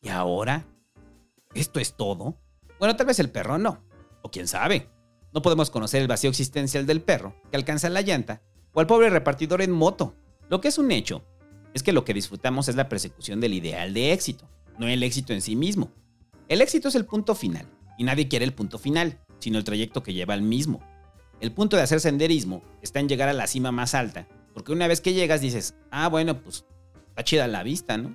¿y 0.00 0.10
ahora? 0.10 0.64
¿Esto 1.54 1.80
es 1.80 1.96
todo? 1.96 2.38
Bueno, 2.78 2.94
tal 2.94 3.06
vez 3.06 3.18
el 3.18 3.32
perro 3.32 3.58
no. 3.58 3.82
O 4.22 4.30
quién 4.30 4.46
sabe. 4.46 4.88
No 5.32 5.42
podemos 5.42 5.70
conocer 5.70 6.02
el 6.02 6.06
vacío 6.06 6.30
existencial 6.30 6.86
del 6.86 7.02
perro 7.02 7.34
que 7.50 7.56
alcanza 7.56 7.88
la 7.88 8.00
llanta 8.00 8.42
o 8.72 8.78
al 8.78 8.86
pobre 8.86 9.10
repartidor 9.10 9.60
en 9.60 9.72
moto. 9.72 10.14
Lo 10.48 10.60
que 10.60 10.68
es 10.68 10.78
un 10.78 10.92
hecho 10.92 11.24
es 11.74 11.82
que 11.82 11.92
lo 11.92 12.04
que 12.04 12.14
disfrutamos 12.14 12.68
es 12.68 12.76
la 12.76 12.88
persecución 12.88 13.40
del 13.40 13.54
ideal 13.54 13.92
de 13.92 14.12
éxito, 14.12 14.48
no 14.78 14.86
el 14.86 15.02
éxito 15.02 15.32
en 15.32 15.40
sí 15.40 15.56
mismo. 15.56 15.90
El 16.46 16.60
éxito 16.60 16.86
es 16.86 16.94
el 16.94 17.06
punto 17.06 17.34
final, 17.34 17.66
y 17.98 18.04
nadie 18.04 18.28
quiere 18.28 18.44
el 18.44 18.54
punto 18.54 18.78
final, 18.78 19.18
sino 19.40 19.58
el 19.58 19.64
trayecto 19.64 20.04
que 20.04 20.14
lleva 20.14 20.34
al 20.34 20.42
mismo. 20.42 20.80
El 21.40 21.52
punto 21.52 21.76
de 21.76 21.82
hacer 21.82 22.00
senderismo 22.00 22.62
está 22.82 23.00
en 23.00 23.08
llegar 23.08 23.28
a 23.28 23.32
la 23.32 23.46
cima 23.46 23.72
más 23.72 23.94
alta, 23.94 24.26
porque 24.54 24.72
una 24.72 24.88
vez 24.88 25.00
que 25.00 25.12
llegas 25.12 25.40
dices, 25.40 25.74
ah, 25.90 26.08
bueno, 26.08 26.40
pues 26.42 26.64
está 27.08 27.24
chida 27.24 27.48
la 27.48 27.62
vista, 27.62 27.96
¿no? 27.98 28.14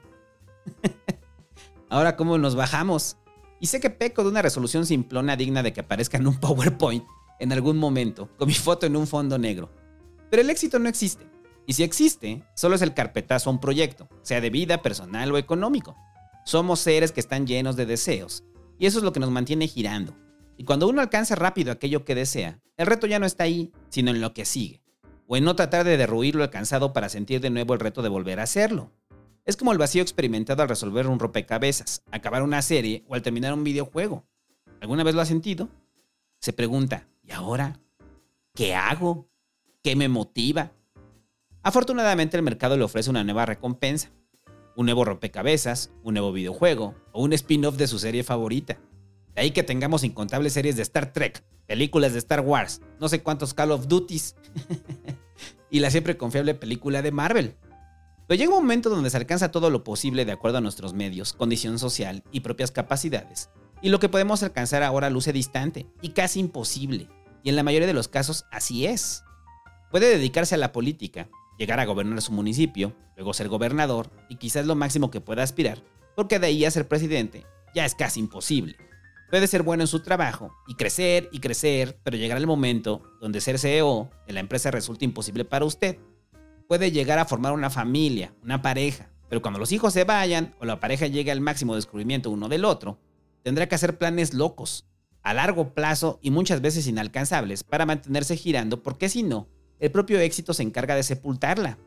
Ahora, 1.90 2.16
¿cómo 2.16 2.38
nos 2.38 2.56
bajamos? 2.56 3.18
Y 3.60 3.68
sé 3.68 3.80
que 3.80 3.90
peco 3.90 4.24
de 4.24 4.30
una 4.30 4.42
resolución 4.42 4.86
simplona 4.86 5.36
digna 5.36 5.64
de 5.64 5.74
que 5.74 5.82
aparezca 5.82 6.18
en 6.18 6.28
un 6.28 6.38
PowerPoint 6.40 7.04
en 7.40 7.52
algún 7.52 7.78
momento, 7.78 8.30
con 8.38 8.48
mi 8.48 8.54
foto 8.54 8.86
en 8.86 8.96
un 8.96 9.08
fondo 9.08 9.38
negro. 9.38 9.70
Pero 10.30 10.42
el 10.42 10.50
éxito 10.50 10.80
no 10.80 10.90
existe. 10.90 11.26
Y 11.66 11.74
si 11.74 11.84
existe, 11.84 12.44
solo 12.56 12.76
es 12.76 12.82
el 12.82 12.94
carpetazo 12.94 13.50
a 13.50 13.54
un 13.54 13.60
proyecto, 13.60 14.10
sea 14.22 14.42
de 14.42 14.50
vida, 14.50 14.82
personal 14.82 15.32
o 15.32 15.38
económico. 15.38 15.96
Somos 16.46 16.80
seres 16.80 17.12
que 17.12 17.20
están 17.20 17.46
llenos 17.46 17.76
de 17.76 17.86
deseos, 17.86 18.44
y 18.80 18.88
eso 18.88 18.98
es 18.98 19.04
lo 19.04 19.14
que 19.14 19.20
nos 19.20 19.30
mantiene 19.30 19.68
girando. 19.68 20.16
Y 20.60 20.66
cuando 20.66 20.90
uno 20.90 21.00
alcanza 21.00 21.36
rápido 21.36 21.72
aquello 21.72 22.04
que 22.04 22.16
desea, 22.16 22.60
el 22.76 22.86
reto 22.86 23.08
ya 23.08 23.18
no 23.18 23.26
está 23.26 23.46
ahí, 23.46 23.72
sino 23.88 24.12
en 24.12 24.20
lo 24.20 24.34
que 24.34 24.44
sigue, 24.44 24.84
o 25.26 25.38
en 25.38 25.46
no 25.46 25.56
tratar 25.56 25.86
de 25.86 25.96
derruir 25.96 26.36
lo 26.36 26.44
alcanzado 26.44 26.92
para 26.92 27.08
sentir 27.08 27.40
de 27.40 27.50
nuevo 27.50 27.74
el 27.74 27.80
reto 27.80 28.02
de 28.02 28.10
volver 28.10 28.42
a 28.42 28.44
hacerlo. 28.44 28.92
Es 29.46 29.56
como 29.56 29.72
el 29.72 29.78
vacío 29.78 30.02
experimentado 30.02 30.62
al 30.62 30.68
resolver 30.68 31.08
un 31.08 31.18
rompecabezas, 31.18 32.04
acabar 32.12 32.44
una 32.44 32.62
serie 32.62 33.06
o 33.08 33.16
al 33.16 33.22
terminar 33.22 33.54
un 33.54 33.64
videojuego. 33.64 34.26
¿Alguna 34.82 35.06
vez 35.06 35.16
lo 35.16 35.22
ha 35.22 35.26
sentido? 35.26 35.70
Se 36.42 36.52
pregunta, 36.52 37.08
¿y 37.24 37.32
ahora? 37.32 37.80
¿Qué 38.54 38.76
hago? 38.76 39.30
¿Qué 39.82 39.96
me 39.96 40.10
motiva? 40.10 40.74
Afortunadamente 41.64 42.36
el 42.36 42.44
mercado 42.44 42.76
le 42.76 42.84
ofrece 42.84 43.10
una 43.10 43.24
nueva 43.24 43.46
recompensa. 43.46 44.12
Un 44.76 44.88
nuevo 44.88 45.06
rompecabezas, 45.06 45.94
un 46.04 46.16
nuevo 46.16 46.34
videojuego 46.34 46.96
o 47.14 47.24
un 47.24 47.32
spin-off 47.32 47.78
de 47.78 47.88
su 47.88 47.98
serie 47.98 48.26
favorita. 48.26 48.78
De 49.36 49.42
ahí 49.42 49.52
que 49.52 49.64
tengamos 49.64 50.04
incontables 50.04 50.54
series 50.54 50.76
de 50.76 50.82
Star 50.82 51.14
Trek, 51.14 51.44
películas 51.68 52.14
de 52.14 52.20
Star 52.20 52.42
Wars, 52.42 52.82
no 53.00 53.10
sé 53.10 53.22
cuántos 53.22 53.54
Call 53.54 53.72
of 53.72 53.88
Duties 53.88 54.36
y 55.70 55.80
la 55.80 55.92
siempre 55.92 56.18
confiable 56.18 56.56
película 56.56 57.02
de 57.02 57.12
Marvel. 57.12 57.56
Pero 58.28 58.38
llega 58.38 58.56
un 58.56 58.64
momento 58.64 58.90
donde 58.90 59.10
se 59.10 59.18
alcanza 59.18 59.52
todo 59.52 59.70
lo 59.70 59.84
posible 59.84 60.26
de 60.26 60.32
acuerdo 60.32 60.60
a 60.60 60.62
nuestros 60.62 60.94
medios, 60.94 61.34
condición 61.34 61.80
social 61.80 62.24
y 62.32 62.42
propias 62.42 62.72
capacidades. 62.72 63.50
Y 63.82 63.90
lo 63.90 64.00
que 64.00 64.10
podemos 64.10 64.44
alcanzar 64.44 64.84
ahora 64.84 65.10
luce 65.10 65.34
distante 65.34 65.88
y 66.02 66.10
casi 66.10 66.40
imposible. 66.40 67.08
Y 67.44 67.50
en 67.50 67.56
la 67.56 67.64
mayoría 67.64 67.88
de 67.88 67.94
los 67.94 68.08
casos 68.08 68.46
así 68.52 68.86
es. 68.86 69.24
Puede 69.90 70.10
dedicarse 70.10 70.56
a 70.56 70.60
la 70.60 70.72
política, 70.72 71.30
llegar 71.58 71.80
a 71.80 71.86
gobernar 71.86 72.22
su 72.22 72.32
municipio, 72.32 72.96
luego 73.16 73.34
ser 73.34 73.48
gobernador 73.48 74.12
y 74.30 74.36
quizás 74.36 74.66
lo 74.66 74.76
máximo 74.76 75.10
que 75.10 75.22
pueda 75.22 75.42
aspirar, 75.42 75.84
porque 76.16 76.40
de 76.40 76.48
ahí 76.48 76.66
a 76.66 76.72
ser 76.72 76.88
presidente 76.88 77.46
ya 77.74 77.86
es 77.86 77.96
casi 77.96 78.20
imposible. 78.20 78.78
Puede 79.30 79.46
ser 79.46 79.62
bueno 79.62 79.84
en 79.84 79.88
su 79.88 80.00
trabajo 80.00 80.56
y 80.68 80.74
crecer 80.74 81.30
y 81.32 81.40
crecer, 81.40 82.00
pero 82.04 82.18
llegar 82.18 82.40
el 82.40 82.48
momento 82.48 83.04
donde 83.22 83.42
ser 83.42 83.60
CEO 83.60 84.10
de 84.26 84.34
la 84.34 84.40
empresa 84.40 84.72
resulta 84.72 85.06
imposible 85.06 85.46
para 85.46 85.66
usted. 85.66 86.00
Puede 86.68 86.92
llegar 86.92 87.20
a 87.20 87.26
formar 87.26 87.54
una 87.54 87.70
familia, 87.70 88.34
una 88.42 88.64
pareja, 88.64 89.12
pero 89.30 89.44
cuando 89.44 89.60
los 89.60 89.72
hijos 89.72 89.94
se 89.94 90.04
vayan 90.04 90.56
o 90.60 90.66
la 90.66 90.80
pareja 90.80 91.06
llegue 91.06 91.30
al 91.30 91.42
máximo 91.42 91.76
descubrimiento 91.76 92.32
uno 92.32 92.50
del 92.50 92.66
otro, 92.66 93.00
tendrá 93.44 93.68
que 93.70 93.76
hacer 93.76 94.00
planes 94.00 94.34
locos, 94.34 94.88
a 95.22 95.36
largo 95.36 95.76
plazo 95.76 96.20
y 96.24 96.32
muchas 96.32 96.62
veces 96.62 96.88
inalcanzables 96.88 97.64
para 97.64 97.86
mantenerse 97.86 98.36
girando 98.36 98.82
porque 98.82 99.10
si 99.10 99.22
no, 99.22 99.48
el 99.78 99.92
propio 99.92 100.20
éxito 100.20 100.56
se 100.56 100.64
encarga 100.64 100.96
de 100.96 101.04
sepultarla. 101.04 101.78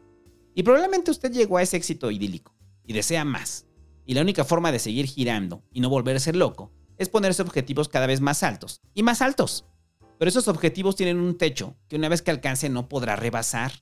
Y 0.55 0.62
probablemente 0.62 1.11
usted 1.11 1.33
llegó 1.33 1.57
a 1.57 1.62
ese 1.62 1.76
éxito 1.76 2.12
idílico 2.12 2.55
y 2.87 2.92
desea 2.92 3.24
más. 3.24 3.66
Y 4.07 4.14
la 4.14 4.20
única 4.20 4.44
forma 4.44 4.70
de 4.70 4.78
seguir 4.78 5.07
girando 5.07 5.64
y 5.72 5.81
no 5.81 5.88
volverse 5.88 6.33
loco 6.33 6.70
es 7.02 7.08
ponerse 7.08 7.42
objetivos 7.42 7.88
cada 7.88 8.06
vez 8.06 8.20
más 8.20 8.42
altos 8.42 8.80
y 8.94 9.02
más 9.02 9.22
altos. 9.22 9.66
Pero 10.18 10.28
esos 10.28 10.48
objetivos 10.48 10.96
tienen 10.96 11.18
un 11.18 11.36
techo 11.36 11.76
que 11.88 11.96
una 11.96 12.08
vez 12.08 12.22
que 12.22 12.30
alcance 12.30 12.68
no 12.68 12.88
podrá 12.88 13.16
rebasar. 13.16 13.72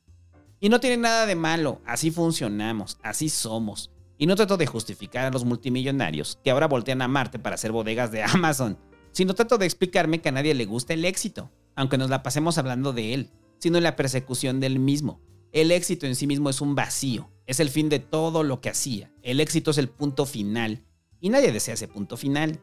Y 0.58 0.68
no 0.68 0.80
tiene 0.80 0.96
nada 0.96 1.26
de 1.26 1.36
malo, 1.36 1.80
así 1.86 2.10
funcionamos, 2.10 2.98
así 3.02 3.28
somos. 3.28 3.90
Y 4.18 4.26
no 4.26 4.36
trato 4.36 4.56
de 4.56 4.66
justificar 4.66 5.26
a 5.26 5.30
los 5.30 5.44
multimillonarios 5.44 6.38
que 6.44 6.50
ahora 6.50 6.68
voltean 6.68 7.00
a 7.02 7.08
Marte 7.08 7.38
para 7.38 7.54
hacer 7.54 7.72
bodegas 7.72 8.12
de 8.12 8.22
Amazon, 8.24 8.78
sino 9.12 9.34
trato 9.34 9.58
de 9.58 9.66
explicarme 9.66 10.20
que 10.20 10.28
a 10.28 10.32
nadie 10.32 10.54
le 10.54 10.66
gusta 10.66 10.92
el 10.92 11.04
éxito, 11.04 11.50
aunque 11.76 11.98
nos 11.98 12.10
la 12.10 12.22
pasemos 12.22 12.58
hablando 12.58 12.92
de 12.92 13.14
él 13.14 13.30
sino 13.60 13.78
la 13.78 13.94
persecución 13.94 14.58
del 14.58 14.80
mismo. 14.80 15.20
El 15.52 15.70
éxito 15.70 16.06
en 16.06 16.16
sí 16.16 16.26
mismo 16.26 16.50
es 16.50 16.60
un 16.60 16.74
vacío, 16.74 17.30
es 17.46 17.60
el 17.60 17.68
fin 17.68 17.88
de 17.88 17.98
todo 17.98 18.42
lo 18.42 18.60
que 18.60 18.70
hacía. 18.70 19.12
El 19.22 19.40
éxito 19.40 19.70
es 19.70 19.78
el 19.78 19.88
punto 19.88 20.26
final, 20.26 20.84
y 21.20 21.28
nadie 21.28 21.52
desea 21.52 21.74
ese 21.74 21.88
punto 21.88 22.16
final. 22.16 22.60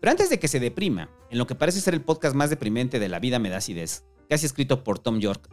Pero 0.00 0.10
antes 0.10 0.30
de 0.30 0.38
que 0.38 0.48
se 0.48 0.60
deprima, 0.60 1.10
en 1.30 1.38
lo 1.38 1.46
que 1.46 1.54
parece 1.54 1.80
ser 1.80 1.94
el 1.94 2.02
podcast 2.02 2.34
más 2.34 2.50
deprimente 2.50 2.98
de 2.98 3.08
la 3.08 3.18
vida 3.18 3.38
me 3.38 3.50
da 3.50 3.58
acidez, 3.58 4.04
casi 4.28 4.46
escrito 4.46 4.84
por 4.84 4.98
Tom 4.98 5.18
York, 5.18 5.48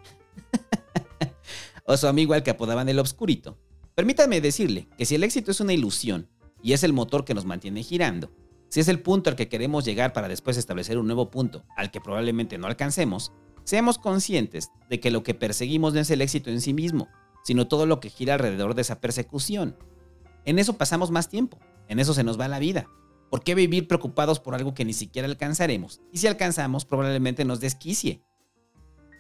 o 1.85 1.97
su 1.97 2.07
amigo 2.07 2.33
al 2.33 2.43
que 2.43 2.51
apodaban 2.51 2.89
el 2.89 2.99
obscurito, 2.99 3.57
permítame 3.95 4.41
decirle 4.41 4.87
que 4.97 5.05
si 5.05 5.15
el 5.15 5.23
éxito 5.23 5.51
es 5.51 5.59
una 5.59 5.73
ilusión 5.73 6.29
y 6.61 6.73
es 6.73 6.83
el 6.83 6.93
motor 6.93 7.25
que 7.25 7.33
nos 7.33 7.45
mantiene 7.45 7.83
girando, 7.83 8.31
si 8.69 8.79
es 8.79 8.87
el 8.87 8.99
punto 8.99 9.29
al 9.29 9.35
que 9.35 9.49
queremos 9.49 9.85
llegar 9.85 10.13
para 10.13 10.27
después 10.27 10.57
establecer 10.57 10.97
un 10.97 11.05
nuevo 11.05 11.29
punto 11.29 11.63
al 11.77 11.91
que 11.91 12.01
probablemente 12.01 12.57
no 12.57 12.67
alcancemos, 12.67 13.31
Seamos 13.63 13.97
conscientes 13.97 14.71
de 14.89 14.99
que 14.99 15.11
lo 15.11 15.23
que 15.23 15.33
perseguimos 15.33 15.93
no 15.93 16.01
es 16.01 16.09
el 16.09 16.21
éxito 16.21 16.49
en 16.49 16.59
sí 16.59 16.73
mismo, 16.73 17.07
sino 17.43 17.67
todo 17.67 17.85
lo 17.85 17.99
que 17.99 18.09
gira 18.09 18.33
alrededor 18.33 18.75
de 18.75 18.81
esa 18.81 18.99
persecución. 18.99 19.77
En 20.45 20.59
eso 20.59 20.77
pasamos 20.77 21.11
más 21.11 21.29
tiempo, 21.29 21.59
en 21.87 21.99
eso 21.99 22.13
se 22.13 22.23
nos 22.23 22.39
va 22.39 22.49
la 22.49 22.59
vida. 22.59 22.87
¿Por 23.33 23.43
qué 23.43 23.55
vivir 23.55 23.87
preocupados 23.87 24.39
por 24.39 24.53
algo 24.53 24.75
que 24.75 24.85
ni 24.85 24.93
siquiera 24.93 25.27
alcanzaremos? 25.27 26.01
Y 26.11 26.19
si 26.19 26.27
alcanzamos, 26.27 26.85
probablemente 26.85 27.45
nos 27.45 27.59
desquicie. 27.59 28.21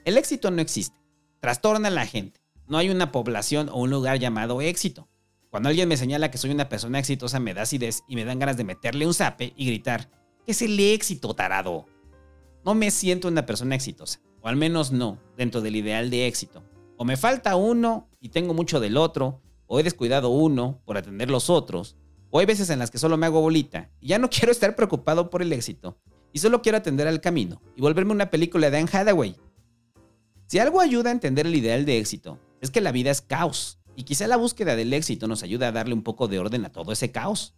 El 0.05 0.19
éxito 0.19 0.51
no 0.51 0.61
existe, 0.61 0.95
trastorna 1.39 1.87
a 1.87 1.91
la 1.91 2.05
gente. 2.05 2.39
No 2.67 2.77
hay 2.77 2.91
una 2.91 3.11
población 3.11 3.69
o 3.69 3.77
un 3.77 3.89
lugar 3.89 4.19
llamado 4.19 4.61
éxito. 4.61 5.09
Cuando 5.49 5.69
alguien 5.69 5.89
me 5.89 5.97
señala 5.97 6.29
que 6.29 6.37
soy 6.37 6.51
una 6.51 6.69
persona 6.69 6.99
exitosa, 6.99 7.39
me 7.39 7.55
da 7.55 7.63
acidez 7.63 8.03
y 8.07 8.15
me 8.15 8.23
dan 8.23 8.37
ganas 8.37 8.55
de 8.55 8.65
meterle 8.65 9.07
un 9.07 9.15
zape 9.15 9.51
y 9.57 9.65
gritar: 9.65 10.11
¿Qué 10.45 10.51
es 10.51 10.61
el 10.61 10.79
éxito, 10.79 11.33
tarado? 11.33 11.87
No 12.63 12.75
me 12.75 12.91
siento 12.91 13.27
una 13.27 13.47
persona 13.47 13.73
exitosa 13.73 14.21
o 14.41 14.47
al 14.47 14.57
menos 14.57 14.91
no, 14.91 15.17
dentro 15.37 15.59
del 15.61 15.75
ideal 15.75 16.11
de 16.11 16.27
éxito. 16.27 16.61
O 16.97 17.03
me 17.03 17.17
falta 17.17 17.55
uno 17.55 18.11
y 18.19 18.29
tengo 18.29 18.53
mucho 18.53 18.79
del 18.79 18.95
otro, 18.95 19.41
o 19.65 19.79
he 19.79 19.83
descuidado 19.83 20.29
uno 20.29 20.83
por 20.85 20.99
atender 20.99 21.31
los 21.31 21.49
otros, 21.49 21.97
o 22.35 22.39
hay 22.39 22.47
veces 22.47 22.71
en 22.71 22.79
las 22.79 22.89
que 22.89 22.97
solo 22.97 23.15
me 23.15 23.27
hago 23.27 23.41
bolita 23.41 23.91
y 24.01 24.07
ya 24.07 24.17
no 24.17 24.27
quiero 24.31 24.51
estar 24.51 24.75
preocupado 24.75 25.29
por 25.29 25.43
el 25.43 25.53
éxito, 25.53 25.99
y 26.33 26.39
solo 26.39 26.63
quiero 26.63 26.79
atender 26.79 27.07
al 27.07 27.21
camino 27.21 27.61
y 27.75 27.81
volverme 27.81 28.11
una 28.11 28.31
película 28.31 28.71
de 28.71 28.79
Anne 28.79 28.89
Hathaway. 28.91 29.35
Si 30.47 30.57
algo 30.57 30.81
ayuda 30.81 31.09
a 31.09 31.13
entender 31.13 31.45
el 31.45 31.55
ideal 31.55 31.85
de 31.85 31.99
éxito, 31.99 32.39
es 32.59 32.71
que 32.71 32.81
la 32.81 32.91
vida 32.91 33.11
es 33.11 33.21
caos, 33.21 33.79
y 33.95 34.03
quizá 34.03 34.25
la 34.25 34.37
búsqueda 34.37 34.75
del 34.75 34.93
éxito 34.93 35.27
nos 35.27 35.43
ayuda 35.43 35.67
a 35.67 35.71
darle 35.71 35.93
un 35.93 36.01
poco 36.01 36.27
de 36.27 36.39
orden 36.39 36.65
a 36.65 36.71
todo 36.71 36.91
ese 36.91 37.11
caos. 37.11 37.53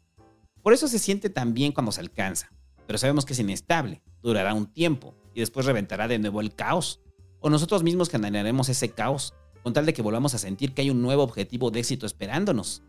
Por 0.61 0.73
eso 0.73 0.89
se 0.89 0.99
siente 0.99 1.29
tan 1.29 1.53
bien 1.53 1.71
cuando 1.71 1.93
se 1.93 2.01
alcanza, 2.01 2.51
pero 2.85 2.99
sabemos 2.99 3.23
que 3.23 3.31
es 3.31 3.39
inestable, 3.39 4.01
durará 4.21 4.53
un 4.53 4.67
tiempo, 4.67 5.15
y 5.33 5.39
después 5.39 5.65
reventará 5.65 6.09
de 6.09 6.19
nuevo 6.19 6.41
el 6.41 6.53
caos. 6.53 6.99
O 7.39 7.49
nosotros 7.49 7.81
mismos 7.81 8.09
generaremos 8.09 8.67
ese 8.67 8.89
caos, 8.89 9.33
con 9.63 9.71
tal 9.71 9.85
de 9.85 9.93
que 9.93 10.01
volvamos 10.01 10.33
a 10.33 10.38
sentir 10.38 10.73
que 10.73 10.81
hay 10.81 10.89
un 10.89 11.01
nuevo 11.01 11.23
objetivo 11.23 11.71
de 11.71 11.79
éxito 11.79 12.05
esperándonos. 12.05 12.83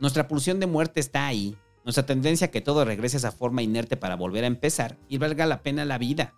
Nuestra 0.00 0.28
pulsión 0.28 0.60
de 0.60 0.66
muerte 0.66 1.00
está 1.00 1.26
ahí, 1.26 1.56
nuestra 1.84 2.06
tendencia 2.06 2.46
a 2.46 2.50
que 2.50 2.60
todo 2.60 2.84
regrese 2.84 3.16
a 3.16 3.18
esa 3.18 3.32
forma 3.32 3.62
inerte 3.62 3.96
para 3.96 4.16
volver 4.16 4.44
a 4.44 4.48
empezar 4.48 4.96
y 5.08 5.18
valga 5.18 5.46
la 5.46 5.62
pena 5.62 5.84
la 5.84 5.98
vida. 5.98 6.34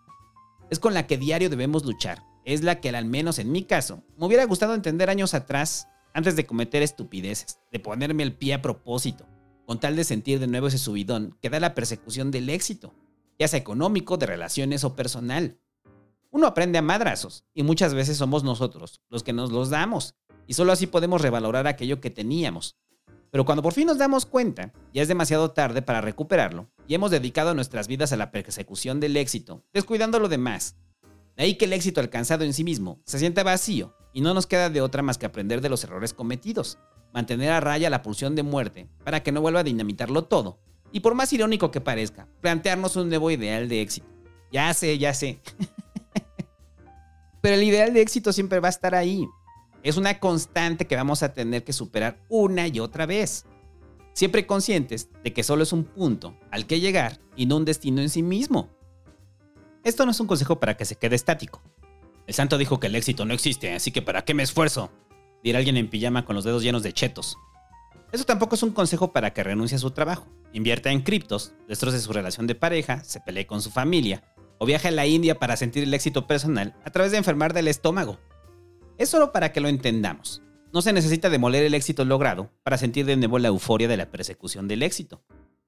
Es 0.70 0.78
con 0.78 0.94
la 0.94 1.06
que 1.06 1.18
diario 1.18 1.50
debemos 1.50 1.84
luchar, 1.84 2.22
es 2.44 2.62
la 2.62 2.80
que 2.80 2.90
al 2.90 3.04
menos 3.04 3.38
en 3.38 3.52
mi 3.52 3.64
caso 3.64 4.02
me 4.16 4.26
hubiera 4.26 4.44
gustado 4.44 4.74
entender 4.74 5.10
años 5.10 5.34
atrás, 5.34 5.88
antes 6.14 6.36
de 6.36 6.46
cometer 6.46 6.82
estupideces, 6.82 7.60
de 7.70 7.80
ponerme 7.80 8.22
el 8.22 8.34
pie 8.34 8.54
a 8.54 8.62
propósito, 8.62 9.26
con 9.66 9.78
tal 9.78 9.96
de 9.96 10.04
sentir 10.04 10.40
de 10.40 10.46
nuevo 10.46 10.68
ese 10.68 10.78
subidón 10.78 11.36
que 11.40 11.50
da 11.50 11.60
la 11.60 11.74
persecución 11.74 12.30
del 12.30 12.48
éxito 12.48 12.94
ya 13.40 13.48
sea 13.48 13.58
económico, 13.58 14.18
de 14.18 14.26
relaciones 14.26 14.84
o 14.84 14.94
personal. 14.94 15.58
Uno 16.30 16.46
aprende 16.46 16.76
a 16.76 16.82
madrazos 16.82 17.46
y 17.54 17.62
muchas 17.62 17.94
veces 17.94 18.18
somos 18.18 18.44
nosotros 18.44 19.00
los 19.08 19.22
que 19.22 19.32
nos 19.32 19.50
los 19.50 19.70
damos 19.70 20.14
y 20.46 20.52
solo 20.52 20.72
así 20.72 20.86
podemos 20.86 21.22
revalorar 21.22 21.66
aquello 21.66 22.02
que 22.02 22.10
teníamos. 22.10 22.76
Pero 23.30 23.44
cuando 23.44 23.62
por 23.62 23.72
fin 23.72 23.86
nos 23.86 23.98
damos 23.98 24.26
cuenta, 24.26 24.72
ya 24.92 25.02
es 25.02 25.08
demasiado 25.08 25.52
tarde 25.52 25.82
para 25.82 26.00
recuperarlo 26.00 26.68
y 26.86 26.94
hemos 26.94 27.10
dedicado 27.10 27.54
nuestras 27.54 27.86
vidas 27.86 28.12
a 28.12 28.16
la 28.16 28.30
persecución 28.30 28.98
del 29.00 29.16
éxito, 29.16 29.64
descuidando 29.72 30.18
lo 30.18 30.28
demás. 30.28 30.76
De 31.36 31.44
ahí 31.44 31.54
que 31.54 31.66
el 31.66 31.72
éxito 31.72 32.00
alcanzado 32.00 32.44
en 32.44 32.52
sí 32.52 32.64
mismo 32.64 33.00
se 33.04 33.18
siente 33.18 33.42
vacío 33.42 33.94
y 34.12 34.20
no 34.20 34.34
nos 34.34 34.46
queda 34.46 34.70
de 34.70 34.80
otra 34.80 35.02
más 35.02 35.16
que 35.16 35.26
aprender 35.26 35.60
de 35.60 35.68
los 35.68 35.84
errores 35.84 36.12
cometidos, 36.12 36.78
mantener 37.12 37.52
a 37.52 37.60
raya 37.60 37.90
la 37.90 38.02
pulsión 38.02 38.34
de 38.34 38.42
muerte 38.42 38.88
para 39.04 39.22
que 39.22 39.32
no 39.32 39.40
vuelva 39.40 39.60
a 39.60 39.64
dinamitarlo 39.64 40.24
todo 40.24 40.58
y 40.92 41.00
por 41.00 41.14
más 41.14 41.32
irónico 41.32 41.70
que 41.70 41.80
parezca, 41.80 42.26
plantearnos 42.40 42.96
un 42.96 43.08
nuevo 43.08 43.30
ideal 43.30 43.68
de 43.68 43.80
éxito. 43.80 44.06
Ya 44.50 44.74
sé, 44.74 44.98
ya 44.98 45.14
sé. 45.14 45.40
Pero 47.40 47.54
el 47.54 47.62
ideal 47.62 47.94
de 47.94 48.02
éxito 48.02 48.32
siempre 48.32 48.60
va 48.60 48.68
a 48.68 48.70
estar 48.70 48.94
ahí. 48.94 49.26
Es 49.82 49.96
una 49.96 50.20
constante 50.20 50.86
que 50.86 50.96
vamos 50.96 51.22
a 51.22 51.32
tener 51.32 51.64
que 51.64 51.72
superar 51.72 52.18
una 52.28 52.68
y 52.68 52.80
otra 52.80 53.06
vez. 53.06 53.46
Siempre 54.12 54.46
conscientes 54.46 55.08
de 55.24 55.32
que 55.32 55.42
solo 55.42 55.62
es 55.62 55.72
un 55.72 55.84
punto 55.84 56.36
al 56.50 56.66
que 56.66 56.80
llegar 56.80 57.18
y 57.36 57.46
no 57.46 57.56
un 57.56 57.64
destino 57.64 58.02
en 58.02 58.10
sí 58.10 58.22
mismo. 58.22 58.68
Esto 59.82 60.04
no 60.04 60.10
es 60.10 60.20
un 60.20 60.26
consejo 60.26 60.60
para 60.60 60.76
que 60.76 60.84
se 60.84 60.96
quede 60.96 61.16
estático. 61.16 61.62
El 62.26 62.34
santo 62.34 62.58
dijo 62.58 62.78
que 62.78 62.88
el 62.88 62.94
éxito 62.94 63.24
no 63.24 63.32
existe, 63.32 63.72
así 63.72 63.90
que 63.90 64.02
¿para 64.02 64.22
qué 64.22 64.34
me 64.34 64.42
esfuerzo? 64.42 64.90
Dirá 65.42 65.58
alguien 65.58 65.78
en 65.78 65.88
pijama 65.88 66.26
con 66.26 66.36
los 66.36 66.44
dedos 66.44 66.62
llenos 66.62 66.82
de 66.82 66.92
chetos. 66.92 67.38
Eso 68.12 68.24
tampoco 68.24 68.56
es 68.56 68.62
un 68.62 68.72
consejo 68.72 69.12
para 69.12 69.32
que 69.32 69.42
renuncie 69.42 69.76
a 69.76 69.80
su 69.80 69.92
trabajo, 69.92 70.26
invierta 70.52 70.90
en 70.90 71.00
criptos, 71.00 71.54
destroce 71.68 72.00
su 72.00 72.12
relación 72.12 72.46
de 72.46 72.54
pareja, 72.54 73.02
se 73.04 73.20
pelee 73.20 73.46
con 73.46 73.62
su 73.62 73.70
familia 73.70 74.22
o 74.58 74.66
viaje 74.66 74.88
a 74.88 74.90
la 74.90 75.06
India 75.06 75.38
para 75.38 75.56
sentir 75.56 75.84
el 75.84 75.94
éxito 75.94 76.26
personal 76.26 76.76
a 76.84 76.90
través 76.90 77.12
de 77.12 77.18
enfermar 77.18 77.54
del 77.54 77.68
estómago. 77.68 78.18
Es 79.00 79.08
solo 79.08 79.32
para 79.32 79.50
que 79.50 79.62
lo 79.62 79.68
entendamos. 79.68 80.42
No 80.74 80.82
se 80.82 80.92
necesita 80.92 81.30
demoler 81.30 81.64
el 81.64 81.72
éxito 81.72 82.04
logrado 82.04 82.50
para 82.62 82.76
sentir 82.76 83.06
de 83.06 83.16
nuevo 83.16 83.38
la 83.38 83.48
euforia 83.48 83.88
de 83.88 83.96
la 83.96 84.10
persecución 84.10 84.68
del 84.68 84.82
éxito, 84.82 85.24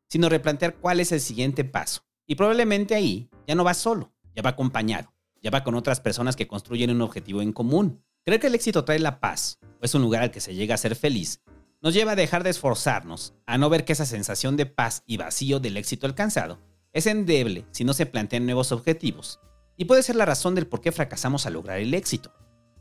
sino 0.06 0.28
replantear 0.28 0.76
cuál 0.76 1.00
es 1.00 1.12
el 1.12 1.20
siguiente 1.22 1.64
paso. 1.64 2.02
Y 2.26 2.34
probablemente 2.34 2.94
ahí 2.94 3.30
ya 3.48 3.54
no 3.54 3.64
va 3.64 3.72
solo, 3.72 4.12
ya 4.36 4.42
va 4.42 4.50
acompañado, 4.50 5.14
ya 5.40 5.50
va 5.50 5.64
con 5.64 5.76
otras 5.76 5.98
personas 5.98 6.36
que 6.36 6.46
construyen 6.46 6.90
un 6.90 7.00
objetivo 7.00 7.40
en 7.40 7.54
común. 7.54 8.04
Creer 8.22 8.38
que 8.38 8.48
el 8.48 8.54
éxito 8.54 8.84
trae 8.84 8.98
la 8.98 9.18
paz 9.18 9.58
o 9.80 9.84
es 9.86 9.94
un 9.94 10.02
lugar 10.02 10.24
al 10.24 10.30
que 10.30 10.40
se 10.40 10.54
llega 10.54 10.74
a 10.74 10.78
ser 10.78 10.94
feliz 10.94 11.40
nos 11.80 11.94
lleva 11.94 12.12
a 12.12 12.16
dejar 12.16 12.44
de 12.44 12.50
esforzarnos, 12.50 13.34
a 13.44 13.58
no 13.58 13.68
ver 13.68 13.84
que 13.84 13.94
esa 13.94 14.06
sensación 14.06 14.56
de 14.56 14.66
paz 14.66 15.02
y 15.04 15.16
vacío 15.16 15.58
del 15.58 15.76
éxito 15.76 16.06
alcanzado 16.06 16.60
es 16.92 17.08
endeble 17.08 17.66
si 17.72 17.82
no 17.82 17.92
se 17.92 18.06
plantean 18.06 18.44
nuevos 18.44 18.70
objetivos, 18.70 19.40
y 19.76 19.86
puede 19.86 20.04
ser 20.04 20.14
la 20.14 20.24
razón 20.24 20.54
del 20.54 20.68
por 20.68 20.80
qué 20.80 20.92
fracasamos 20.92 21.44
al 21.44 21.54
lograr 21.54 21.78
el 21.78 21.94
éxito. 21.94 22.32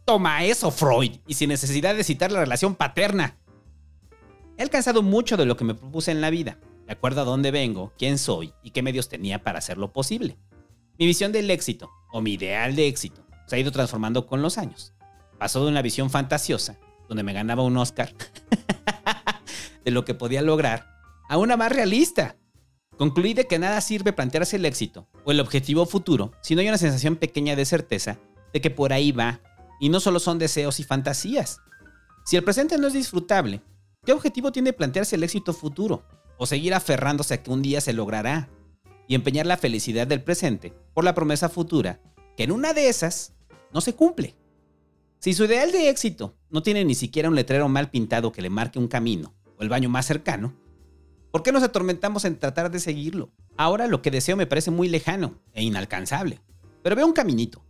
Toma 0.05 0.43
eso, 0.43 0.71
Freud, 0.71 1.17
y 1.27 1.35
sin 1.35 1.49
necesidad 1.49 1.95
de 1.95 2.03
citar 2.03 2.31
la 2.31 2.39
relación 2.39 2.75
paterna. 2.75 3.37
He 4.57 4.63
alcanzado 4.63 5.01
mucho 5.03 5.37
de 5.37 5.45
lo 5.45 5.55
que 5.55 5.63
me 5.63 5.75
propuse 5.75 6.11
en 6.11 6.21
la 6.21 6.29
vida, 6.29 6.59
de 6.85 6.93
acuerdo 6.93 7.21
a 7.21 7.25
dónde 7.25 7.51
vengo, 7.51 7.93
quién 7.97 8.17
soy 8.17 8.53
y 8.63 8.71
qué 8.71 8.81
medios 8.81 9.09
tenía 9.09 9.43
para 9.43 9.59
hacerlo 9.59 9.93
posible. 9.93 10.37
Mi 10.97 11.05
visión 11.05 11.31
del 11.31 11.49
éxito, 11.49 11.89
o 12.11 12.21
mi 12.21 12.33
ideal 12.33 12.75
de 12.75 12.87
éxito, 12.87 13.25
se 13.47 13.55
ha 13.55 13.59
ido 13.59 13.71
transformando 13.71 14.27
con 14.27 14.41
los 14.41 14.57
años. 14.57 14.93
Pasó 15.37 15.63
de 15.63 15.71
una 15.71 15.81
visión 15.81 16.09
fantasiosa, 16.09 16.77
donde 17.07 17.23
me 17.23 17.33
ganaba 17.33 17.63
un 17.63 17.77
Oscar, 17.77 18.13
de 19.85 19.91
lo 19.91 20.05
que 20.05 20.13
podía 20.13 20.41
lograr, 20.41 20.87
a 21.29 21.37
una 21.37 21.57
más 21.57 21.71
realista. 21.71 22.37
Concluí 22.97 23.33
de 23.33 23.47
que 23.47 23.59
nada 23.59 23.81
sirve 23.81 24.13
plantearse 24.13 24.57
el 24.57 24.65
éxito 24.65 25.07
o 25.25 25.31
el 25.31 25.39
objetivo 25.39 25.85
futuro 25.85 26.33
si 26.41 26.53
no 26.53 26.61
hay 26.61 26.67
una 26.67 26.77
sensación 26.77 27.15
pequeña 27.15 27.55
de 27.55 27.65
certeza 27.65 28.19
de 28.53 28.61
que 28.61 28.69
por 28.69 28.93
ahí 28.93 29.11
va 29.11 29.41
y 29.81 29.89
no 29.89 29.99
solo 29.99 30.19
son 30.19 30.37
deseos 30.37 30.79
y 30.79 30.83
fantasías. 30.83 31.59
Si 32.23 32.37
el 32.37 32.43
presente 32.43 32.77
no 32.77 32.85
es 32.85 32.93
disfrutable, 32.93 33.61
¿qué 34.05 34.13
objetivo 34.13 34.51
tiene 34.51 34.73
plantearse 34.73 35.15
el 35.15 35.23
éxito 35.23 35.53
futuro? 35.53 36.03
O 36.37 36.45
seguir 36.45 36.75
aferrándose 36.75 37.33
a 37.33 37.43
que 37.43 37.49
un 37.49 37.63
día 37.63 37.81
se 37.81 37.91
logrará 37.91 38.47
y 39.07 39.15
empeñar 39.15 39.47
la 39.47 39.57
felicidad 39.57 40.05
del 40.05 40.21
presente 40.21 40.71
por 40.93 41.03
la 41.03 41.15
promesa 41.15 41.49
futura, 41.49 41.99
que 42.37 42.43
en 42.43 42.51
una 42.51 42.73
de 42.73 42.89
esas 42.89 43.33
no 43.73 43.81
se 43.81 43.95
cumple. 43.95 44.35
Si 45.17 45.33
su 45.33 45.45
ideal 45.45 45.71
de 45.71 45.89
éxito 45.89 46.35
no 46.51 46.61
tiene 46.61 46.85
ni 46.85 46.93
siquiera 46.93 47.27
un 47.27 47.35
letrero 47.35 47.67
mal 47.67 47.89
pintado 47.89 48.31
que 48.31 48.43
le 48.43 48.51
marque 48.51 48.77
un 48.77 48.87
camino 48.87 49.33
o 49.57 49.63
el 49.63 49.69
baño 49.69 49.89
más 49.89 50.05
cercano, 50.05 50.53
¿por 51.31 51.41
qué 51.41 51.51
nos 51.51 51.63
atormentamos 51.63 52.23
en 52.25 52.37
tratar 52.37 52.69
de 52.69 52.79
seguirlo? 52.79 53.31
Ahora 53.57 53.87
lo 53.87 54.03
que 54.03 54.11
deseo 54.11 54.37
me 54.37 54.45
parece 54.45 54.69
muy 54.69 54.89
lejano 54.89 55.39
e 55.53 55.63
inalcanzable, 55.63 56.39
pero 56.83 56.95
veo 56.95 57.07
un 57.07 57.13
caminito. 57.13 57.65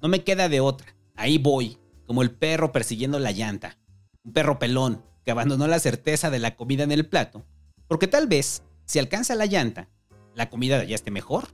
No 0.00 0.08
me 0.08 0.24
queda 0.24 0.48
de 0.48 0.60
otra. 0.60 0.94
Ahí 1.20 1.36
voy, 1.36 1.76
como 2.06 2.22
el 2.22 2.30
perro 2.30 2.72
persiguiendo 2.72 3.18
la 3.18 3.30
llanta. 3.30 3.76
Un 4.24 4.32
perro 4.32 4.58
pelón 4.58 5.04
que 5.22 5.30
abandonó 5.30 5.66
la 5.66 5.78
certeza 5.78 6.30
de 6.30 6.38
la 6.38 6.56
comida 6.56 6.82
en 6.82 6.92
el 6.92 7.06
plato, 7.06 7.44
porque 7.88 8.06
tal 8.06 8.26
vez, 8.26 8.62
si 8.86 8.98
alcanza 8.98 9.34
la 9.34 9.44
llanta, 9.44 9.90
la 10.34 10.48
comida 10.48 10.82
ya 10.82 10.94
esté 10.94 11.10
mejor. 11.10 11.48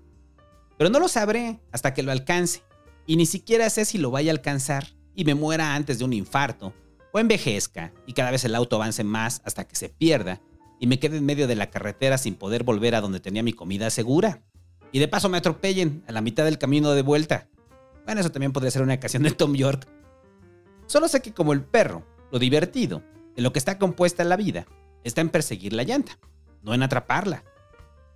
Pero 0.79 0.89
no 0.89 1.01
lo 1.01 1.09
sabré 1.09 1.59
hasta 1.73 1.95
que 1.95 2.05
lo 2.05 2.13
alcance, 2.13 2.63
y 3.09 3.17
ni 3.17 3.27
siquiera 3.27 3.69
sé 3.69 3.85
si 3.85 3.99
lo 3.99 4.13
vaya 4.13 4.31
a 4.31 4.37
alcanzar 4.37 4.87
y 5.17 5.25
me 5.25 5.35
muera 5.35 5.75
antes 5.75 5.99
de 5.99 6.05
un 6.05 6.13
infarto, 6.13 6.73
o 7.13 7.19
envejezca 7.19 7.93
y 8.07 8.13
cada 8.13 8.31
vez 8.31 8.45
el 8.45 8.55
auto 8.55 8.77
avance 8.77 9.03
más 9.03 9.43
hasta 9.45 9.67
que 9.67 9.75
se 9.75 9.89
pierda 9.89 10.41
y 10.79 10.87
me 10.87 11.01
quede 11.01 11.17
en 11.17 11.27
medio 11.27 11.49
de 11.49 11.57
la 11.57 11.71
carretera 11.71 12.19
sin 12.19 12.37
poder 12.37 12.63
volver 12.63 12.95
a 12.95 13.01
donde 13.01 13.19
tenía 13.19 13.43
mi 13.43 13.53
comida 13.53 13.91
segura. 13.91 14.45
Y 14.93 15.01
de 15.01 15.09
paso 15.09 15.29
me 15.29 15.39
atropellen 15.39 16.05
a 16.07 16.13
la 16.13 16.21
mitad 16.21 16.45
del 16.45 16.59
camino 16.59 16.93
de 16.93 17.03
vuelta. 17.03 17.49
Bueno, 18.07 18.21
eso 18.21 18.31
también 18.31 18.53
podría 18.53 18.71
ser 18.71 18.83
una 18.83 18.95
ocasión 18.95 19.25
de 19.25 19.33
Tom 19.33 19.55
York. 19.55 19.87
Solo 20.87 21.09
sé 21.09 21.21
que 21.21 21.35
como 21.35 21.53
el 21.53 21.63
perro, 21.63 22.07
lo 22.31 22.39
divertido, 22.39 23.03
en 23.37 23.43
lo 23.43 23.53
que 23.53 23.59
está 23.59 23.79
compuesta 23.79 24.23
la 24.23 24.37
vida, 24.37 24.67
está 25.03 25.21
en 25.21 25.29
perseguir 25.29 25.73
la 25.73 25.83
llanta, 25.83 26.19
no 26.63 26.73
en 26.73 26.85
atraparla. 26.85 27.43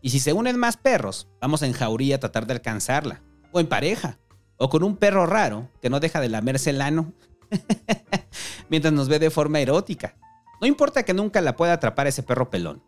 Y 0.00 0.10
si 0.10 0.20
se 0.20 0.32
unen 0.32 0.56
más 0.56 0.76
perros, 0.76 1.28
vamos 1.40 1.62
en 1.62 1.72
jauría 1.72 2.16
a 2.16 2.20
tratar 2.20 2.46
de 2.46 2.52
alcanzarla, 2.52 3.20
o 3.50 3.58
en 3.58 3.66
pareja, 3.66 4.18
o 4.58 4.70
con 4.70 4.84
un 4.84 4.96
perro 4.96 5.26
raro 5.26 5.68
que 5.82 5.90
no 5.90 5.98
deja 5.98 6.20
de 6.20 6.28
lamerse 6.28 6.70
el 6.70 6.80
ano, 6.80 7.12
mientras 8.68 8.94
nos 8.94 9.08
ve 9.08 9.18
de 9.18 9.30
forma 9.30 9.58
erótica. 9.58 10.14
No 10.60 10.68
importa 10.68 11.02
que 11.02 11.14
nunca 11.14 11.40
la 11.40 11.56
pueda 11.56 11.72
atrapar 11.72 12.06
ese 12.06 12.22
perro 12.22 12.48
pelón, 12.48 12.80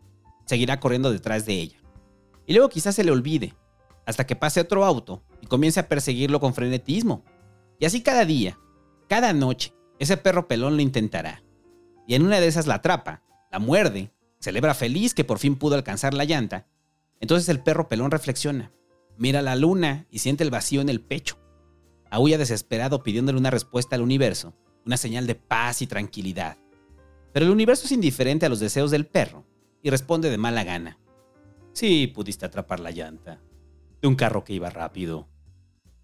seguirá 0.45 0.79
corriendo 0.79 1.11
detrás 1.11 1.45
de 1.45 1.53
ella. 1.53 1.77
Y 2.45 2.53
luego 2.53 2.69
quizás 2.69 2.95
se 2.95 3.03
le 3.03 3.11
olvide, 3.11 3.53
hasta 4.05 4.25
que 4.25 4.35
pase 4.35 4.59
otro 4.59 4.85
auto 4.85 5.23
y 5.41 5.47
comience 5.47 5.79
a 5.79 5.87
perseguirlo 5.87 6.39
con 6.39 6.53
frenetismo. 6.53 7.23
Y 7.79 7.85
así 7.85 8.01
cada 8.01 8.25
día, 8.25 8.57
cada 9.07 9.33
noche, 9.33 9.73
ese 9.99 10.17
perro 10.17 10.47
pelón 10.47 10.75
lo 10.75 10.81
intentará. 10.81 11.43
Y 12.07 12.15
en 12.15 12.25
una 12.25 12.39
de 12.39 12.47
esas 12.47 12.67
la 12.67 12.75
atrapa, 12.75 13.23
la 13.51 13.59
muerde, 13.59 14.11
celebra 14.39 14.73
feliz 14.73 15.13
que 15.13 15.23
por 15.23 15.39
fin 15.39 15.55
pudo 15.55 15.75
alcanzar 15.75 16.13
la 16.13 16.25
llanta. 16.25 16.67
Entonces 17.19 17.47
el 17.49 17.61
perro 17.61 17.87
pelón 17.87 18.11
reflexiona, 18.11 18.71
mira 19.17 19.41
la 19.41 19.55
luna 19.55 20.05
y 20.09 20.19
siente 20.19 20.43
el 20.43 20.51
vacío 20.51 20.81
en 20.81 20.89
el 20.89 21.01
pecho. 21.01 21.37
Aúlla 22.09 22.37
desesperado 22.37 23.03
pidiéndole 23.03 23.39
una 23.39 23.51
respuesta 23.51 23.95
al 23.95 24.01
universo, 24.01 24.53
una 24.85 24.97
señal 24.97 25.27
de 25.27 25.35
paz 25.35 25.81
y 25.81 25.87
tranquilidad. 25.87 26.57
Pero 27.31 27.45
el 27.45 27.51
universo 27.51 27.85
es 27.85 27.91
indiferente 27.91 28.45
a 28.45 28.49
los 28.49 28.59
deseos 28.59 28.91
del 28.91 29.07
perro 29.07 29.45
y 29.81 29.89
responde 29.89 30.29
de 30.29 30.37
mala 30.37 30.63
gana. 30.63 30.99
Sí, 31.71 32.07
pudiste 32.07 32.45
atrapar 32.45 32.79
la 32.79 32.91
llanta, 32.91 33.41
de 34.03 34.09
un 34.09 34.15
carro 34.15 34.43
que 34.43 34.51
iba 34.51 34.69
rápido, 34.69 35.29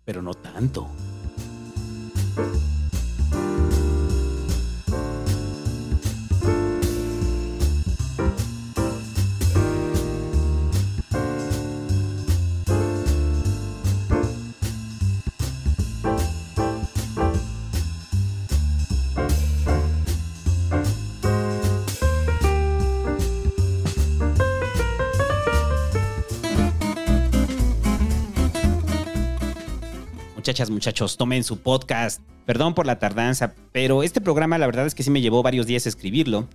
pero 0.06 0.22
no 0.22 0.34
tanto. 0.34 0.88
Muchachos, 30.70 31.16
tomen 31.16 31.46
su 31.46 31.60
podcast. 31.60 32.22
Perdón 32.46 32.74
por 32.74 32.86
la 32.86 33.00
tardanza, 33.00 33.54
pero 33.72 34.04
este 34.04 34.20
programa 34.20 34.58
la 34.58 34.66
verdad 34.66 34.86
es 34.86 34.96
que 34.96 35.04
sí 35.04 35.12
me 35.12 35.22
llevó 35.22 35.42
varios 35.42 35.68
días 35.68 35.88
escribirlo. 35.88 36.50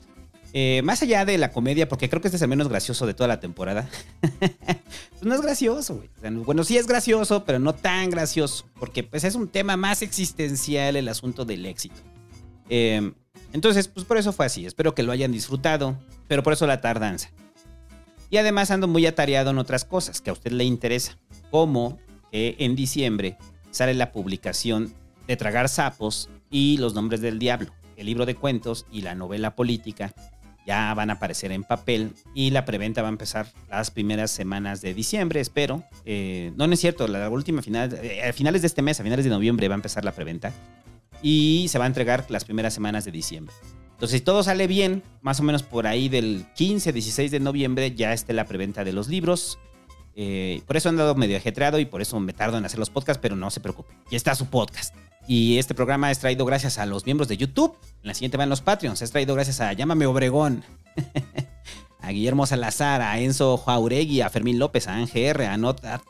Eh, 0.53 0.83
más 0.85 1.03
allá 1.03 1.25
de 1.25 1.39
la 1.39 1.51
comedia, 1.51 1.89
porque 1.89 2.11
creo 2.11 2.21
que 2.21 2.29
este 2.29 2.37
es 2.37 2.43
el 2.43 2.49
menos 2.49 2.69
gracioso 2.69 3.07
de 3.07 3.15
toda 3.15 3.29
la 3.29 3.41
temporada. 3.41 3.89
pues 4.21 5.23
no 5.23 5.35
es 5.35 5.41
gracioso, 5.41 5.97
güey. 5.97 6.35
bueno, 6.45 6.63
sí 6.63 6.77
es 6.77 6.87
gracioso, 6.87 7.45
pero 7.45 7.59
no 7.59 7.75
tan 7.75 8.11
gracioso, 8.11 8.67
porque 8.79 9.03
pues 9.03 9.25
es 9.25 9.35
un 9.35 9.49
tema 9.49 9.77
más 9.77 10.03
existencial 10.03 10.97
el 10.97 11.09
asunto 11.09 11.45
del 11.45 11.65
éxito. 11.65 11.97
Eh, 12.69 13.13
entonces, 13.53 13.89
pues 13.89 14.05
por 14.05 14.19
eso 14.19 14.33
fue 14.33 14.47
así. 14.47 14.67
Espero 14.67 14.95
que 14.95 15.03
lo 15.03 15.13
hayan 15.13 15.33
disfrutado, 15.33 15.99
pero 16.29 16.43
por 16.43 16.53
eso 16.53 16.67
la 16.67 16.81
tardanza. 16.81 17.31
Y 18.29 18.37
además 18.37 18.71
ando 18.71 18.87
muy 18.87 19.07
atareado 19.07 19.51
en 19.51 19.59
otras 19.59 19.85
cosas 19.85 20.21
que 20.21 20.31
a 20.31 20.35
usted 20.35 20.53
le 20.53 20.65
interesa, 20.65 21.19
como 21.51 21.99
en 22.33 22.75
diciembre 22.75 23.39
sale 23.75 23.95
la 23.95 24.13
publicación 24.13 24.95
de 25.27 25.37
Tragar 25.37 25.69
Sapos 25.69 26.31
y 26.51 26.77
Los 26.79 26.95
Nombres 26.95 27.21
del 27.21 27.39
Diablo. 27.39 27.73
El 27.97 28.07
libro 28.07 28.25
de 28.25 28.37
cuentos 28.37 28.87
y 28.93 29.03
la 29.03 29.15
novela 29.15 29.57
política 29.57 30.15
ya 30.65 30.95
van 30.95 31.11
a 31.11 31.15
aparecer 31.15 31.53
en 31.53 31.65
papel 31.65 32.13
y 32.35 32.51
la 32.51 32.65
preventa 32.65 33.03
va 33.03 33.09
a 33.09 33.11
empezar 33.11 33.49
las 33.69 33.91
primeras 33.91 34.31
semanas 34.31 34.81
de 34.81 34.95
diciembre, 34.95 35.41
espero. 35.41 35.85
Eh, 36.05 36.53
no, 36.57 36.67
no 36.67 36.73
es 36.73 36.81
cierto, 36.81 37.09
la 37.09 37.29
última 37.29 37.63
final, 37.63 37.99
eh, 38.01 38.23
a 38.23 38.33
finales 38.33 38.63
de 38.63 38.69
este 38.69 38.81
mes, 38.81 39.01
a 39.01 39.03
finales 39.03 39.25
de 39.25 39.31
noviembre 39.31 39.69
va 39.69 39.75
a 39.75 39.77
empezar 39.77 40.05
la 40.05 40.13
preventa 40.13 40.53
y 41.21 41.67
se 41.69 41.79
va 41.79 41.85
a 41.85 41.89
entregar 41.89 42.27
las 42.29 42.45
primeras 42.45 42.75
semanas 42.75 43.05
de 43.05 43.11
diciembre. 43.11 43.55
Entonces, 43.93 44.21
si 44.21 44.25
todo 44.25 44.43
sale 44.43 44.67
bien, 44.67 45.03
más 45.21 45.41
o 45.41 45.43
menos 45.43 45.63
por 45.63 45.87
ahí 45.87 46.09
del 46.09 46.47
15, 46.55 46.93
16 46.93 47.31
de 47.31 47.41
noviembre 47.41 47.95
ya 47.95 48.13
esté 48.13 48.33
la 48.33 48.47
preventa 48.47 48.85
de 48.85 48.93
los 48.93 49.09
libros. 49.09 49.59
Eh, 50.17 50.63
por 50.67 50.77
eso 50.77 50.89
han 50.89 50.97
dado 50.97 51.15
medio 51.15 51.37
ajetreado 51.37 51.79
y 51.79 51.85
por 51.85 52.01
eso 52.01 52.19
me 52.21 52.33
tardo 52.33 52.59
en 52.59 52.65
hacer 52.65 52.79
los 52.79 52.91
podcasts, 52.91 53.21
pero 53.21 53.37
no 53.37 53.51
se 53.51 53.61
preocupe. 53.61 53.95
Ya 54.11 54.17
está 54.17 54.35
su 54.35 54.47
podcast. 54.47 54.95
Y 55.27 55.59
este 55.59 55.75
programa 55.75 56.11
es 56.11 56.19
traído 56.19 56.45
gracias 56.45 56.79
a 56.79 56.87
los 56.87 57.07
miembros 57.07 57.29
de 57.29 57.37
YouTube. 57.37 57.77
En 58.03 58.09
la 58.09 58.15
siguiente 58.15 58.37
van 58.37 58.51
los 58.51 58.61
Patreons. 58.61 59.01
Es 59.01 59.11
traído 59.11 59.35
gracias 59.35 59.61
a 59.61 59.73
Llámame 59.73 60.07
Obregón, 60.07 60.63
a 62.01 62.11
Guillermo 62.11 62.47
Salazar, 62.47 63.01
a 63.01 63.19
Enzo 63.19 63.57
Jauregui, 63.57 64.21
a 64.21 64.29
Fermín 64.29 64.59
López, 64.59 64.87
a 64.87 64.95
Ángel 64.95 65.41
a 65.41 65.57
Not 65.57 65.81
That, 65.81 66.03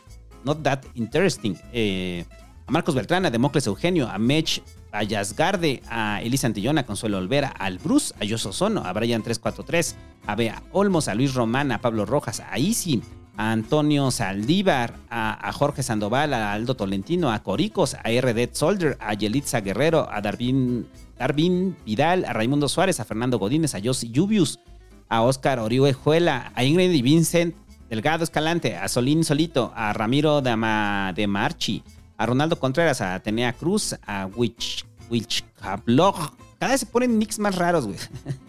Not 0.44 0.62
That 0.62 0.80
Interesting, 0.94 1.55
eh, 1.72 2.24
a 2.66 2.72
Marcos 2.72 2.94
Beltrán, 2.94 3.24
a 3.24 3.30
Democles 3.30 3.66
Eugenio, 3.66 4.09
a 4.09 4.18
Mech 4.18 4.62
a 4.94 5.02
a 5.90 6.22
Elisa 6.22 6.46
Antillona, 6.46 6.82
a 6.82 6.86
Consuelo 6.86 7.18
Olvera, 7.18 7.48
al 7.48 7.78
Bruce, 7.78 8.14
a 8.20 8.24
Yoso 8.24 8.52
Sono, 8.52 8.82
a 8.84 8.94
Brian343, 8.94 9.94
a 10.26 10.34
Bea 10.36 10.62
Olmos, 10.72 11.09
a 11.09 11.14
Luis 11.14 11.34
Román, 11.34 11.72
a 11.72 11.80
Pablo 11.80 12.07
Rojas, 12.07 12.40
a 12.40 12.59
Isi, 12.59 13.02
a 13.37 13.53
Antonio 13.53 14.11
Saldívar, 14.11 14.95
a, 15.11 15.53
Jorge 15.53 15.82
Sandoval, 15.82 16.35
a 16.35 16.53
Aldo 16.53 16.76
Tolentino, 16.76 17.30
a 17.30 17.43
Coricos, 17.43 17.95
a 17.95 18.09
RD 18.09 18.51
Soldier, 18.53 18.97
a 19.01 19.14
Yelitza 19.14 19.61
Guerrero, 19.61 20.09
a 20.11 20.20
Darwin, 20.20 20.87
Darwin 21.18 21.76
Vidal, 21.85 22.24
a 22.24 22.32
Raimundo 22.32 22.68
Suárez, 22.68 23.01
a 23.01 23.05
Fernando 23.05 23.39
Godínez, 23.39 23.74
a 23.74 23.80
Josi 23.80 24.11
Lluvius, 24.11 24.61
a 25.09 25.22
Oscar 25.22 25.59
Orihuejuela, 25.59 26.53
a 26.55 26.64
Ingrid 26.64 26.93
y 26.93 27.03
Vincent 27.03 27.55
Delgado 27.89 28.24
Escalante, 28.24 28.76
a 28.76 28.89
Solín 28.89 29.24
Solito, 29.24 29.72
a 29.74 29.93
Ramiro 29.93 30.41
de, 30.41 30.51
de 31.14 31.26
Marchi, 31.26 31.82
a 32.16 32.26
Ronaldo 32.26 32.59
Contreras, 32.59 33.01
a 33.01 33.14
Atenea 33.14 33.53
Cruz, 33.53 33.97
a 34.07 34.26
Witch 34.26 34.85
Blog. 35.85 36.16
Cada 36.59 36.72
vez 36.72 36.80
se 36.80 36.87
ponen 36.87 37.18
nicks 37.18 37.39
más 37.39 37.55
raros, 37.57 37.87
güey. 37.87 37.99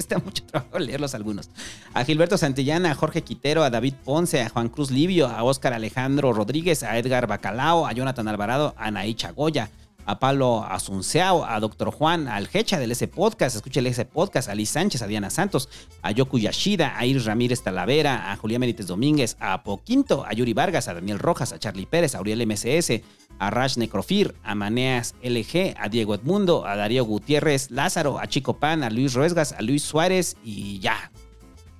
Está 0.00 0.18
mucho 0.18 0.42
trabajo 0.44 0.78
leerlos 0.78 1.14
algunos. 1.14 1.50
A 1.92 2.04
Gilberto 2.04 2.38
Santillana, 2.38 2.92
a 2.92 2.94
Jorge 2.94 3.22
Quitero, 3.22 3.62
a 3.62 3.68
David 3.68 3.94
Ponce, 4.02 4.40
a 4.40 4.48
Juan 4.48 4.70
Cruz 4.70 4.90
Livio, 4.90 5.26
a 5.26 5.42
Óscar 5.42 5.74
Alejandro 5.74 6.32
Rodríguez, 6.32 6.82
a 6.82 6.96
Edgar 6.96 7.26
Bacalao, 7.26 7.86
a 7.86 7.92
Jonathan 7.92 8.26
Alvarado, 8.26 8.74
a 8.78 8.86
Anaí 8.86 9.12
Chagoya, 9.12 9.68
a 10.06 10.18
Pablo 10.18 10.64
Asunceao, 10.64 11.44
a 11.44 11.60
Doctor 11.60 11.90
Juan, 11.90 12.28
al 12.28 12.48
Hecha 12.50 12.78
del 12.78 12.92
S 12.92 13.06
Podcast, 13.08 13.56
escucha 13.56 13.80
el 13.80 13.88
S 13.88 14.02
Podcast, 14.06 14.48
a 14.48 14.54
Liz 14.54 14.70
Sánchez, 14.70 15.02
a 15.02 15.06
Diana 15.06 15.28
Santos, 15.28 15.68
a 16.00 16.12
Yoku 16.12 16.38
Yashida, 16.38 16.98
a 16.98 17.04
Iris 17.04 17.26
Ramírez 17.26 17.62
Talavera, 17.62 18.32
a 18.32 18.36
Julián 18.36 18.62
Benítez 18.62 18.86
Domínguez, 18.86 19.36
a 19.38 19.62
Poquinto, 19.62 20.24
a 20.26 20.32
Yuri 20.32 20.54
Vargas, 20.54 20.88
a 20.88 20.94
Daniel 20.94 21.18
Rojas, 21.18 21.52
a 21.52 21.58
Charlie 21.58 21.84
Pérez, 21.84 22.14
a 22.14 22.20
Uriel 22.22 22.46
MCS, 22.46 23.02
a 23.40 23.50
Rash 23.50 23.78
Necrofir, 23.78 24.34
a 24.44 24.54
Maneas 24.54 25.14
LG, 25.22 25.74
a 25.78 25.88
Diego 25.88 26.14
Edmundo, 26.14 26.66
a 26.66 26.76
Darío 26.76 27.04
Gutiérrez 27.04 27.70
Lázaro, 27.70 28.20
a 28.20 28.28
Chico 28.28 28.58
Pan, 28.58 28.84
a 28.84 28.90
Luis 28.90 29.14
Ruesgas, 29.14 29.52
a 29.52 29.62
Luis 29.62 29.82
Suárez 29.82 30.36
y 30.44 30.78
ya. 30.78 31.10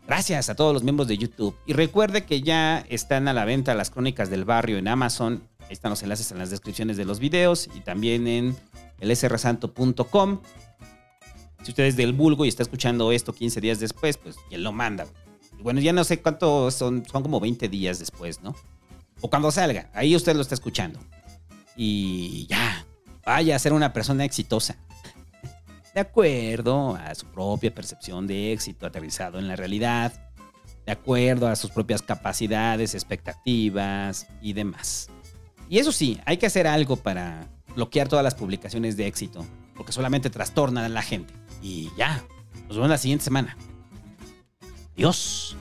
Gracias 0.06 0.48
a 0.48 0.56
todos 0.56 0.72
los 0.72 0.82
miembros 0.82 1.06
de 1.06 1.18
YouTube. 1.18 1.54
Y 1.66 1.74
recuerde 1.74 2.24
que 2.24 2.40
ya 2.40 2.84
están 2.88 3.28
a 3.28 3.34
la 3.34 3.44
venta 3.44 3.74
las 3.74 3.90
crónicas 3.90 4.30
del 4.30 4.46
barrio 4.46 4.78
en 4.78 4.88
Amazon. 4.88 5.44
Ahí 5.60 5.72
están 5.72 5.90
los 5.90 6.02
enlaces 6.02 6.32
en 6.32 6.38
las 6.38 6.50
descripciones 6.50 6.96
de 6.96 7.04
los 7.04 7.20
videos 7.20 7.68
y 7.74 7.80
también 7.80 8.26
en 8.26 8.56
el 8.98 9.14
srsanto.com. 9.14 10.40
Si 11.62 11.70
usted 11.70 11.84
es 11.84 11.96
del 11.96 12.14
vulgo 12.14 12.46
y 12.46 12.48
está 12.48 12.62
escuchando 12.62 13.12
esto 13.12 13.34
15 13.34 13.60
días 13.60 13.78
después, 13.78 14.16
pues 14.16 14.36
¿quién 14.48 14.64
lo 14.64 14.72
manda? 14.72 15.06
Y 15.58 15.62
bueno, 15.62 15.80
ya 15.80 15.92
no 15.92 16.04
sé 16.04 16.22
cuánto 16.22 16.70
son, 16.70 17.04
son 17.04 17.22
como 17.22 17.38
20 17.38 17.68
días 17.68 17.98
después, 17.98 18.40
¿no? 18.40 18.56
O 19.20 19.28
cuando 19.28 19.50
salga, 19.50 19.90
ahí 19.92 20.16
usted 20.16 20.34
lo 20.34 20.40
está 20.40 20.54
escuchando. 20.54 20.98
Y 21.82 22.46
ya, 22.46 22.84
vaya 23.24 23.56
a 23.56 23.58
ser 23.58 23.72
una 23.72 23.94
persona 23.94 24.26
exitosa. 24.26 24.76
De 25.94 26.00
acuerdo 26.02 26.94
a 26.94 27.14
su 27.14 27.24
propia 27.24 27.74
percepción 27.74 28.26
de 28.26 28.52
éxito 28.52 28.84
aterrizado 28.84 29.38
en 29.38 29.48
la 29.48 29.56
realidad, 29.56 30.12
de 30.84 30.92
acuerdo 30.92 31.48
a 31.48 31.56
sus 31.56 31.70
propias 31.70 32.02
capacidades, 32.02 32.94
expectativas 32.94 34.26
y 34.42 34.52
demás. 34.52 35.08
Y 35.70 35.78
eso 35.78 35.90
sí, 35.90 36.20
hay 36.26 36.36
que 36.36 36.44
hacer 36.44 36.66
algo 36.66 36.96
para 36.96 37.48
bloquear 37.74 38.08
todas 38.08 38.24
las 38.24 38.34
publicaciones 38.34 38.98
de 38.98 39.06
éxito, 39.06 39.46
porque 39.74 39.92
solamente 39.92 40.28
trastornan 40.28 40.84
a 40.84 40.90
la 40.90 41.00
gente. 41.00 41.32
Y 41.62 41.88
ya, 41.96 42.22
nos 42.68 42.76
vemos 42.76 42.90
la 42.90 42.98
siguiente 42.98 43.24
semana. 43.24 43.56
Adiós. 44.96 45.56